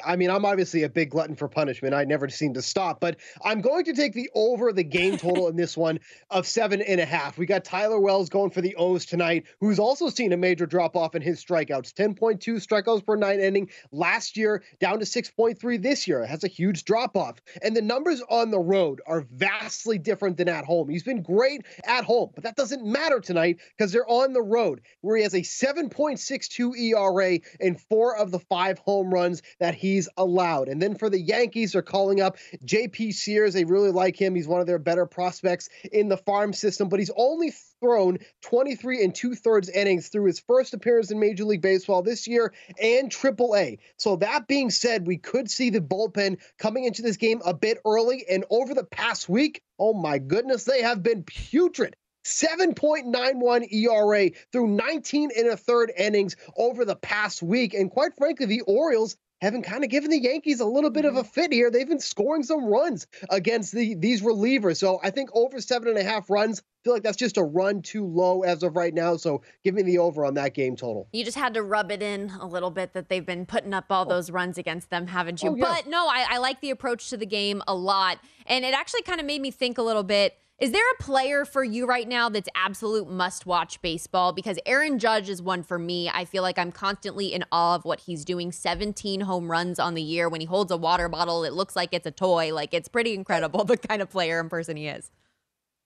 I 0.06 0.16
mean, 0.16 0.30
I'm 0.30 0.46
obviously 0.46 0.84
a 0.84 0.90
big 0.90 1.10
glutton 1.10 1.36
for 1.36 1.48
punishment. 1.48 1.94
I 1.94 2.06
never 2.06 2.30
seem 2.30 2.54
to 2.54 2.62
stop, 2.62 3.00
but 3.00 3.18
I'm 3.44 3.62
going 3.62 3.86
to 3.86 3.94
take 3.94 4.14
the 4.14 4.30
over 4.34 4.72
the 4.72 4.84
game 4.84 5.18
total 5.18 5.48
in 5.50 5.56
this 5.56 5.76
one 5.76 6.00
of 6.30 6.48
seven 6.48 6.82
and 6.82 7.02
a 7.02 7.06
half. 7.06 7.38
We 7.38 7.46
got 7.46 7.66
Tyler 7.66 8.00
Wells 8.00 8.30
going 8.30 8.52
for 8.52 8.62
the 8.62 8.76
O's 8.76 9.06
tonight, 9.06 9.46
who's 9.60 9.80
also 9.80 10.10
seen 10.10 10.32
a 10.32 10.38
major 10.38 10.66
drop 10.66 10.96
off 10.96 11.16
in 11.16 11.22
his 11.22 11.44
strikeouts 11.44 11.94
10.2 11.94 12.40
strikeouts 12.40 13.06
per 13.06 13.16
nine 13.16 13.40
inning 13.40 13.70
last 13.92 14.38
year, 14.38 14.64
down 14.80 15.00
to 15.00 15.06
6.3 15.06 15.82
this 15.82 16.08
year. 16.08 16.22
It 16.22 16.28
has 16.28 16.44
a 16.44 16.48
huge 16.48 16.86
drop 16.86 17.18
off. 17.18 17.42
And 17.62 17.76
the 17.76 17.82
numbers 17.82 18.22
on 18.30 18.52
the 18.52 18.60
road 18.60 19.02
are 19.06 19.26
vastly 19.32 19.98
different 19.98 20.38
than 20.38 20.48
at 20.48 20.64
home. 20.64 20.90
He's 20.90 21.04
been 21.04 21.22
great 21.22 21.66
at 21.86 22.06
home, 22.06 22.30
but 22.34 22.44
that 22.44 22.56
doesn't 22.56 22.86
matter 22.86 23.20
tonight 23.20 23.60
because 23.78 23.92
they're 23.92 24.10
on 24.10 24.34
the 24.34 24.42
road, 24.42 24.82
where 25.02 25.18
he 25.18 25.24
has 25.24 25.34
a 25.34 25.42
7.62 25.42 26.78
ERA 26.78 27.40
and 27.60 27.80
four 27.80 28.16
of 28.16 28.32
the 28.32 28.40
five 28.40 28.80
home 28.80 29.14
runs 29.14 29.42
that 29.60 29.76
he's 29.82 30.08
allowed. 30.16 30.68
And 30.68 30.82
then 30.82 30.96
for 30.96 31.10
the 31.10 31.20
Yankees, 31.20 31.74
they're 31.74 31.82
calling 31.82 32.22
up 32.22 32.38
JP 32.64 33.14
Sears. 33.14 33.54
They 33.54 33.66
really 33.66 33.92
like 33.92 34.16
him. 34.16 34.36
He's 34.36 34.48
one 34.48 34.62
of 34.62 34.68
their 34.68 34.80
better 34.80 35.06
prospects 35.06 35.70
in 35.92 36.08
the 36.08 36.18
farm 36.18 36.54
system, 36.54 36.88
but 36.88 37.00
he's 37.00 37.12
only 37.16 37.52
thrown 37.80 38.20
23 38.44 39.04
and 39.04 39.16
two 39.16 39.34
thirds 39.34 39.70
innings 39.70 40.10
through 40.10 40.26
his 40.26 40.40
first 40.40 40.74
appearance 40.74 41.10
in 41.10 41.20
Major 41.20 41.46
League 41.46 41.62
Baseball 41.62 42.04
this 42.04 42.28
year 42.28 42.54
and 42.82 43.10
AAA. 43.10 43.80
So, 43.98 44.18
that 44.18 44.48
being 44.48 44.70
said, 44.70 45.08
we 45.08 45.18
could 45.18 45.50
see 45.50 45.72
the 45.72 45.82
bullpen 45.82 46.38
coming 46.60 46.84
into 46.86 47.02
this 47.02 47.18
game 47.18 47.42
a 47.44 47.54
bit 47.54 47.80
early. 47.86 48.26
And 48.30 48.46
over 48.52 48.74
the 48.74 48.84
past 48.84 49.28
week, 49.28 49.64
oh 49.80 49.94
my 49.94 50.20
goodness, 50.20 50.64
they 50.64 50.84
have 50.84 51.02
been 51.02 51.24
putrid. 51.24 51.96
7.91 52.24 53.74
ERA 53.74 54.30
through 54.52 54.68
19 54.68 55.32
and 55.36 55.48
a 55.48 55.58
third 55.58 55.92
innings 55.98 56.36
over 56.56 56.86
the 56.86 56.96
past 56.96 57.42
week. 57.42 57.74
And 57.74 57.90
quite 57.90 58.16
frankly, 58.16 58.46
the 58.46 58.62
Orioles 58.62 59.18
having 59.42 59.64
kind 59.64 59.84
of 59.84 59.90
given 59.90 60.10
the 60.10 60.22
Yankees 60.22 60.60
a 60.60 60.66
little 60.66 60.90
bit 60.90 61.06
of 61.06 61.16
a 61.16 61.22
mm-hmm. 61.22 61.30
fit 61.30 61.52
here. 61.52 61.72
They've 61.72 61.88
been 61.88 62.00
scoring 62.00 62.44
some 62.44 62.66
runs 62.66 63.08
against 63.30 63.74
the 63.74 63.96
these 63.96 64.22
relievers. 64.22 64.78
So 64.78 65.00
I 65.04 65.10
think 65.10 65.30
over 65.34 65.60
seven 65.60 65.90
and 65.90 65.98
a 65.98 66.04
half 66.04 66.30
runs. 66.30 66.60
I 66.60 66.84
feel 66.84 66.94
like 66.94 67.04
that's 67.04 67.18
just 67.18 67.38
a 67.38 67.44
run 67.44 67.84
too 67.84 68.08
low 68.08 68.42
as 68.42 68.64
of 68.64 68.76
right 68.76 68.94
now. 68.94 69.16
So 69.16 69.44
give 69.64 69.76
me 69.76 69.84
the 69.84 70.00
over 70.00 70.26
on 70.26 70.34
that 70.34 70.56
game 70.56 70.76
total. 70.76 71.08
You 71.14 71.24
just 71.24 71.38
had 71.38 71.54
to 71.54 71.62
rub 71.62 71.92
it 71.92 72.02
in 72.02 72.32
a 72.40 72.48
little 72.48 72.72
bit 72.72 72.94
that 72.94 73.08
they've 73.08 73.26
been 73.26 73.46
putting 73.46 73.72
up 73.72 73.86
all 73.92 74.04
those 74.04 74.32
runs 74.32 74.58
against 74.58 74.90
them, 74.90 75.06
haven't 75.06 75.44
you? 75.44 75.52
Oh, 75.52 75.56
yeah. 75.56 75.66
But 75.66 75.88
no, 75.88 76.08
I, 76.08 76.26
I 76.28 76.38
like 76.40 76.60
the 76.60 76.72
approach 76.72 77.12
to 77.12 77.18
the 77.18 77.28
game 77.28 77.62
a 77.68 77.76
lot. 77.76 78.18
And 78.48 78.66
it 78.66 78.74
actually 78.74 79.04
kind 79.04 79.20
of 79.20 79.28
made 79.28 79.42
me 79.42 79.52
think 79.52 79.78
a 79.78 79.84
little 79.84 80.02
bit 80.02 80.36
is 80.62 80.72
there 80.72 80.92
a 80.92 81.02
player 81.02 81.44
for 81.44 81.64
you 81.64 81.88
right 81.88 82.08
now 82.08 82.30
that's 82.30 82.48
absolute 82.54 83.10
must 83.10 83.48
watch 83.48 83.82
baseball? 83.82 84.32
Because 84.32 84.60
Aaron 84.68 85.00
Judge 85.00 85.28
is 85.28 85.42
one 85.42 85.64
for 85.64 85.80
me. 85.80 86.08
I 86.08 86.24
feel 86.24 86.44
like 86.44 86.60
I'm 86.60 86.72
constantly 86.72 87.34
in 87.34 87.44
awe 87.52 87.74
of 87.74 87.84
what 87.84 88.02
he's 88.02 88.24
doing 88.24 88.52
17 88.52 89.22
home 89.22 89.50
runs 89.50 89.80
on 89.80 89.96
the 89.96 90.04
year. 90.04 90.30
When 90.30 90.40
he 90.40 90.46
holds 90.46 90.72
a 90.72 90.78
water 90.78 91.10
bottle, 91.10 91.44
it 91.44 91.54
looks 91.54 91.76
like 91.76 91.90
it's 91.94 92.06
a 92.06 92.12
toy. 92.12 92.54
Like 92.54 92.76
it's 92.76 92.88
pretty 92.88 93.16
incredible 93.16 93.64
the 93.66 93.76
kind 93.76 94.04
of 94.04 94.12
player 94.12 94.40
and 94.40 94.52
person 94.52 94.78
he 94.78 94.88
is. 94.88 95.10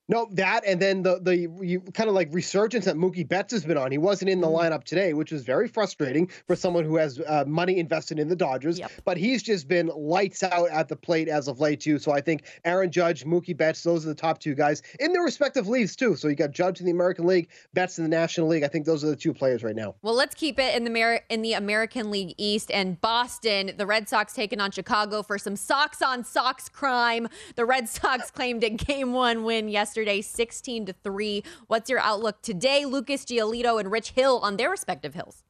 No, 0.08 0.28
that 0.34 0.64
and 0.66 0.80
then 0.80 1.01
the 1.01 1.20
the 1.20 1.36
you, 1.62 1.82
kind 1.93 2.10
of 2.10 2.16
like 2.16 2.30
resurgence 2.32 2.86
that 2.86 2.95
Mookie 2.95 3.28
Betts 3.28 3.51
has 3.53 3.66
been 3.66 3.78
on. 3.78 3.91
He 3.91 3.97
wasn't 3.97 4.30
in 4.30 4.39
the 4.39 4.47
mm-hmm. 4.47 4.74
lineup 4.74 4.84
today, 4.84 5.14
which 5.14 5.32
was 5.32 5.43
very 5.43 5.68
frustrating 5.68 6.30
for 6.45 6.56
someone 6.56 6.84
who 6.84 6.97
has 6.97 7.20
uh, 7.20 7.43
money 7.47 7.80
invested 7.80 8.20
in 8.20 8.28
the 8.28 8.36
Dodgers. 8.36 8.78
Yep. 8.78 8.91
But 9.03 9.18
he's 9.18 9.41
just 9.41 9.68
been 9.68 9.88
lights 9.88 10.43
out 10.43 10.70
at 10.70 10.88
the 10.89 10.95
plate 10.95 11.28
as 11.28 11.47
of 11.47 11.60
late 11.60 11.80
too. 11.80 11.97
So 11.97 12.12
I 12.12 12.22
think 12.22 12.43
Aaron 12.66 12.91
Judge, 12.91 13.26
Mookie 13.26 13.58
Betts, 13.58 13.82
those 13.82 14.06
are 14.06 14.10
the 14.10 14.16
top 14.16 14.39
two 14.39 14.53
guys 14.53 14.84
in 14.99 15.12
their 15.12 15.24
respective 15.24 15.68
leagues 15.68 15.95
too. 15.95 16.16
So 16.16 16.28
you 16.28 16.36
got 16.36 16.51
Judge 16.51 16.80
in 16.80 16.86
the 16.86 16.91
American 16.91 17.26
League, 17.26 17.49
Betts 17.74 17.97
in 17.97 18.03
the 18.03 18.10
National 18.10 18.47
League. 18.47 18.64
I 18.64 18.68
think 18.68 18.86
those 18.86 19.03
are 19.03 19.08
the 19.08 19.16
two 19.16 19.34
players 19.34 19.64
right 19.64 19.76
now. 19.76 19.95
Well, 20.03 20.14
let's 20.14 20.36
keep 20.36 20.60
it 20.60 20.76
in 20.76 20.84
the 20.84 20.91
Mer- 20.91 21.22
in 21.30 21.41
the 21.41 21.53
American 21.53 22.12
League 22.12 22.36
East 22.38 22.70
and 22.70 23.01
Boston. 23.01 23.72
The 23.76 23.88
Red 23.88 24.08
Sox 24.08 24.34
taking 24.34 24.60
on 24.60 24.70
Chicago 24.70 25.24
for 25.24 25.39
some 25.39 25.56
socks 25.56 26.03
on 26.03 26.24
socks 26.24 26.70
crime. 26.70 27.28
The 27.56 27.66
Red 27.66 27.89
Sox 27.89 28.30
claimed 28.36 28.64
a 28.64 28.70
game 28.70 29.14
one 29.14 29.43
win 29.43 29.68
yesterday, 29.68 29.95
16 30.04 30.88
to 30.88 30.93
3. 30.93 31.43
What's 31.68 31.89
your 31.89 32.00
outlook 32.00 32.41
today? 32.41 32.86
Lucas 32.86 33.26
Giolito 33.26 33.80
and 33.80 33.91
Rich 33.91 34.12
Hill 34.12 34.39
on 34.43 34.58
their 34.58 34.70
respective 34.70 35.14
hills. 35.14 35.43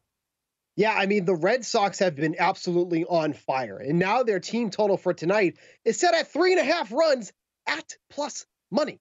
Yeah, 0.76 0.94
I 0.94 1.06
mean, 1.06 1.24
the 1.26 1.36
Red 1.36 1.66
Sox 1.66 2.00
have 2.00 2.16
been 2.16 2.36
absolutely 2.38 3.06
on 3.06 3.34
fire. 3.34 3.78
And 3.78 3.98
now 3.98 4.24
their 4.24 4.40
team 4.40 4.70
total 4.70 4.98
for 4.98 5.14
tonight 5.14 5.58
is 5.86 5.98
set 5.98 6.14
at 6.14 6.32
three 6.32 6.52
and 6.52 6.60
a 6.60 6.66
half 6.66 6.92
runs 6.92 7.32
at 7.66 7.96
plus 8.10 8.46
money. 8.72 9.00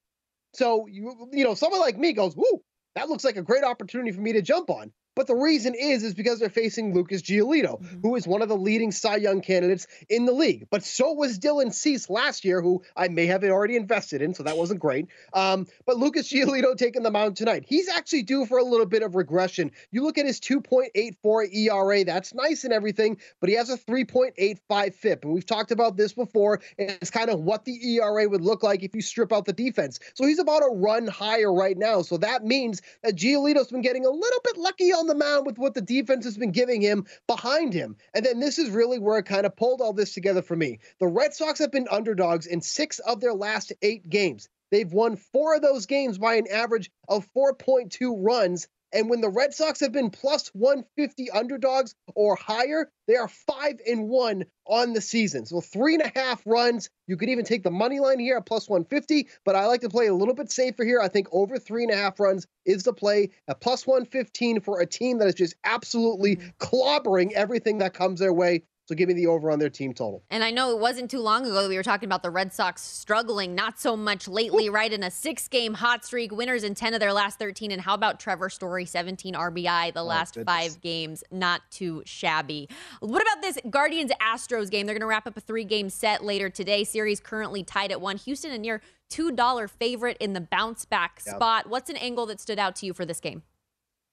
So, 0.53 0.86
you, 0.86 1.28
you 1.32 1.42
know, 1.42 1.55
someone 1.55 1.80
like 1.80 1.99
me 1.99 2.12
goes, 2.12 2.36
whoo, 2.36 2.62
that 2.95 3.09
looks 3.09 3.24
like 3.24 3.36
a 3.36 3.42
great 3.42 3.64
opportunity 3.64 4.12
for 4.12 4.20
me 4.20 4.34
to 4.34 4.42
jump 4.42 4.70
on. 4.70 4.92
But 5.14 5.26
the 5.26 5.34
reason 5.34 5.74
is 5.74 6.02
is 6.02 6.14
because 6.14 6.40
they're 6.40 6.48
facing 6.48 6.94
Lucas 6.94 7.22
Giolito, 7.22 7.80
mm-hmm. 7.80 8.00
who 8.00 8.16
is 8.16 8.26
one 8.26 8.42
of 8.42 8.48
the 8.48 8.56
leading 8.56 8.92
Cy 8.92 9.16
Young 9.16 9.40
candidates 9.40 9.86
in 10.08 10.24
the 10.26 10.32
league. 10.32 10.66
But 10.70 10.84
so 10.84 11.12
was 11.12 11.38
Dylan 11.38 11.72
Cease 11.72 12.10
last 12.10 12.44
year, 12.44 12.60
who 12.60 12.82
I 12.96 13.08
may 13.08 13.26
have 13.26 13.44
already 13.44 13.76
invested 13.76 14.22
in, 14.22 14.34
so 14.34 14.42
that 14.42 14.56
wasn't 14.56 14.80
great. 14.80 15.06
Um, 15.32 15.66
but 15.86 15.98
Lucas 15.98 16.30
Giolito 16.32 16.76
taking 16.76 17.02
the 17.02 17.10
mound 17.10 17.36
tonight. 17.36 17.64
He's 17.66 17.88
actually 17.88 18.22
due 18.22 18.46
for 18.46 18.58
a 18.58 18.64
little 18.64 18.86
bit 18.86 19.02
of 19.02 19.14
regression. 19.14 19.70
You 19.90 20.02
look 20.02 20.18
at 20.18 20.26
his 20.26 20.40
2.84 20.40 21.54
ERA, 21.54 22.04
that's 22.04 22.34
nice 22.34 22.64
and 22.64 22.72
everything, 22.72 23.18
but 23.40 23.48
he 23.48 23.56
has 23.56 23.70
a 23.70 23.78
3.85 23.78 24.94
FIP. 24.94 25.24
And 25.24 25.34
we've 25.34 25.46
talked 25.46 25.70
about 25.70 25.96
this 25.96 26.12
before. 26.12 26.60
It's 26.78 27.10
kind 27.10 27.30
of 27.30 27.40
what 27.40 27.64
the 27.64 27.96
ERA 27.96 28.28
would 28.28 28.42
look 28.42 28.62
like 28.62 28.82
if 28.82 28.94
you 28.94 29.02
strip 29.02 29.32
out 29.32 29.44
the 29.44 29.52
defense. 29.52 30.00
So 30.14 30.26
he's 30.26 30.38
about 30.38 30.62
a 30.62 30.74
run 30.74 31.06
higher 31.06 31.52
right 31.52 31.76
now. 31.76 32.02
So 32.02 32.16
that 32.18 32.44
means 32.44 32.82
that 33.02 33.16
Giolito's 33.16 33.70
been 33.70 33.82
getting 33.82 34.06
a 34.06 34.10
little 34.10 34.40
bit 34.44 34.56
lucky 34.56 34.92
on 34.92 35.03
on 35.05 35.09
the 35.18 35.24
mound 35.24 35.44
with 35.44 35.59
what 35.59 35.74
the 35.74 35.82
defense 35.82 36.24
has 36.24 36.38
been 36.38 36.50
giving 36.50 36.80
him 36.80 37.05
behind 37.26 37.74
him. 37.74 37.96
And 38.14 38.24
then 38.24 38.40
this 38.40 38.59
is 38.59 38.70
really 38.70 38.98
where 38.98 39.18
it 39.18 39.26
kind 39.26 39.44
of 39.44 39.55
pulled 39.55 39.82
all 39.82 39.92
this 39.92 40.14
together 40.14 40.40
for 40.40 40.57
me. 40.57 40.78
The 40.98 41.07
Red 41.07 41.34
Sox 41.34 41.59
have 41.59 41.70
been 41.70 41.88
underdogs 41.90 42.46
in 42.46 42.62
six 42.62 43.00
of 43.00 43.20
their 43.20 43.34
last 43.34 43.72
eight 43.82 44.09
games. 44.09 44.48
They've 44.70 44.90
won 44.90 45.16
four 45.16 45.57
of 45.57 45.62
those 45.62 45.84
games 45.84 46.16
by 46.16 46.36
an 46.36 46.46
average 46.50 46.90
of 47.07 47.28
4.2 47.36 48.16
runs. 48.18 48.66
And 48.95 49.11
when 49.11 49.20
the 49.20 49.28
Red 49.28 49.53
Sox 49.53 49.80
have 49.80 49.90
been 49.90 50.11
plus 50.11 50.49
150 50.55 51.30
underdogs 51.32 51.97
or 52.14 52.36
higher, 52.36 52.88
they 53.09 53.16
are 53.16 53.26
five 53.28 53.80
and 53.86 54.09
one 54.09 54.45
on 54.66 54.92
the 54.92 55.01
season. 55.01 55.45
So 55.47 55.61
three 55.61 55.95
and 55.95 56.03
a 56.03 56.12
half 56.18 56.40
runs. 56.47 56.88
You 57.07 57.16
could 57.16 57.28
even 57.28 57.45
take 57.45 57.64
the 57.64 57.70
money 57.70 57.99
line 57.99 58.20
here 58.20 58.36
at 58.36 58.47
plus 58.47 58.68
150, 58.68 59.28
but 59.45 59.57
I 59.57 59.66
like 59.66 59.82
to 59.82 59.88
play 59.88 60.07
a 60.07 60.14
little 60.14 60.34
bit 60.34 60.51
safer 60.51 60.84
here. 60.84 61.01
I 61.01 61.09
think 61.09 61.26
over 61.32 61.59
three 61.59 61.82
and 61.82 61.92
a 61.92 61.97
half 61.97 62.18
runs 62.20 62.47
is 62.64 62.84
the 62.84 62.92
play 62.92 63.30
at 63.49 63.61
plus 63.61 63.86
115 63.86 64.61
for 64.61 64.80
a 64.80 64.86
team 64.86 65.18
that 65.18 65.28
is 65.28 65.34
just 65.34 65.57
absolutely 65.64 66.36
mm-hmm. 66.36 66.49
clobbering 66.59 67.32
everything 67.32 67.78
that 67.78 67.95
comes 67.95 68.20
their 68.20 68.32
way. 68.32 68.62
So 68.87 68.95
give 68.95 69.09
me 69.09 69.14
the 69.14 69.26
over 69.28 69.51
on 69.51 69.59
their 69.59 69.70
team 69.70 69.95
total. 69.95 70.22
And 70.30 70.45
I 70.45 70.51
know 70.51 70.70
it 70.70 70.78
wasn't 70.78 71.11
too 71.11 71.20
long 71.20 71.47
ago 71.47 71.62
that 71.62 71.68
we 71.70 71.76
were 71.76 71.82
talking 71.82 72.07
about 72.07 72.22
the 72.22 72.28
Red 72.30 72.53
Sox 72.53 72.82
struggling, 72.82 73.55
not 73.55 73.80
so 73.80 73.97
much 73.97 74.28
lately, 74.28 74.68
right? 74.68 74.93
In 74.93 75.03
a 75.03 75.11
six 75.11 75.49
game 75.49 75.72
hot 75.72 76.05
streak, 76.05 76.30
winners 76.32 76.64
in 76.64 76.74
10 76.74 76.93
of 76.93 77.01
their 77.01 77.12
last 77.14 77.39
13. 77.39 77.70
And 77.70 77.80
how 77.80 77.95
about 77.95 78.20
Trevor 78.20 78.51
Story, 78.51 78.85
17 78.85 79.35
RBI 79.35 79.95
the 79.95 80.01
Oh, 80.01 80.05
last 80.05 80.35
goodness. 80.35 80.55
five 80.55 80.80
games? 80.82 81.24
Not 81.30 81.62
too 81.70 82.03
shabby. 82.05 82.68
What 83.01 83.22
about 83.22 83.41
this 83.41 83.57
Guardians 83.70 84.12
Astros 84.20 84.70
game? 84.70 84.85
They're 84.87 84.95
going 84.95 85.01
to 85.01 85.07
wrap 85.07 85.26
up 85.26 85.37
a 85.39 85.41
three 85.41 85.64
game 85.64 85.89
set 85.89 86.22
later 86.22 86.51
today. 86.51 86.85
Series 86.85 87.20
currently 87.20 87.62
tied 87.64 87.91
at 87.91 88.03
one. 88.03 88.18
Houston, 88.18 88.53
a 88.53 88.59
near 88.59 88.82
$2 89.11 89.70
favorite 89.70 90.18
in 90.20 90.35
the 90.35 90.41
bounce 90.43 90.85
back 90.85 91.20
spot. 91.20 91.70
What's 91.70 91.89
an 91.89 91.97
angle 91.97 92.26
that 92.26 92.39
stood 92.41 92.59
out 92.59 92.76
to 92.76 92.87
you 92.87 92.93
for 92.93 93.07
this 93.07 93.20
game? 93.20 93.43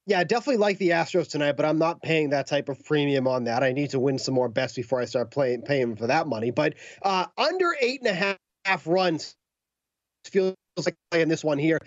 Yeah, 0.08 0.24
definitely 0.24 0.58
like 0.58 0.80
the 0.80 0.90
Astros 0.90 1.30
tonight, 1.30 1.54
but 1.54 1.66
I'm 1.66 1.78
not 1.78 2.02
paying 2.02 2.32
that 2.32 2.48
type 2.48 2.70
of 2.70 2.84
premium 2.84 3.28
on 3.28 3.44
that. 3.44 3.64
I 3.64 3.72
need 3.72 3.92
to 3.92 4.00
win 4.00 4.18
some 4.18 4.34
more 4.34 4.50
bets 4.50 4.74
before 4.74 5.00
I 5.00 5.06
start 5.06 5.32
playing 5.32 5.62
paying 5.62 5.96
for 5.96 6.08
that 6.08 6.28
money. 6.28 6.52
But 6.52 6.74
uh, 7.04 7.28
under 7.38 7.76
eight 7.80 8.02
and 8.04 8.10
a 8.10 8.38
half 8.66 8.88
runs 8.88 9.36
feels 10.26 10.56
like 10.84 10.96
playing 11.12 11.30
this 11.30 11.44
one 11.44 11.60
here. 11.60 11.78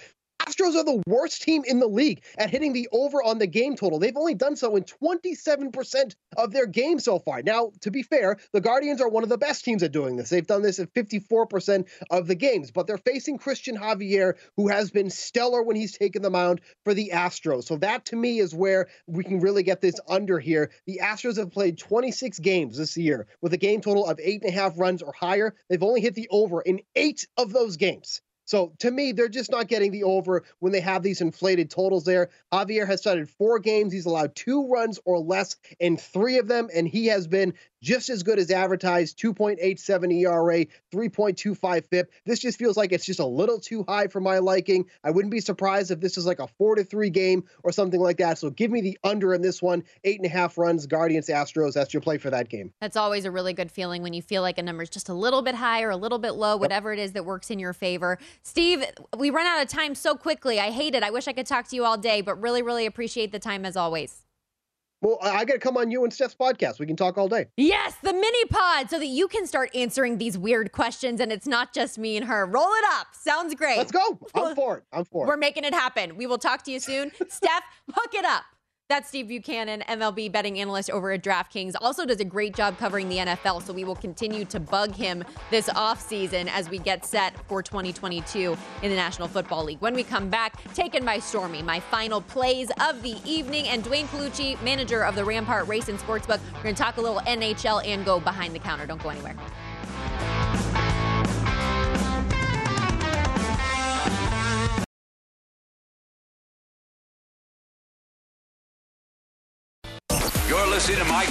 Astros 0.47 0.76
are 0.76 0.84
the 0.84 1.03
worst 1.07 1.42
team 1.42 1.62
in 1.66 1.78
the 1.78 1.86
league 1.86 2.22
at 2.36 2.51
hitting 2.51 2.74
the 2.74 2.88
over 2.92 3.22
on 3.22 3.38
the 3.38 3.47
game 3.47 3.76
total. 3.76 3.99
They've 3.99 4.16
only 4.16 4.34
done 4.34 4.57
so 4.57 4.76
in 4.76 4.84
27% 4.84 6.14
of 6.36 6.53
their 6.53 6.66
games 6.66 7.05
so 7.05 7.18
far. 7.18 7.42
Now, 7.42 7.72
to 7.80 7.90
be 7.90 8.03
fair, 8.03 8.36
the 8.53 8.61
Guardians 8.61 9.01
are 9.01 9.09
one 9.09 9.22
of 9.22 9.30
the 9.30 9.38
best 9.38 9.64
teams 9.64 9.82
at 9.82 9.92
doing 9.92 10.16
this. 10.16 10.28
They've 10.28 10.47
done 10.47 10.61
this 10.61 10.78
in 10.78 10.86
54% 10.88 11.88
of 12.11 12.26
the 12.26 12.34
games, 12.34 12.70
but 12.70 12.86
they're 12.86 12.99
facing 12.99 13.38
Cristian 13.38 13.78
Javier, 13.78 14.34
who 14.57 14.68
has 14.68 14.90
been 14.90 15.09
stellar 15.09 15.62
when 15.62 15.76
he's 15.76 15.97
taken 15.97 16.20
the 16.20 16.30
mound 16.30 16.61
for 16.84 16.92
the 16.92 17.12
Astros. 17.14 17.64
So 17.64 17.76
that 17.78 18.05
to 18.07 18.16
me 18.16 18.38
is 18.38 18.55
where 18.55 18.88
we 19.07 19.24
can 19.24 19.40
really 19.40 19.62
get 19.62 19.80
this 19.80 19.99
under 20.09 20.38
here. 20.38 20.70
The 20.86 21.01
Astros 21.03 21.38
have 21.38 21.53
played 21.53 21.78
26 21.78 22.38
games 22.40 22.76
this 22.76 22.97
year 22.97 23.26
with 23.40 23.55
a 23.55 23.59
game 23.59 23.80
total 23.80 24.07
of 24.07 24.20
eight 24.22 24.42
and 24.42 24.53
a 24.53 24.55
half 24.55 24.78
runs 24.78 25.01
or 25.03 25.12
higher. 25.12 25.55
They've 25.70 25.82
only 25.82 26.03
hit 26.03 26.14
the 26.14 26.28
over 26.30 26.61
in 26.61 26.82
eight 26.95 27.26
of 27.38 27.53
those 27.53 27.78
games. 27.78 28.20
So 28.45 28.72
to 28.80 28.90
me, 28.90 29.12
they're 29.12 29.28
just 29.28 29.51
not 29.51 29.68
getting 29.68 29.90
the 29.90 30.05
over 30.05 30.45
when 30.59 30.72
they 30.72 30.80
have 30.80 31.03
these 31.03 31.20
inflated 31.20 31.70
totals 31.70 32.05
there. 32.05 32.30
Javier 32.53 32.86
has 32.86 33.01
started 33.01 33.28
four 33.28 33.59
games. 33.59 33.92
He's 33.92 34.07
allowed 34.07 34.34
two 34.34 34.66
runs 34.68 34.99
or 35.05 35.18
less 35.18 35.57
in 35.80 35.97
three 35.97 36.38
of 36.38 36.49
them, 36.49 36.68
and 36.74 36.86
he 36.86 37.07
has 37.07 37.26
been 37.26 37.55
just 37.85 38.09
as 38.09 38.22
good 38.22 38.39
as 38.39 38.51
advertised 38.51 39.18
2.87 39.18 40.22
ERA, 40.22 40.64
3.25 40.93 41.85
FIP. 41.87 42.11
This 42.24 42.41
just 42.41 42.59
feels 42.59 42.76
like 42.76 42.93
it's 42.93 43.05
just 43.05 43.20
a 43.20 43.26
little 43.26 43.61
too 43.61 43.85
high 43.87 44.09
for 44.09 44.20
my 44.20 44.39
liking. 44.39 44.87
I 45.05 45.11
wouldn't 45.11 45.30
be 45.30 45.41
surprised 45.41 45.91
if 45.91 46.01
this 46.01 46.16
is 46.16 46.24
like 46.24 46.39
a 46.39 46.49
four 46.59 46.76
to 46.76 46.82
three 46.85 47.11
game 47.11 47.45
or 47.62 47.72
something 47.72 48.01
like 48.01 48.16
that. 48.16 48.39
So 48.39 48.49
give 48.49 48.70
me 48.70 48.80
the 48.80 48.99
under 49.05 49.35
in 49.35 49.43
this 49.43 49.61
one. 49.61 49.85
Eight 50.03 50.18
and 50.18 50.26
a 50.26 50.30
half 50.30 50.57
runs, 50.57 50.87
Guardians, 50.87 51.28
Astros. 51.28 51.74
That's 51.74 51.93
your 51.93 52.01
play 52.01 52.16
for 52.16 52.30
that 52.30 52.49
game. 52.49 52.72
That's 52.80 52.97
always 52.97 53.26
a 53.26 53.30
really 53.30 53.53
good 53.53 53.70
feeling 53.70 54.03
when 54.03 54.14
you 54.14 54.22
feel 54.22 54.41
like 54.41 54.57
a 54.57 54.62
number 54.62 54.82
is 54.82 54.91
just 54.91 55.11
a 55.11 55.14
little 55.14 55.43
bit 55.43 55.55
high 55.55 55.82
or 55.82 55.91
a 55.91 55.97
little 55.97 56.18
bit 56.18 56.32
low, 56.32 56.57
whatever 56.57 56.93
it 56.93 56.99
is 56.99 57.12
that 57.12 57.26
works 57.26 57.51
in 57.51 57.59
your 57.59 57.74
favor. 57.74 58.18
Steve, 58.43 58.82
we 59.16 59.28
run 59.28 59.47
out 59.47 59.62
of 59.62 59.68
time 59.68 59.95
so 59.95 60.14
quickly. 60.14 60.59
I 60.59 60.70
hate 60.70 60.95
it. 60.95 61.03
I 61.03 61.11
wish 61.11 61.28
I 61.28 61.35
could 61.35 61.47
talk 61.47 61.68
to 61.68 61.76
you 61.76 61.85
all 61.85 61.99
day, 61.99 62.22
but 62.22 62.41
really, 62.41 62.62
really 62.62 62.87
appreciate 62.87 63.30
the 63.30 63.39
time 63.39 63.66
as 63.66 63.76
always. 63.76 64.24
Well, 65.05 65.18
I 65.20 65.44
got 65.44 65.52
to 65.52 65.59
come 65.59 65.76
on 65.76 65.90
you 65.90 66.02
and 66.05 66.12
Steph's 66.12 66.34
podcast. 66.34 66.78
We 66.78 66.86
can 66.86 66.96
talk 66.96 67.18
all 67.18 67.28
day. 67.28 67.48
Yes, 67.59 67.94
the 68.02 68.14
mini 68.14 68.44
pod, 68.46 68.88
so 68.88 68.98
that 68.98 69.09
you 69.09 69.28
can 69.28 69.46
start 69.46 69.68
answering 69.76 70.16
these 70.16 70.38
weird 70.38 70.72
questions 70.72 71.20
and 71.20 71.30
it's 71.30 71.46
not 71.46 71.74
just 71.74 71.98
me 71.98 72.16
and 72.16 72.24
her. 72.26 72.46
Roll 72.46 72.70
it 72.72 72.84
up. 72.94 73.09
Sounds 73.12 73.55
great. 73.55 73.76
Let's 73.76 73.92
go. 73.92 74.18
I'm 74.34 74.55
for 74.57 74.78
it. 74.78 74.84
I'm 74.94 75.05
for 75.05 75.26
it. 75.26 75.28
We're 75.28 75.36
making 75.36 75.64
it 75.64 75.74
happen. 75.74 76.16
We 76.16 76.26
will 76.26 76.38
talk 76.38 76.62
to 76.64 76.70
you 76.70 76.80
soon. 76.80 77.12
Steph, 77.28 77.64
hook 77.92 78.14
it 78.14 78.24
up. 78.24 78.44
That's 78.91 79.09
Steve 79.09 79.28
Buchanan, 79.28 79.82
MLB 79.89 80.30
betting 80.30 80.61
analyst 80.61 80.91
over 80.91 81.11
at 81.12 81.22
DraftKings. 81.22 81.72
Also 81.80 82.05
does 82.05 82.20
a 82.20 82.24
great 82.24 82.55
job 82.55 82.76
covering 82.76 83.09
the 83.09 83.16
NFL, 83.16 83.62
so 83.62 83.72
we 83.72 83.82
will 83.82 83.97
continue 83.97 84.45
to 84.45 84.61
bug 84.61 84.95
him 84.95 85.24
this 85.51 85.70
offseason 85.70 86.51
as 86.53 86.68
we 86.68 86.76
get 86.76 87.03
set 87.03 87.35
for 87.49 87.62
2022 87.62 88.55
in 88.82 88.91
the 88.91 88.95
National 88.95 89.26
Football 89.26 89.64
League. 89.64 89.80
When 89.80 89.95
we 89.95 90.03
come 90.03 90.28
back, 90.28 90.62
taken 90.74 91.03
by 91.03 91.18
Stormy, 91.18 91.62
my 91.62 91.80
final 91.80 92.20
plays 92.20 92.70
of 92.87 93.01
the 93.01 93.16
evening, 93.24 93.68
and 93.68 93.82
Duane 93.82 94.07
Colucci, 94.09 94.62
manager 94.62 95.03
of 95.03 95.14
the 95.14 95.24
Rampart 95.24 95.66
Race 95.66 95.89
and 95.89 95.99
Sportsbook. 95.99 96.41
We're 96.57 96.64
going 96.64 96.74
to 96.74 96.82
talk 96.82 96.99
a 96.99 97.01
little 97.01 97.20
NHL 97.20 97.87
and 97.87 98.05
go 98.05 98.20
behind 98.20 98.55
the 98.55 98.59
counter. 98.59 98.85
Don't 98.85 99.03
go 99.03 99.09
anywhere. 99.09 99.35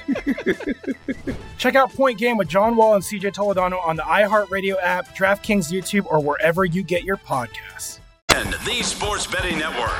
Check 1.57 1.75
out 1.75 1.93
Point 1.93 2.17
Game 2.17 2.37
with 2.37 2.47
John 2.47 2.75
Wall 2.75 2.95
and 2.95 3.03
CJ 3.03 3.33
Toledano 3.33 3.83
on 3.85 3.95
the 3.95 4.03
iHeartRadio 4.03 4.75
app, 4.81 5.15
DraftKings 5.15 5.71
YouTube, 5.71 6.05
or 6.05 6.19
wherever 6.21 6.65
you 6.65 6.83
get 6.83 7.03
your 7.03 7.17
podcasts. 7.17 7.99
And 8.33 8.53
the 8.53 8.81
Sports 8.83 9.27
Betting 9.27 9.59
Network. 9.59 9.91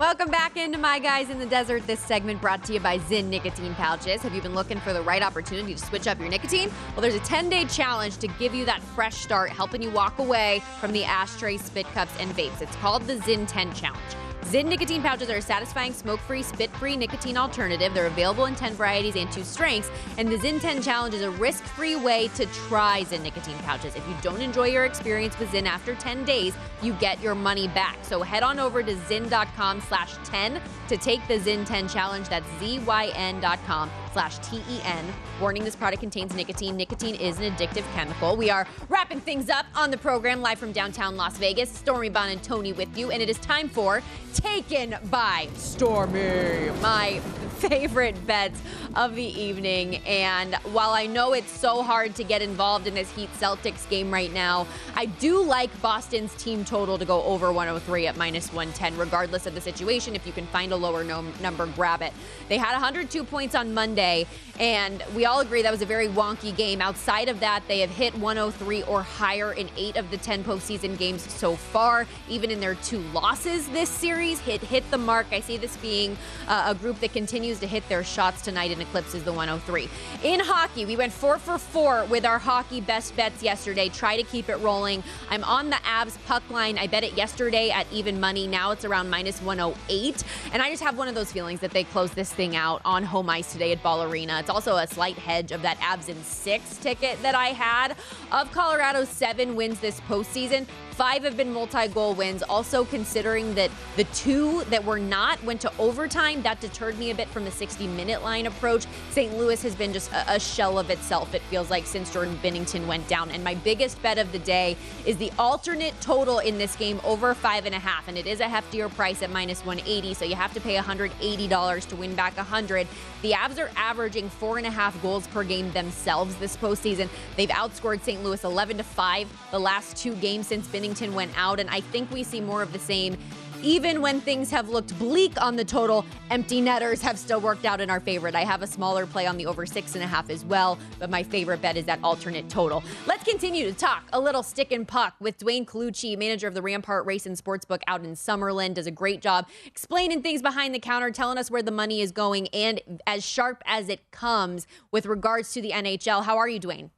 Welcome 0.00 0.28
back 0.28 0.56
into 0.56 0.76
My 0.76 0.98
Guys 0.98 1.30
in 1.30 1.38
the 1.38 1.46
Desert. 1.46 1.86
This 1.86 2.00
segment 2.00 2.40
brought 2.40 2.62
to 2.64 2.74
you 2.74 2.80
by 2.80 2.98
Zyn 2.98 3.26
Nicotine 3.28 3.74
Pouches. 3.74 4.20
Have 4.22 4.34
you 4.34 4.42
been 4.42 4.54
looking 4.54 4.78
for 4.80 4.92
the 4.92 5.00
right 5.00 5.22
opportunity 5.22 5.72
to 5.72 5.80
switch 5.80 6.06
up 6.06 6.18
your 6.18 6.28
nicotine? 6.28 6.68
Well, 6.92 7.00
there's 7.00 7.14
a 7.14 7.20
10 7.20 7.48
day 7.48 7.64
challenge 7.64 8.18
to 8.18 8.26
give 8.26 8.54
you 8.54 8.64
that 8.66 8.82
fresh 8.82 9.14
start, 9.14 9.50
helping 9.50 9.80
you 9.80 9.90
walk 9.90 10.18
away 10.18 10.62
from 10.80 10.92
the 10.92 11.04
ashtray, 11.04 11.56
spit 11.56 11.86
cups, 11.94 12.12
and 12.18 12.30
vapes. 12.32 12.60
It's 12.60 12.76
called 12.76 13.06
the 13.06 13.14
Zyn 13.14 13.46
10 13.46 13.72
Challenge. 13.72 14.02
Zyn 14.44 14.66
nicotine 14.66 15.00
pouches 15.00 15.30
are 15.30 15.36
a 15.36 15.42
satisfying 15.42 15.92
smoke-free, 15.92 16.42
spit-free 16.42 16.96
nicotine 16.96 17.38
alternative. 17.38 17.94
They're 17.94 18.06
available 18.06 18.44
in 18.44 18.54
10 18.54 18.74
varieties 18.74 19.16
and 19.16 19.32
two 19.32 19.42
strengths, 19.42 19.90
and 20.18 20.28
the 20.28 20.36
Zyn 20.36 20.60
10 20.60 20.82
Challenge 20.82 21.14
is 21.14 21.22
a 21.22 21.30
risk-free 21.30 21.96
way 21.96 22.28
to 22.36 22.44
try 22.68 23.04
Zyn 23.04 23.22
nicotine 23.22 23.56
pouches. 23.58 23.96
If 23.96 24.06
you 24.06 24.14
don't 24.20 24.42
enjoy 24.42 24.66
your 24.66 24.84
experience 24.84 25.38
with 25.38 25.48
Zyn 25.48 25.64
after 25.64 25.94
10 25.94 26.24
days, 26.24 26.54
you 26.82 26.92
get 26.94 27.20
your 27.22 27.34
money 27.34 27.68
back. 27.68 27.96
So 28.02 28.20
head 28.20 28.42
on 28.42 28.58
over 28.58 28.82
to 28.82 28.94
zyn.com 28.94 29.80
slash 29.80 30.14
10 30.24 30.60
to 30.88 30.96
take 30.98 31.26
the 31.26 31.38
Zyn 31.38 31.64
10 31.64 31.88
Challenge. 31.88 32.28
That's 32.28 32.46
Z-Y-N.com 32.60 33.90
slash 34.12 34.38
T-E-N. 34.38 35.04
Warning, 35.40 35.64
this 35.64 35.74
product 35.74 36.00
contains 36.00 36.34
nicotine. 36.34 36.76
Nicotine 36.76 37.14
is 37.14 37.38
an 37.40 37.52
addictive 37.52 37.90
chemical. 37.94 38.36
We 38.36 38.50
are 38.50 38.66
wrapping 38.88 39.20
things 39.20 39.48
up 39.48 39.66
on 39.74 39.90
the 39.90 39.96
program 39.96 40.42
live 40.42 40.58
from 40.58 40.72
downtown 40.72 41.16
Las 41.16 41.38
Vegas. 41.38 41.70
Stormy 41.70 42.10
Buonantony 42.10 42.76
with 42.76 42.96
you, 42.96 43.10
and 43.10 43.22
it 43.22 43.30
is 43.30 43.38
time 43.38 43.68
for 43.68 44.02
Taken 44.34 44.96
by 45.10 45.48
Stormy, 45.54 46.70
my 46.82 47.20
favorite 47.68 48.26
bets 48.26 48.60
of 48.94 49.14
the 49.14 49.22
evening. 49.22 49.96
And 50.06 50.54
while 50.72 50.90
I 50.90 51.06
know 51.06 51.32
it's 51.32 51.50
so 51.50 51.82
hard 51.82 52.14
to 52.16 52.24
get 52.24 52.42
involved 52.42 52.86
in 52.86 52.94
this 52.94 53.10
Heat 53.12 53.30
Celtics 53.40 53.88
game 53.88 54.12
right 54.12 54.32
now, 54.32 54.66
I 54.94 55.06
do 55.06 55.42
like 55.42 55.70
Boston's 55.80 56.34
team 56.34 56.64
total 56.64 56.98
to 56.98 57.04
go 57.04 57.22
over 57.22 57.52
103 57.52 58.06
at 58.06 58.16
minus 58.16 58.52
110, 58.52 58.98
regardless 58.98 59.46
of 59.46 59.54
the 59.54 59.60
situation. 59.60 60.14
If 60.14 60.26
you 60.26 60.32
can 60.32 60.46
find 60.48 60.72
a 60.72 60.76
lower 60.76 61.04
no- 61.04 61.24
number, 61.40 61.66
grab 61.66 62.02
it. 62.02 62.12
They 62.48 62.58
had 62.58 62.72
102 62.72 63.24
points 63.24 63.54
on 63.54 63.72
Monday, 63.72 64.26
and 64.60 65.02
we 65.14 65.24
all 65.24 65.40
agree 65.40 65.62
that 65.62 65.72
was 65.72 65.82
a 65.82 65.86
very 65.86 66.08
wonky 66.08 66.54
game. 66.54 66.82
Outside 66.82 67.28
of 67.28 67.40
that, 67.40 67.62
they 67.66 67.80
have 67.80 67.90
hit 67.90 68.14
103 68.18 68.82
or 68.82 69.02
higher 69.02 69.52
in 69.52 69.70
eight 69.76 69.96
of 69.96 70.10
the 70.10 70.18
10 70.18 70.44
postseason 70.44 70.98
games 70.98 71.22
so 71.32 71.56
far. 71.56 72.06
Even 72.28 72.50
in 72.50 72.60
their 72.60 72.74
two 72.76 72.98
losses 73.14 73.68
this 73.68 73.88
series, 73.88 74.23
hit 74.32 74.62
hit 74.62 74.90
the 74.90 74.98
mark. 74.98 75.26
I 75.32 75.40
see 75.40 75.56
this 75.56 75.76
being 75.76 76.16
uh, 76.48 76.66
a 76.68 76.74
group 76.74 77.00
that 77.00 77.12
continues 77.12 77.60
to 77.60 77.66
hit 77.66 77.86
their 77.88 78.02
shots 78.02 78.42
tonight 78.42 78.70
and 78.70 78.80
eclipses 78.80 79.22
the 79.22 79.32
103. 79.32 79.88
In 80.22 80.40
hockey, 80.40 80.86
we 80.86 80.96
went 80.96 81.12
four 81.12 81.38
for 81.38 81.58
four 81.58 82.04
with 82.06 82.24
our 82.24 82.38
hockey 82.38 82.80
best 82.80 83.14
bets 83.16 83.42
yesterday. 83.42 83.88
Try 83.88 84.16
to 84.16 84.22
keep 84.22 84.48
it 84.48 84.56
rolling. 84.56 85.02
I'm 85.30 85.44
on 85.44 85.70
the 85.70 85.76
Avs 85.76 86.16
puck 86.26 86.42
line. 86.50 86.78
I 86.78 86.86
bet 86.86 87.04
it 87.04 87.12
yesterday 87.14 87.70
at 87.70 87.86
even 87.92 88.18
money. 88.18 88.46
Now 88.46 88.70
it's 88.70 88.84
around 88.84 89.10
minus 89.10 89.40
108. 89.42 90.24
And 90.52 90.62
I 90.62 90.70
just 90.70 90.82
have 90.82 90.96
one 90.96 91.08
of 91.08 91.14
those 91.14 91.30
feelings 91.30 91.60
that 91.60 91.72
they 91.72 91.84
close 91.84 92.12
this 92.12 92.32
thing 92.32 92.56
out 92.56 92.80
on 92.84 93.02
home 93.02 93.28
ice 93.28 93.52
today 93.52 93.72
at 93.72 93.82
Ball 93.82 94.04
Arena. 94.04 94.38
It's 94.40 94.50
also 94.50 94.76
a 94.76 94.86
slight 94.86 95.16
hedge 95.16 95.52
of 95.52 95.62
that 95.62 95.78
Avs 95.78 96.08
in 96.08 96.22
six 96.22 96.78
ticket 96.78 97.20
that 97.22 97.34
I 97.34 97.48
had. 97.48 97.96
Of 98.32 98.50
Colorado's 98.52 99.08
seven 99.08 99.54
wins 99.54 99.80
this 99.80 100.00
postseason, 100.02 100.66
Five 100.96 101.24
have 101.24 101.36
been 101.36 101.52
multi 101.52 101.88
goal 101.88 102.14
wins. 102.14 102.44
Also, 102.44 102.84
considering 102.84 103.52
that 103.56 103.72
the 103.96 104.04
two 104.04 104.62
that 104.70 104.84
were 104.84 105.00
not 105.00 105.42
went 105.42 105.60
to 105.62 105.72
overtime, 105.76 106.40
that 106.42 106.60
deterred 106.60 106.96
me 107.00 107.10
a 107.10 107.14
bit 107.16 107.26
from 107.30 107.44
the 107.44 107.50
60 107.50 107.88
minute 107.88 108.22
line 108.22 108.46
approach. 108.46 108.86
St. 109.10 109.36
Louis 109.36 109.60
has 109.60 109.74
been 109.74 109.92
just 109.92 110.12
a, 110.12 110.34
a 110.34 110.38
shell 110.38 110.78
of 110.78 110.90
itself, 110.90 111.34
it 111.34 111.42
feels 111.42 111.68
like, 111.68 111.84
since 111.84 112.12
Jordan 112.12 112.38
Binnington 112.44 112.86
went 112.86 113.08
down. 113.08 113.32
And 113.32 113.42
my 113.42 113.56
biggest 113.56 114.00
bet 114.02 114.18
of 114.18 114.30
the 114.30 114.38
day 114.38 114.76
is 115.04 115.16
the 115.16 115.32
alternate 115.36 116.00
total 116.00 116.38
in 116.38 116.58
this 116.58 116.76
game 116.76 117.00
over 117.02 117.34
five 117.34 117.66
and 117.66 117.74
a 117.74 117.80
half. 117.80 118.06
And 118.06 118.16
it 118.16 118.28
is 118.28 118.38
a 118.38 118.46
heftier 118.46 118.88
price 118.94 119.20
at 119.20 119.30
minus 119.30 119.66
180, 119.66 120.14
so 120.14 120.24
you 120.24 120.36
have 120.36 120.54
to 120.54 120.60
pay 120.60 120.76
$180 120.76 121.86
to 121.88 121.96
win 121.96 122.14
back 122.14 122.36
100. 122.36 122.86
The 123.22 123.32
Avs 123.32 123.58
are 123.58 123.70
averaging 123.74 124.28
four 124.28 124.58
and 124.58 124.66
a 124.66 124.70
half 124.70 125.00
goals 125.02 125.26
per 125.26 125.42
game 125.42 125.72
themselves 125.72 126.36
this 126.36 126.56
postseason. 126.56 127.08
They've 127.34 127.48
outscored 127.48 128.02
St. 128.02 128.22
Louis 128.22 128.44
11 128.44 128.76
to 128.76 128.84
5 128.84 129.28
the 129.50 129.58
last 129.58 129.96
two 129.96 130.14
games 130.16 130.46
since 130.46 130.68
Binnington 130.84 131.14
went 131.14 131.32
out, 131.36 131.60
and 131.60 131.70
I 131.70 131.80
think 131.80 132.10
we 132.10 132.22
see 132.22 132.40
more 132.40 132.62
of 132.62 132.72
the 132.72 132.78
same 132.78 133.16
even 133.64 134.02
when 134.02 134.20
things 134.20 134.50
have 134.50 134.68
looked 134.68 134.96
bleak 134.98 135.40
on 135.40 135.56
the 135.56 135.64
total, 135.64 136.04
empty 136.28 136.60
netters 136.60 137.00
have 137.00 137.18
still 137.18 137.40
worked 137.40 137.64
out 137.64 137.80
in 137.80 137.88
our 137.88 137.98
favorite. 137.98 138.34
I 138.34 138.42
have 138.42 138.60
a 138.60 138.66
smaller 138.66 139.06
play 139.06 139.26
on 139.26 139.38
the 139.38 139.46
over 139.46 139.64
six 139.64 139.94
and 139.94 140.04
a 140.04 140.06
half 140.06 140.28
as 140.28 140.44
well, 140.44 140.78
but 140.98 141.08
my 141.08 141.22
favorite 141.22 141.62
bet 141.62 141.78
is 141.78 141.86
that 141.86 141.98
alternate 142.02 142.50
total. 142.50 142.84
Let's 143.06 143.24
continue 143.24 143.64
to 143.64 143.72
talk 143.72 144.04
a 144.12 144.20
little 144.20 144.42
stick 144.42 144.70
and 144.70 144.86
puck 144.86 145.14
with 145.18 145.38
Duane 145.38 145.64
Colucci, 145.64 146.18
manager 146.18 146.46
of 146.46 146.52
the 146.52 146.60
Rampart 146.60 147.06
Race 147.06 147.24
and 147.24 147.38
Sportsbook 147.38 147.80
out 147.86 148.04
in 148.04 148.12
Summerlin. 148.12 148.74
Does 148.74 148.86
a 148.86 148.90
great 148.90 149.22
job 149.22 149.48
explaining 149.64 150.20
things 150.20 150.42
behind 150.42 150.74
the 150.74 150.78
counter, 150.78 151.10
telling 151.10 151.38
us 151.38 151.50
where 151.50 151.62
the 151.62 151.70
money 151.70 152.02
is 152.02 152.12
going, 152.12 152.48
and 152.48 152.82
as 153.06 153.24
sharp 153.24 153.62
as 153.64 153.88
it 153.88 154.10
comes 154.10 154.66
with 154.90 155.06
regards 155.06 155.54
to 155.54 155.62
the 155.62 155.70
NHL. 155.70 156.24
How 156.24 156.36
are 156.36 156.48
you, 156.48 156.58
Duane? 156.58 156.90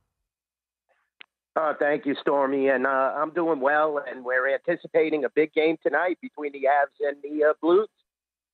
Uh, 1.56 1.72
thank 1.78 2.04
you, 2.04 2.14
Stormy. 2.20 2.68
And 2.68 2.86
uh, 2.86 3.14
I'm 3.16 3.30
doing 3.30 3.60
well, 3.60 4.02
and 4.06 4.24
we're 4.24 4.52
anticipating 4.52 5.24
a 5.24 5.30
big 5.30 5.54
game 5.54 5.76
tonight 5.82 6.18
between 6.20 6.52
the 6.52 6.64
Avs 6.68 7.08
and 7.08 7.16
the 7.22 7.46
uh, 7.46 7.52
Blues. 7.62 7.88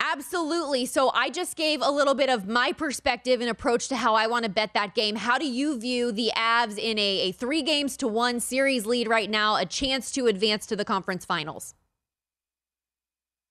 Absolutely. 0.00 0.86
So 0.86 1.10
I 1.10 1.30
just 1.30 1.56
gave 1.56 1.80
a 1.80 1.90
little 1.90 2.14
bit 2.14 2.28
of 2.28 2.48
my 2.48 2.72
perspective 2.72 3.40
and 3.40 3.48
approach 3.48 3.88
to 3.88 3.96
how 3.96 4.14
I 4.14 4.26
want 4.26 4.44
to 4.44 4.50
bet 4.50 4.74
that 4.74 4.94
game. 4.94 5.16
How 5.16 5.38
do 5.38 5.46
you 5.46 5.78
view 5.78 6.10
the 6.10 6.32
Avs 6.36 6.76
in 6.76 6.98
a, 6.98 7.28
a 7.28 7.32
three 7.32 7.62
games 7.62 7.96
to 7.98 8.08
one 8.08 8.40
series 8.40 8.84
lead 8.84 9.08
right 9.08 9.30
now, 9.30 9.56
a 9.56 9.64
chance 9.64 10.10
to 10.12 10.26
advance 10.26 10.66
to 10.66 10.76
the 10.76 10.84
conference 10.84 11.24
finals? 11.24 11.74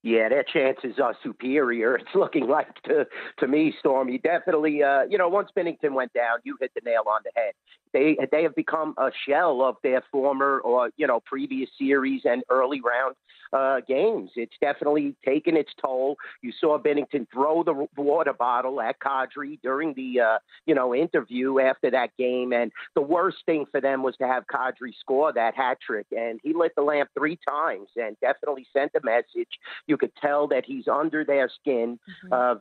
Yeah, 0.03 0.29
their 0.29 0.43
chances 0.43 0.99
are 1.01 1.15
superior. 1.23 1.95
It's 2.01 2.15
looking 2.15 2.47
like 2.47 2.73
to 2.83 3.05
to 3.39 3.47
me, 3.47 3.73
Stormy. 3.79 4.17
Definitely, 4.17 4.83
uh, 4.83 5.03
you 5.09 5.17
know, 5.17 5.29
once 5.29 5.49
Binnington 5.55 5.93
went 5.93 6.11
down, 6.13 6.39
you 6.43 6.57
hit 6.59 6.71
the 6.73 6.81
nail 6.83 7.03
on 7.07 7.21
the 7.23 7.31
head. 7.35 7.53
They 7.93 8.17
they 8.31 8.43
have 8.43 8.55
become 8.55 8.93
a 8.97 9.11
shell 9.27 9.61
of 9.61 9.75
their 9.83 10.03
former 10.11 10.59
or 10.59 10.91
you 10.97 11.07
know 11.07 11.19
previous 11.19 11.69
series 11.77 12.21
and 12.25 12.43
early 12.49 12.81
round 12.81 13.15
uh, 13.53 13.81
games. 13.87 14.31
It's 14.35 14.55
definitely 14.61 15.15
taken 15.25 15.57
its 15.57 15.71
toll. 15.81 16.17
You 16.41 16.51
saw 16.59 16.77
Binnington 16.77 17.27
throw 17.31 17.63
the 17.63 17.87
water 17.97 18.33
bottle 18.33 18.81
at 18.81 18.99
Kadri 18.99 19.59
during 19.61 19.93
the 19.93 20.21
uh, 20.21 20.37
you 20.65 20.75
know 20.75 20.95
interview 20.95 21.59
after 21.59 21.91
that 21.91 22.15
game, 22.17 22.53
and 22.53 22.71
the 22.95 23.01
worst 23.01 23.37
thing 23.45 23.65
for 23.71 23.81
them 23.81 24.03
was 24.03 24.15
to 24.17 24.27
have 24.27 24.45
Kadri 24.47 24.93
score 24.99 25.33
that 25.33 25.55
hat 25.55 25.77
trick, 25.85 26.07
and 26.15 26.39
he 26.43 26.53
lit 26.53 26.73
the 26.75 26.81
lamp 26.81 27.09
three 27.17 27.37
times 27.47 27.87
and 27.95 28.15
definitely 28.21 28.65
sent 28.73 28.91
a 28.95 29.01
message. 29.03 29.49
You 29.87 29.97
could 29.97 30.11
tell 30.21 30.47
that 30.47 30.65
he's 30.65 30.87
under 30.87 31.23
their 31.23 31.49
skin. 31.59 31.99
Mm-hmm. 32.25 32.33
Uh, 32.33 32.55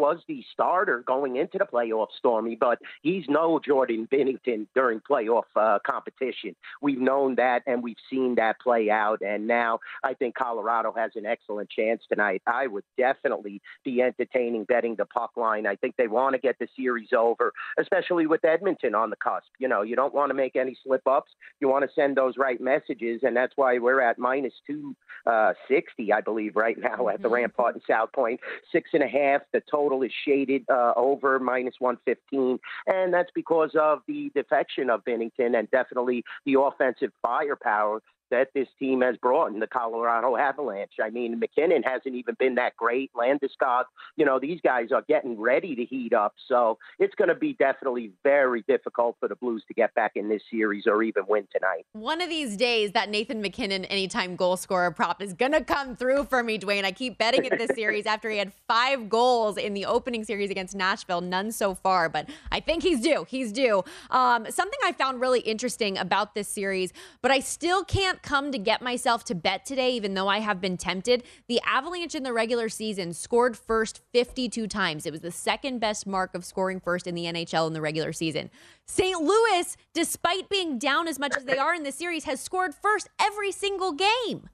was 0.00 0.18
the 0.28 0.42
starter 0.52 1.02
going 1.06 1.36
into 1.36 1.58
the 1.58 1.64
playoff, 1.64 2.08
Stormy, 2.18 2.56
but 2.56 2.78
he's 3.02 3.24
no 3.28 3.60
Jordan 3.64 4.08
Binnington 4.12 4.66
during 4.74 5.00
playoff 5.00 5.44
uh, 5.56 5.78
competition. 5.86 6.56
We've 6.80 6.98
known 6.98 7.36
that, 7.36 7.62
and 7.66 7.82
we've 7.82 7.96
seen 8.08 8.34
that 8.36 8.58
play 8.60 8.90
out, 8.90 9.20
and 9.20 9.46
now 9.46 9.78
I 10.02 10.14
think 10.14 10.34
Colorado 10.34 10.92
has 10.96 11.12
an 11.14 11.26
excellent 11.26 11.70
chance 11.70 12.02
tonight. 12.08 12.42
I 12.46 12.66
would 12.66 12.84
definitely 12.96 13.60
be 13.84 14.02
entertaining 14.02 14.64
betting 14.64 14.96
the 14.96 15.06
puck 15.06 15.32
line. 15.36 15.66
I 15.66 15.76
think 15.76 15.96
they 15.96 16.08
want 16.08 16.34
to 16.34 16.40
get 16.40 16.58
the 16.58 16.68
series 16.76 17.10
over, 17.16 17.52
especially 17.78 18.26
with 18.26 18.44
Edmonton 18.44 18.94
on 18.94 19.10
the 19.10 19.16
cusp. 19.16 19.48
You 19.58 19.68
know, 19.68 19.82
you 19.82 19.96
don't 19.96 20.14
want 20.14 20.30
to 20.30 20.34
make 20.34 20.56
any 20.56 20.76
slip 20.84 21.06
ups. 21.06 21.32
You 21.60 21.68
want 21.68 21.84
to 21.84 21.90
send 21.94 22.16
those 22.16 22.36
right 22.36 22.60
messages, 22.60 23.20
and 23.22 23.36
that's 23.36 23.52
why 23.56 23.78
we're 23.78 24.00
at 24.00 24.18
minus 24.18 24.54
two 24.66 24.94
uh, 25.26 25.52
sixty, 25.68 26.12
I 26.12 26.20
believe, 26.20 26.56
right 26.56 26.78
now 26.78 27.08
at 27.08 27.22
the 27.22 27.28
mm-hmm. 27.28 27.34
Rampart 27.34 27.74
and 27.74 27.82
South 27.88 28.12
Point. 28.12 28.40
Six 28.72 28.90
and 28.92 29.02
a 29.02 29.08
half. 29.08 29.42
The 29.52 29.62
total 29.70 30.02
is 30.02 30.12
shaded 30.26 30.64
uh, 30.70 30.92
over 30.96 31.38
minus 31.38 31.74
one 31.78 31.98
fifteen, 32.04 32.58
and 32.86 33.12
that's 33.12 33.30
because 33.34 33.70
of 33.78 34.00
the 34.06 34.30
defection 34.34 34.90
of 34.90 35.04
Binnington 35.04 35.58
and 35.58 35.70
definitely 35.70 36.24
the 36.44 36.58
offensive 36.60 37.12
firepower 37.22 38.02
that 38.30 38.48
this 38.54 38.68
team 38.78 39.00
has 39.00 39.16
brought 39.16 39.52
in 39.52 39.60
the 39.60 39.66
Colorado 39.66 40.36
Avalanche. 40.36 40.94
I 41.02 41.10
mean, 41.10 41.38
MacKinnon 41.38 41.82
hasn't 41.82 42.14
even 42.14 42.36
been 42.38 42.54
that 42.56 42.76
great. 42.76 43.10
Landeskog, 43.14 43.84
you 44.16 44.24
know, 44.24 44.38
these 44.38 44.60
guys 44.62 44.92
are 44.92 45.02
getting 45.08 45.38
ready 45.38 45.74
to 45.74 45.84
heat 45.84 46.12
up. 46.12 46.34
So 46.48 46.78
it's 46.98 47.14
going 47.14 47.28
to 47.28 47.34
be 47.34 47.54
definitely 47.54 48.12
very 48.22 48.62
difficult 48.68 49.16
for 49.20 49.28
the 49.28 49.36
Blues 49.36 49.62
to 49.68 49.74
get 49.74 49.94
back 49.94 50.12
in 50.14 50.28
this 50.28 50.42
series 50.50 50.84
or 50.86 51.02
even 51.02 51.24
win 51.28 51.46
tonight. 51.52 51.86
One 51.92 52.20
of 52.20 52.28
these 52.28 52.56
days, 52.56 52.92
that 52.92 53.10
Nathan 53.10 53.40
MacKinnon 53.40 53.84
anytime 53.86 54.36
goal 54.36 54.56
scorer 54.56 54.90
prop 54.90 55.22
is 55.22 55.32
going 55.32 55.52
to 55.52 55.62
come 55.62 55.96
through 55.96 56.24
for 56.24 56.42
me, 56.42 56.58
Duane. 56.58 56.84
I 56.84 56.92
keep 56.92 57.18
betting 57.18 57.44
it 57.44 57.58
this 57.58 57.70
series 57.74 58.06
after 58.06 58.30
he 58.30 58.38
had 58.38 58.52
five 58.68 59.08
goals 59.08 59.56
in 59.56 59.74
the 59.74 59.86
opening 59.86 60.24
series 60.24 60.50
against 60.50 60.74
Nashville, 60.74 61.20
none 61.20 61.52
so 61.52 61.74
far, 61.74 62.08
but 62.08 62.28
I 62.50 62.60
think 62.60 62.82
he's 62.82 63.00
due. 63.00 63.26
He's 63.28 63.52
due. 63.52 63.82
Um, 64.10 64.46
something 64.50 64.78
I 64.84 64.92
found 64.92 65.20
really 65.20 65.40
interesting 65.40 65.98
about 65.98 66.34
this 66.34 66.48
series, 66.48 66.92
but 67.22 67.30
I 67.30 67.40
still 67.40 67.84
can't 67.84 68.19
come 68.22 68.52
to 68.52 68.58
get 68.58 68.82
myself 68.82 69.24
to 69.24 69.34
bet 69.34 69.64
today, 69.64 69.90
even 69.92 70.14
though 70.14 70.28
I 70.28 70.40
have 70.40 70.60
been 70.60 70.76
tempted. 70.76 71.24
The 71.48 71.60
Avalanche 71.66 72.14
in 72.14 72.22
the 72.22 72.32
regular 72.32 72.68
season 72.68 73.12
scored 73.12 73.56
first 73.56 74.00
52 74.12 74.66
times. 74.66 75.06
It 75.06 75.12
was 75.12 75.20
the 75.20 75.30
second 75.30 75.78
best 75.78 76.06
mark 76.06 76.34
of 76.34 76.44
scoring 76.44 76.80
first 76.80 77.06
in 77.06 77.14
the 77.14 77.24
NHL 77.24 77.66
in 77.66 77.72
the 77.72 77.80
regular 77.80 78.12
season. 78.12 78.50
St. 78.86 79.20
Louis, 79.20 79.76
despite 79.94 80.48
being 80.48 80.78
down 80.78 81.08
as 81.08 81.18
much 81.18 81.36
as 81.36 81.44
they 81.44 81.58
are 81.58 81.74
in 81.74 81.82
the 81.82 81.92
series, 81.92 82.24
has 82.24 82.40
scored 82.40 82.74
first 82.74 83.08
every 83.20 83.52
single 83.52 83.92
game. 83.92 84.48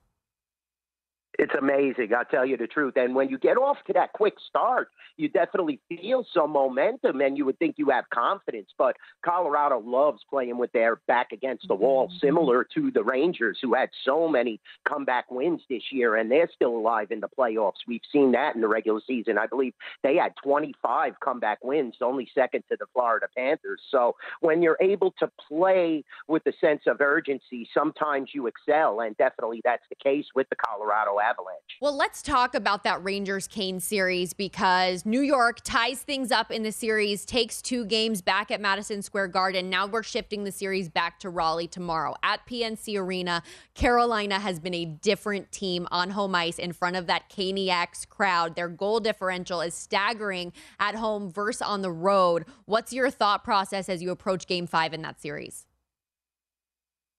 It's 1.38 1.54
amazing, 1.54 2.14
I'll 2.16 2.24
tell 2.24 2.46
you 2.46 2.56
the 2.56 2.66
truth. 2.66 2.94
And 2.96 3.14
when 3.14 3.28
you 3.28 3.38
get 3.38 3.58
off 3.58 3.76
to 3.86 3.92
that 3.92 4.12
quick 4.14 4.34
start, 4.48 4.88
you 5.18 5.28
definitely 5.28 5.80
feel 5.88 6.24
some 6.32 6.50
momentum 6.50 7.20
and 7.20 7.36
you 7.36 7.44
would 7.44 7.58
think 7.58 7.76
you 7.78 7.90
have 7.90 8.08
confidence. 8.10 8.70
But 8.76 8.96
Colorado 9.22 9.80
loves 9.80 10.22
playing 10.28 10.56
with 10.58 10.72
their 10.72 10.96
back 11.06 11.32
against 11.32 11.68
the 11.68 11.74
wall, 11.74 12.08
mm-hmm. 12.08 12.26
similar 12.26 12.64
to 12.74 12.90
the 12.90 13.04
Rangers, 13.04 13.58
who 13.60 13.74
had 13.74 13.90
so 14.04 14.28
many 14.28 14.60
comeback 14.88 15.30
wins 15.30 15.62
this 15.68 15.82
year, 15.90 16.16
and 16.16 16.30
they're 16.30 16.50
still 16.54 16.76
alive 16.76 17.10
in 17.10 17.20
the 17.20 17.28
playoffs. 17.28 17.84
We've 17.86 18.00
seen 18.10 18.32
that 18.32 18.54
in 18.54 18.60
the 18.62 18.68
regular 18.68 19.00
season. 19.06 19.36
I 19.36 19.46
believe 19.46 19.74
they 20.02 20.16
had 20.16 20.32
25 20.42 21.20
comeback 21.20 21.62
wins, 21.62 21.96
only 22.00 22.28
second 22.34 22.64
to 22.70 22.76
the 22.78 22.86
Florida 22.94 23.26
Panthers. 23.36 23.80
So 23.90 24.16
when 24.40 24.62
you're 24.62 24.78
able 24.80 25.12
to 25.18 25.30
play 25.48 26.04
with 26.28 26.46
a 26.46 26.52
sense 26.60 26.82
of 26.86 27.00
urgency, 27.00 27.68
sometimes 27.74 28.30
you 28.32 28.46
excel, 28.46 29.00
and 29.00 29.16
definitely 29.18 29.60
that's 29.64 29.84
the 29.90 29.96
case 29.96 30.26
with 30.34 30.48
the 30.48 30.56
Colorado 30.56 31.18
Avalanche. 31.26 31.78
Well, 31.80 31.96
let's 31.96 32.22
talk 32.22 32.54
about 32.54 32.84
that 32.84 33.02
Rangers 33.02 33.46
Kane 33.48 33.80
series 33.80 34.32
because 34.32 35.04
New 35.04 35.20
York 35.20 35.60
ties 35.64 36.00
things 36.02 36.30
up 36.30 36.50
in 36.50 36.62
the 36.62 36.72
series, 36.72 37.24
takes 37.24 37.60
two 37.60 37.84
games 37.84 38.22
back 38.22 38.50
at 38.50 38.60
Madison 38.60 39.02
Square 39.02 39.28
Garden. 39.28 39.68
Now 39.68 39.86
we're 39.86 40.02
shifting 40.02 40.44
the 40.44 40.52
series 40.52 40.88
back 40.88 41.18
to 41.20 41.30
Raleigh 41.30 41.66
tomorrow 41.66 42.14
at 42.22 42.46
PNC 42.46 42.98
Arena. 42.98 43.42
Carolina 43.74 44.38
has 44.38 44.60
been 44.60 44.74
a 44.74 44.84
different 44.84 45.50
team 45.50 45.88
on 45.90 46.10
home 46.10 46.34
ice 46.34 46.58
in 46.58 46.72
front 46.72 46.96
of 46.96 47.06
that 47.08 47.28
Caniacs 47.28 48.08
crowd. 48.08 48.54
Their 48.54 48.68
goal 48.68 49.00
differential 49.00 49.60
is 49.60 49.74
staggering 49.74 50.52
at 50.78 50.94
home 50.94 51.30
versus 51.30 51.62
on 51.62 51.82
the 51.82 51.90
road. 51.90 52.44
What's 52.66 52.92
your 52.92 53.10
thought 53.10 53.44
process 53.44 53.88
as 53.88 54.02
you 54.02 54.10
approach 54.10 54.46
game 54.46 54.66
five 54.66 54.94
in 54.94 55.02
that 55.02 55.20
series? 55.20 55.66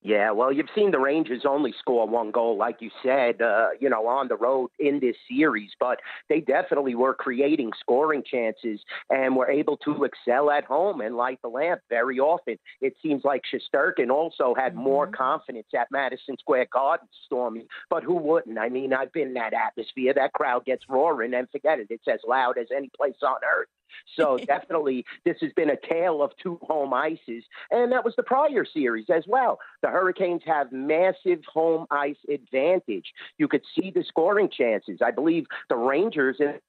Yeah, 0.08 0.32
well, 0.32 0.54
you've 0.54 0.70
seen 0.74 0.92
the 0.92 1.00
Rangers 1.00 1.42
only 1.46 1.74
score 1.78 2.08
one 2.08 2.32
goal, 2.32 2.58
like 2.58 2.78
you 2.80 2.90
said, 3.04 3.42
uh, 3.42 3.72
you 3.78 3.90
know, 3.90 4.08
on 4.08 4.30
the 4.30 4.38
road 4.38 4.70
in 4.80 5.02
this 5.02 5.18
series, 5.30 5.72
but 5.82 6.00
they 6.30 6.40
definitely 6.40 6.96
were 6.96 7.14
creating 7.14 7.72
scoring 7.78 8.24
chances 8.26 8.80
and 9.10 9.36
were 9.36 9.50
able 9.50 9.76
to 9.76 10.06
excel 10.06 10.50
at 10.50 10.64
home 10.64 11.02
and 11.02 11.18
light 11.18 11.40
the 11.42 11.50
lamp 11.50 11.82
very 11.90 12.20
often. 12.20 12.58
It 12.80 12.94
seems 13.04 13.26
like 13.26 13.42
Shesterkin 13.54 14.10
also 14.10 14.56
had 14.58 14.76
mm-hmm. 14.76 14.84
more 14.84 15.08
confidence 15.08 15.68
at 15.78 15.92
Madison 15.92 16.38
Square 16.40 16.68
Garden, 16.72 17.10
Stormy, 17.26 17.68
but 17.90 18.02
who 18.02 18.16
wouldn't? 18.16 18.58
I 18.58 18.70
mean, 18.70 18.94
I've 18.94 19.12
been 19.12 19.28
in 19.28 19.34
that 19.34 19.54
atmosphere. 19.54 20.14
That 20.14 20.32
crowd 20.32 20.64
gets 20.64 20.86
roaring, 20.88 21.34
and 21.34 21.50
forget 21.50 21.80
it, 21.80 21.88
it's 21.90 22.08
as 22.08 22.22
loud 22.26 22.58
as 22.58 22.68
any 22.74 22.90
place 22.98 23.18
on 23.22 23.40
earth. 23.44 23.68
So 24.16 24.38
definitely, 24.46 25.06
this 25.26 25.38
has 25.42 25.52
been 25.54 25.70
a 25.70 25.78
tale 25.78 26.22
of 26.22 26.32
two 26.42 26.60
home 26.62 26.94
ices, 26.94 27.44
and 27.72 27.92
that 27.92 28.04
was 28.04 28.14
the 28.16 28.24
prior 28.24 28.66
series 28.66 29.06
as 29.14 29.24
well. 29.28 29.60
The 29.82 29.90
Hurricanes 29.90 30.42
have 30.46 30.72
massive 30.72 31.44
home 31.52 31.86
ice 31.92 32.18
advantage. 32.30 33.14
You 33.38 33.48
could 33.48 33.64
see 33.78 33.92
the 33.92 34.04
scoring 34.04 34.50
chances. 34.50 35.00
I 35.04 35.12
believe 35.12 35.46
the 35.70 35.76
Rangers 35.76 36.38
in 36.40 36.60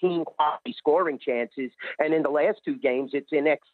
team 0.00 0.24
quality 0.24 0.74
scoring 0.76 1.18
chances, 1.18 1.70
and 1.98 2.12
in 2.12 2.22
the 2.22 2.28
last 2.28 2.60
two 2.64 2.76
games, 2.76 3.12
it's 3.14 3.32
in 3.32 3.46
excess 3.46 3.68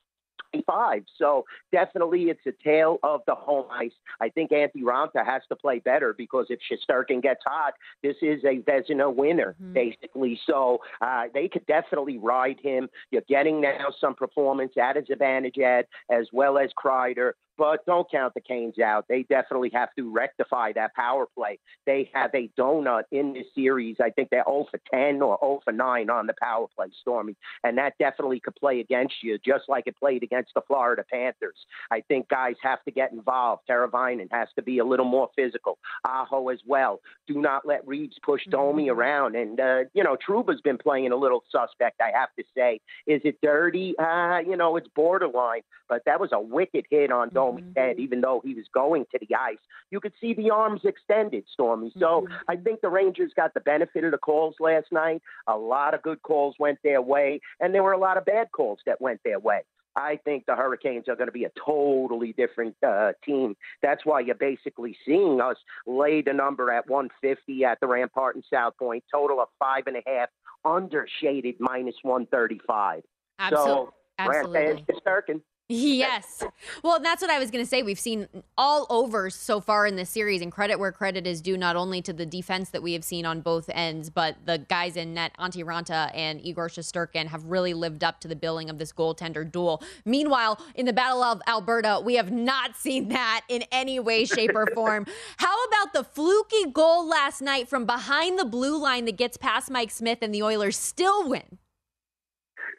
25. 0.53 1.05
So 1.17 1.45
definitely 1.73 2.25
it's 2.25 2.41
a 2.47 2.53
tale 2.65 2.99
of 3.03 3.21
the 3.27 3.35
home 3.35 3.67
ice. 3.71 3.93
I 4.21 4.29
think 4.29 4.51
Antti 4.51 4.83
Raanta 4.83 5.25
has 5.25 5.43
to 5.49 5.57
play 5.57 5.79
better 5.79 6.15
because 6.17 6.47
if 6.51 6.59
Shesterkin 6.61 7.23
gets 7.23 7.41
hot, 7.47 7.75
this 8.03 8.17
is 8.23 8.43
a 8.45 8.61
Vezina 8.63 9.15
winner, 9.15 9.57
mm-hmm. 9.61 9.73
basically. 9.73 10.39
So 10.47 10.79
uh, 11.01 11.25
they 11.35 11.49
could 11.49 11.67
definitely 11.67 12.19
ride 12.19 12.59
him. 12.63 12.89
You're 13.11 13.23
getting 13.29 13.61
now 13.61 13.87
some 14.01 14.15
performance 14.15 14.73
at 14.81 14.97
his 14.97 15.07
advantage 15.11 15.59
ad 15.59 15.87
as 16.11 16.29
well 16.33 16.59
as 16.59 16.71
Kreider 16.83 17.33
but 17.59 17.85
don't 17.87 18.11
count 18.11 18.35
the 18.35 18.41
Canes 18.41 18.79
out. 18.79 19.07
They 19.09 19.25
definitely 19.25 19.71
have 19.75 19.89
to 19.99 20.11
rectify 20.11 20.73
that 20.75 20.95
power 20.95 21.27
play. 21.37 21.59
They 21.85 22.09
have 22.15 22.31
a 22.35 22.49
donut 22.57 23.03
in 23.11 23.33
this 23.33 23.47
series. 23.55 23.97
I 24.01 24.11
think 24.11 24.31
they're 24.31 24.45
0 24.49 24.67
for 24.71 24.81
10 24.93 25.21
or 25.21 25.37
0 25.43 25.61
for 25.65 25.73
9 25.73 26.09
on 26.09 26.27
the 26.27 26.35
power 26.41 26.67
play, 26.77 26.87
Stormy. 27.01 27.37
And 27.65 27.77
that 27.77 27.95
definitely 27.99 28.39
could 28.39 28.55
play 28.55 28.79
against 28.79 29.17
you, 29.23 29.39
just 29.45 29.65
like 29.69 29.89
it 29.89 29.97
played 29.99 30.23
against 30.23 30.53
the 30.55 30.63
Florida 30.67 31.05
Panthers. 31.13 31.57
I 31.91 32.03
think 32.03 32.29
guys 32.29 32.55
have 32.63 32.83
to 32.85 32.93
get 32.93 33.11
involved. 33.11 33.63
Teravainen 33.69 34.29
has 34.31 34.49
to 34.55 34.63
be 34.63 34.79
a 34.79 34.85
little 34.85 35.07
more 35.07 35.29
physical. 35.35 35.79
Aho 36.05 36.49
as 36.49 36.61
well. 36.65 37.01
Do 37.27 37.41
not 37.41 37.67
let 37.67 37.87
Reaves 37.87 38.17
push 38.25 38.43
Domi 38.49 38.85
mm-hmm. 38.85 38.99
around. 38.99 39.35
And, 39.35 39.59
uh, 39.59 39.79
you 39.95 40.05
know, 40.05 40.17
Trouba's 40.17 40.61
been 40.61 40.79
playing 40.79 41.11
a 41.11 41.17
little 41.17 41.43
suspect, 41.51 42.01
I 42.01 42.13
have 42.15 42.29
to 42.39 42.45
say. 42.57 42.81
Is 43.09 43.21
it 43.25 43.39
dirty? 43.43 43.95
Uh, 43.99 44.39
you 44.39 44.57
know, 44.57 44.77
it's 44.77 44.89
borderline. 44.95 45.63
But 45.89 46.03
that 46.07 46.21
was 46.21 46.31
a 46.33 46.41
wicked 46.41 46.85
hit 46.91 47.11
on 47.11 47.31
Domi 47.31 47.48
mm-hmm. 47.53 47.73
head, 47.77 47.99
even 47.99 48.21
though 48.21 48.41
he 48.45 48.55
was 48.55 48.67
going 48.73 49.05
to 49.13 49.19
the 49.19 49.35
ice. 49.35 49.59
You 49.91 50.01
could 50.01 50.13
see 50.21 50.35
the 50.35 50.51
arms 50.51 50.83
extended, 50.85 51.45
Stormy. 51.53 51.93
So 51.99 52.23
mm-hmm. 52.23 52.35
I 52.49 52.57
think 52.57 52.81
the 52.81 52.89
Rangers 52.89 53.33
got 53.35 53.55
the 53.55 53.61
benefit 53.61 54.05
of 54.05 54.13
the 54.13 54.19
calls 54.19 54.57
last 54.61 54.87
night. 54.93 55.23
A 55.47 55.57
lot 55.57 55.95
of 55.95 56.03
good 56.03 56.23
calls 56.23 56.57
went 56.59 56.79
their 56.83 57.03
way, 57.03 57.41
and 57.61 57.75
there 57.75 57.83
were 57.83 57.93
a 57.93 57.99
lot 57.99 58.17
of 58.17 58.25
bad 58.25 58.53
calls 58.53 58.79
that 58.87 59.01
went 59.01 59.21
their 59.25 59.39
way. 59.39 59.63
I 59.97 60.19
think 60.25 60.47
the 60.47 60.55
Hurricanes 60.55 61.09
are 61.09 61.17
going 61.17 61.27
to 61.27 61.33
be 61.33 61.45
a 61.45 61.51
totally 61.65 62.33
different 62.33 62.77
uh, 62.87 63.13
team. 63.25 63.57
That's 63.83 64.07
why 64.07 64.21
you're 64.21 64.37
basically 64.37 64.97
seeing 65.05 65.41
us 65.41 65.57
lay 65.87 66.23
the 66.23 66.33
number 66.33 66.71
at 66.71 66.89
150 66.89 67.65
at 67.65 67.81
the 67.81 67.89
Rampart 67.89 68.37
and 68.37 68.45
South 68.53 68.75
Point, 68.79 69.03
total 69.13 69.41
of 69.41 69.49
five 69.59 69.85
and 69.87 69.97
a 69.97 70.03
half, 70.07 70.29
under 70.65 71.07
shaded 71.21 71.57
minus 71.59 71.97
135. 72.03 73.03
Absolutely. 73.41 73.73
So, 73.73 73.95
Absolutely. 74.19 74.85
Shesterkin. 74.89 75.41
Yes. 75.71 76.43
Well, 76.83 76.99
that's 76.99 77.21
what 77.21 77.31
I 77.31 77.39
was 77.39 77.51
going 77.51 77.63
to 77.63 77.69
say. 77.69 77.83
We've 77.83 77.99
seen 77.99 78.27
all 78.57 78.87
over 78.89 79.29
so 79.29 79.61
far 79.61 79.87
in 79.87 79.97
this 79.97 80.09
series, 80.09 80.41
and 80.41 80.51
credit 80.51 80.79
where 80.79 80.93
credit 80.93 81.27
is 81.27 81.43
due, 81.43 81.59
not 81.59 81.77
only 81.77 82.01
to 82.03 82.13
the 82.15 82.25
defense 82.25 82.71
that 82.71 82.83
we 82.83 82.95
have 82.95 83.05
seen 83.05 83.27
on 83.27 83.43
both 83.43 83.69
ends, 83.75 84.09
but 84.09 84.37
the 84.47 84.59
guys 84.59 84.97
in 84.97 85.13
net, 85.13 85.33
Antti 85.39 85.63
Raanta 85.63 86.11
and 86.15 86.43
Igor 86.43 86.71
Shesterkin, 86.71 87.27
have 87.27 87.45
really 87.45 87.75
lived 87.75 88.03
up 88.03 88.19
to 88.21 88.29
the 88.29 88.37
billing 88.37 88.71
of 88.71 88.79
this 88.79 88.93
goaltender 88.95 89.51
duel. 89.51 89.83
Meanwhile, 90.07 90.59
in 90.75 90.87
the 90.87 90.95
Battle 90.95 91.23
of 91.23 91.43
Alberta, 91.47 92.01
we 92.03 92.15
have 92.15 92.33
not 92.33 92.75
seen 92.75 93.09
that 93.09 93.43
in 93.51 93.63
any 93.71 94.01
way, 94.01 94.25
shape, 94.25 94.53
or 94.55 94.69
form. 94.75 95.05
How 95.37 95.65
about 95.65 95.93
the 95.93 96.03
fluky 96.03 96.71
goal 96.73 97.07
last 97.07 97.43
night 97.43 97.69
from 97.69 97.85
behind 97.85 98.39
the 98.39 98.47
blue 98.47 98.81
line 98.81 99.05
that 99.05 99.19
gets 99.19 99.37
past 99.37 99.71
Mike 99.71 99.91
Smith 99.91 100.21
and 100.23 100.35
the 100.35 100.43
Oilers 100.43 100.79
still 100.79 101.29
win? 101.29 101.59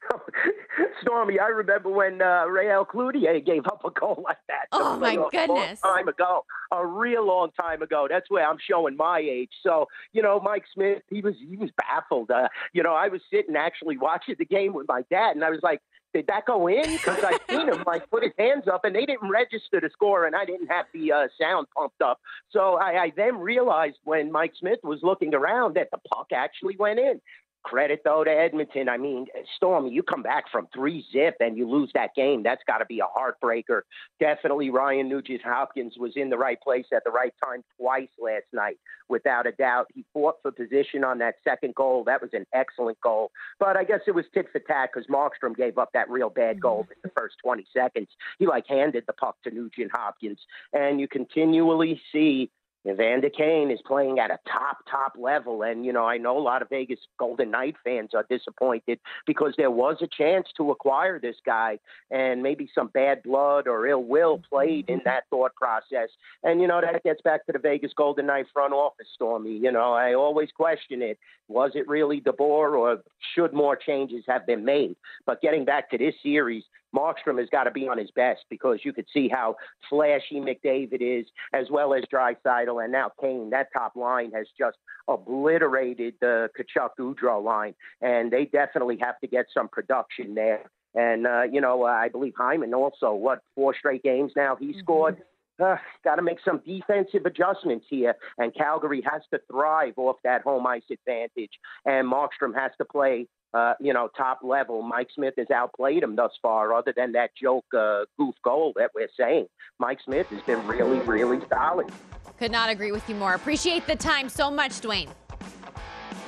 Stormy, 1.01 1.39
I 1.39 1.47
remember 1.47 1.89
when 1.89 2.21
uh, 2.21 2.45
Rayel 2.47 2.85
Cloutier 2.85 3.43
gave 3.45 3.65
up 3.67 3.83
a 3.85 3.91
goal 3.91 4.23
like 4.25 4.37
that. 4.47 4.67
Oh 4.71 4.97
my 4.97 5.13
a 5.13 5.29
goodness! 5.31 5.79
Long 5.83 5.95
time 5.95 6.07
ago, 6.07 6.45
a 6.71 6.85
real 6.85 7.25
long 7.25 7.51
time 7.51 7.81
ago. 7.81 8.07
That's 8.09 8.29
where 8.29 8.47
I'm 8.47 8.57
showing 8.59 8.95
my 8.95 9.19
age. 9.19 9.51
So 9.63 9.87
you 10.13 10.21
know, 10.21 10.39
Mike 10.39 10.65
Smith, 10.73 11.01
he 11.09 11.21
was 11.21 11.35
he 11.37 11.57
was 11.57 11.69
baffled. 11.77 12.31
Uh, 12.31 12.47
you 12.73 12.83
know, 12.83 12.93
I 12.93 13.07
was 13.07 13.21
sitting 13.31 13.55
actually 13.55 13.97
watching 13.97 14.35
the 14.37 14.45
game 14.45 14.73
with 14.73 14.87
my 14.87 15.03
dad, 15.09 15.35
and 15.35 15.43
I 15.43 15.49
was 15.49 15.59
like, 15.63 15.81
did 16.13 16.27
that 16.27 16.45
go 16.45 16.67
in? 16.67 16.83
Because 16.83 17.23
I 17.23 17.37
seen 17.49 17.67
him 17.67 17.83
like 17.85 18.09
put 18.09 18.23
his 18.23 18.33
hands 18.37 18.67
up, 18.67 18.85
and 18.85 18.95
they 18.95 19.05
didn't 19.05 19.29
register 19.29 19.79
the 19.79 19.89
score, 19.91 20.25
and 20.25 20.35
I 20.35 20.45
didn't 20.45 20.67
have 20.67 20.85
the 20.93 21.11
uh, 21.11 21.27
sound 21.39 21.67
pumped 21.75 22.01
up. 22.01 22.19
So 22.49 22.77
I, 22.77 23.03
I 23.03 23.13
then 23.15 23.37
realized 23.37 23.97
when 24.03 24.31
Mike 24.31 24.53
Smith 24.59 24.79
was 24.83 24.99
looking 25.03 25.33
around 25.33 25.75
that 25.75 25.89
the 25.91 25.99
puck 26.13 26.27
actually 26.33 26.75
went 26.77 26.99
in. 26.99 27.21
Credit 27.63 28.01
though 28.05 28.23
to 28.23 28.31
Edmonton. 28.31 28.87
I 28.87 28.97
mean, 28.97 29.27
Stormy, 29.57 29.91
you 29.91 30.01
come 30.01 30.23
back 30.23 30.45
from 30.49 30.67
three 30.73 31.05
zip 31.11 31.35
and 31.39 31.57
you 31.57 31.69
lose 31.69 31.91
that 31.93 32.15
game. 32.15 32.41
That's 32.41 32.61
got 32.65 32.77
to 32.77 32.85
be 32.85 33.01
a 33.01 33.03
heartbreaker. 33.03 33.81
Definitely, 34.19 34.69
Ryan 34.69 35.09
Nugent 35.09 35.41
Hopkins 35.43 35.95
was 35.97 36.13
in 36.15 36.29
the 36.29 36.37
right 36.37 36.59
place 36.61 36.85
at 36.93 37.03
the 37.03 37.11
right 37.11 37.33
time 37.43 37.63
twice 37.77 38.07
last 38.17 38.45
night, 38.53 38.77
without 39.09 39.45
a 39.45 39.51
doubt. 39.51 39.87
He 39.93 40.05
fought 40.13 40.35
for 40.41 40.51
position 40.51 41.03
on 41.03 41.17
that 41.19 41.35
second 41.43 41.75
goal. 41.75 42.05
That 42.05 42.21
was 42.21 42.31
an 42.33 42.45
excellent 42.53 42.99
goal. 43.01 43.31
But 43.59 43.75
I 43.75 43.83
guess 43.83 44.01
it 44.07 44.15
was 44.15 44.25
tit 44.33 44.47
for 44.51 44.59
tat 44.59 44.91
because 44.93 45.07
Markstrom 45.07 45.55
gave 45.55 45.77
up 45.77 45.89
that 45.93 46.09
real 46.09 46.29
bad 46.29 46.61
goal 46.61 46.87
in 46.89 46.97
the 47.03 47.11
first 47.15 47.35
20 47.43 47.65
seconds. 47.73 48.07
He 48.39 48.47
like 48.47 48.67
handed 48.67 49.03
the 49.05 49.13
puck 49.13 49.35
to 49.43 49.51
Nugent 49.51 49.91
Hopkins, 49.93 50.39
and 50.71 50.99
you 50.99 51.09
continually 51.09 52.01
see 52.11 52.51
Evander 52.87 53.29
Kane 53.29 53.71
is 53.71 53.79
playing 53.85 54.19
at 54.19 54.31
a 54.31 54.39
top, 54.47 54.77
top 54.89 55.13
level. 55.17 55.63
And, 55.63 55.85
you 55.85 55.91
know, 55.91 56.05
I 56.05 56.17
know 56.17 56.37
a 56.37 56.39
lot 56.39 56.61
of 56.61 56.69
Vegas 56.69 56.99
Golden 57.17 57.51
Knight 57.51 57.75
fans 57.83 58.11
are 58.13 58.25
disappointed 58.29 58.99
because 59.27 59.53
there 59.57 59.71
was 59.71 59.97
a 60.01 60.07
chance 60.07 60.47
to 60.57 60.71
acquire 60.71 61.19
this 61.19 61.35
guy 61.45 61.79
and 62.09 62.41
maybe 62.41 62.69
some 62.73 62.87
bad 62.87 63.21
blood 63.23 63.67
or 63.67 63.85
ill 63.87 64.03
will 64.03 64.41
played 64.49 64.89
in 64.89 65.01
that 65.05 65.23
thought 65.29 65.53
process. 65.55 66.09
And, 66.43 66.61
you 66.61 66.67
know, 66.67 66.79
that 66.81 67.03
gets 67.03 67.21
back 67.21 67.45
to 67.45 67.51
the 67.51 67.59
Vegas 67.59 67.91
Golden 67.95 68.27
Knight 68.27 68.47
front 68.53 68.73
office, 68.73 69.07
Stormy. 69.13 69.57
You 69.57 69.71
know, 69.71 69.93
I 69.93 70.13
always 70.13 70.49
question 70.55 71.01
it. 71.01 71.19
Was 71.49 71.71
it 71.75 71.87
really 71.87 72.21
DeBoer 72.21 72.77
or 72.77 73.01
should 73.35 73.53
more 73.53 73.75
changes 73.75 74.23
have 74.27 74.45
been 74.45 74.63
made? 74.63 74.95
But 75.25 75.41
getting 75.41 75.65
back 75.65 75.89
to 75.91 75.97
this 75.97 76.15
series, 76.23 76.63
Markstrom 76.95 77.39
has 77.39 77.49
got 77.51 77.65
to 77.65 77.71
be 77.71 77.87
on 77.87 77.97
his 77.97 78.11
best 78.11 78.41
because 78.49 78.79
you 78.83 78.93
could 78.93 79.05
see 79.13 79.29
how 79.29 79.55
flashy 79.89 80.35
McDavid 80.35 81.01
is, 81.01 81.25
as 81.53 81.67
well 81.69 81.93
as 81.93 82.03
Draisaitl 82.11 82.83
and 82.83 82.91
now 82.91 83.11
Kane. 83.21 83.49
That 83.51 83.67
top 83.73 83.95
line 83.95 84.31
has 84.31 84.47
just 84.57 84.77
obliterated 85.07 86.15
the 86.21 86.49
Tkachuk 86.57 86.89
Gaudreau 86.99 87.43
line, 87.43 87.75
and 88.01 88.31
they 88.31 88.45
definitely 88.45 88.97
have 89.01 89.19
to 89.19 89.27
get 89.27 89.45
some 89.53 89.67
production 89.67 90.35
there. 90.35 90.69
And 90.95 91.27
uh, 91.27 91.43
you 91.43 91.61
know, 91.61 91.83
uh, 91.83 91.87
I 91.87 92.09
believe 92.09 92.33
Hyman 92.37 92.73
also 92.73 93.13
what 93.13 93.39
four 93.55 93.75
straight 93.77 94.03
games 94.03 94.31
now 94.35 94.55
he 94.55 94.67
mm-hmm. 94.67 94.79
scored. 94.79 95.21
Uh, 95.61 95.75
got 96.05 96.15
to 96.15 96.21
make 96.21 96.37
some 96.45 96.61
defensive 96.65 97.25
adjustments 97.25 97.85
here, 97.89 98.15
and 98.37 98.55
Calgary 98.55 99.03
has 99.05 99.21
to 99.33 99.39
thrive 99.51 99.93
off 99.97 100.15
that 100.23 100.41
home 100.41 100.65
ice 100.65 100.83
advantage. 100.89 101.51
And 101.85 102.09
Markstrom 102.09 102.55
has 102.55 102.71
to 102.77 102.85
play 102.85 103.27
uh, 103.53 103.73
you 103.79 103.93
know, 103.93 104.09
top 104.15 104.39
level. 104.43 104.81
Mike 104.81 105.07
Smith 105.13 105.33
has 105.37 105.49
outplayed 105.49 106.03
him 106.03 106.15
thus 106.15 106.31
far, 106.41 106.73
other 106.73 106.93
than 106.95 107.11
that 107.13 107.31
joke 107.41 107.65
uh, 107.77 108.05
goof 108.17 108.35
goal 108.43 108.73
that 108.75 108.91
we're 108.93 109.09
saying. 109.17 109.47
Mike 109.79 109.99
Smith 110.03 110.27
has 110.27 110.41
been 110.43 110.65
really, 110.67 110.99
really 110.99 111.39
solid. 111.49 111.89
Could 112.37 112.51
not 112.51 112.69
agree 112.69 112.91
with 112.91 113.07
you 113.09 113.15
more. 113.15 113.33
Appreciate 113.33 113.85
the 113.87 113.95
time 113.95 114.29
so 114.29 114.51
much, 114.51 114.79
Duane. 114.79 115.09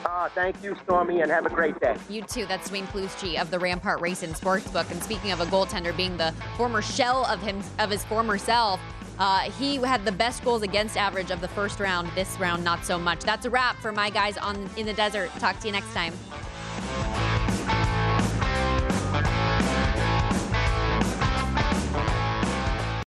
Uh, 0.05 0.29
thank 0.29 0.61
you, 0.63 0.75
Stormy, 0.83 1.21
and 1.21 1.31
have 1.31 1.45
a 1.45 1.49
great 1.49 1.79
day. 1.79 1.95
You 2.09 2.23
too. 2.23 2.45
That's 2.47 2.69
Duane 2.69 2.87
Colucci 2.87 3.39
of 3.39 3.51
the 3.51 3.59
Rampart 3.59 4.01
Race 4.01 4.23
and 4.23 4.33
Sportsbook. 4.33 4.89
And 4.91 5.01
speaking 5.01 5.31
of 5.31 5.41
a 5.41 5.45
goaltender 5.45 5.95
being 5.95 6.17
the 6.17 6.33
former 6.57 6.81
shell 6.81 7.25
of 7.25 7.41
him 7.41 7.61
of 7.77 7.91
his 7.91 8.03
former 8.05 8.37
self, 8.37 8.79
uh, 9.19 9.41
he 9.51 9.75
had 9.75 10.03
the 10.03 10.11
best 10.11 10.43
goals 10.43 10.63
against 10.63 10.97
average 10.97 11.29
of 11.29 11.39
the 11.39 11.47
first 11.47 11.79
round. 11.79 12.09
This 12.15 12.39
round, 12.39 12.63
not 12.63 12.83
so 12.83 12.97
much. 12.97 13.19
That's 13.19 13.45
a 13.45 13.49
wrap 13.51 13.77
for 13.77 13.91
my 13.91 14.09
guys 14.09 14.37
on 14.37 14.67
in 14.75 14.87
the 14.87 14.93
desert. 14.93 15.29
Talk 15.39 15.59
to 15.59 15.67
you 15.67 15.71
next 15.71 15.93
time. 15.93 16.13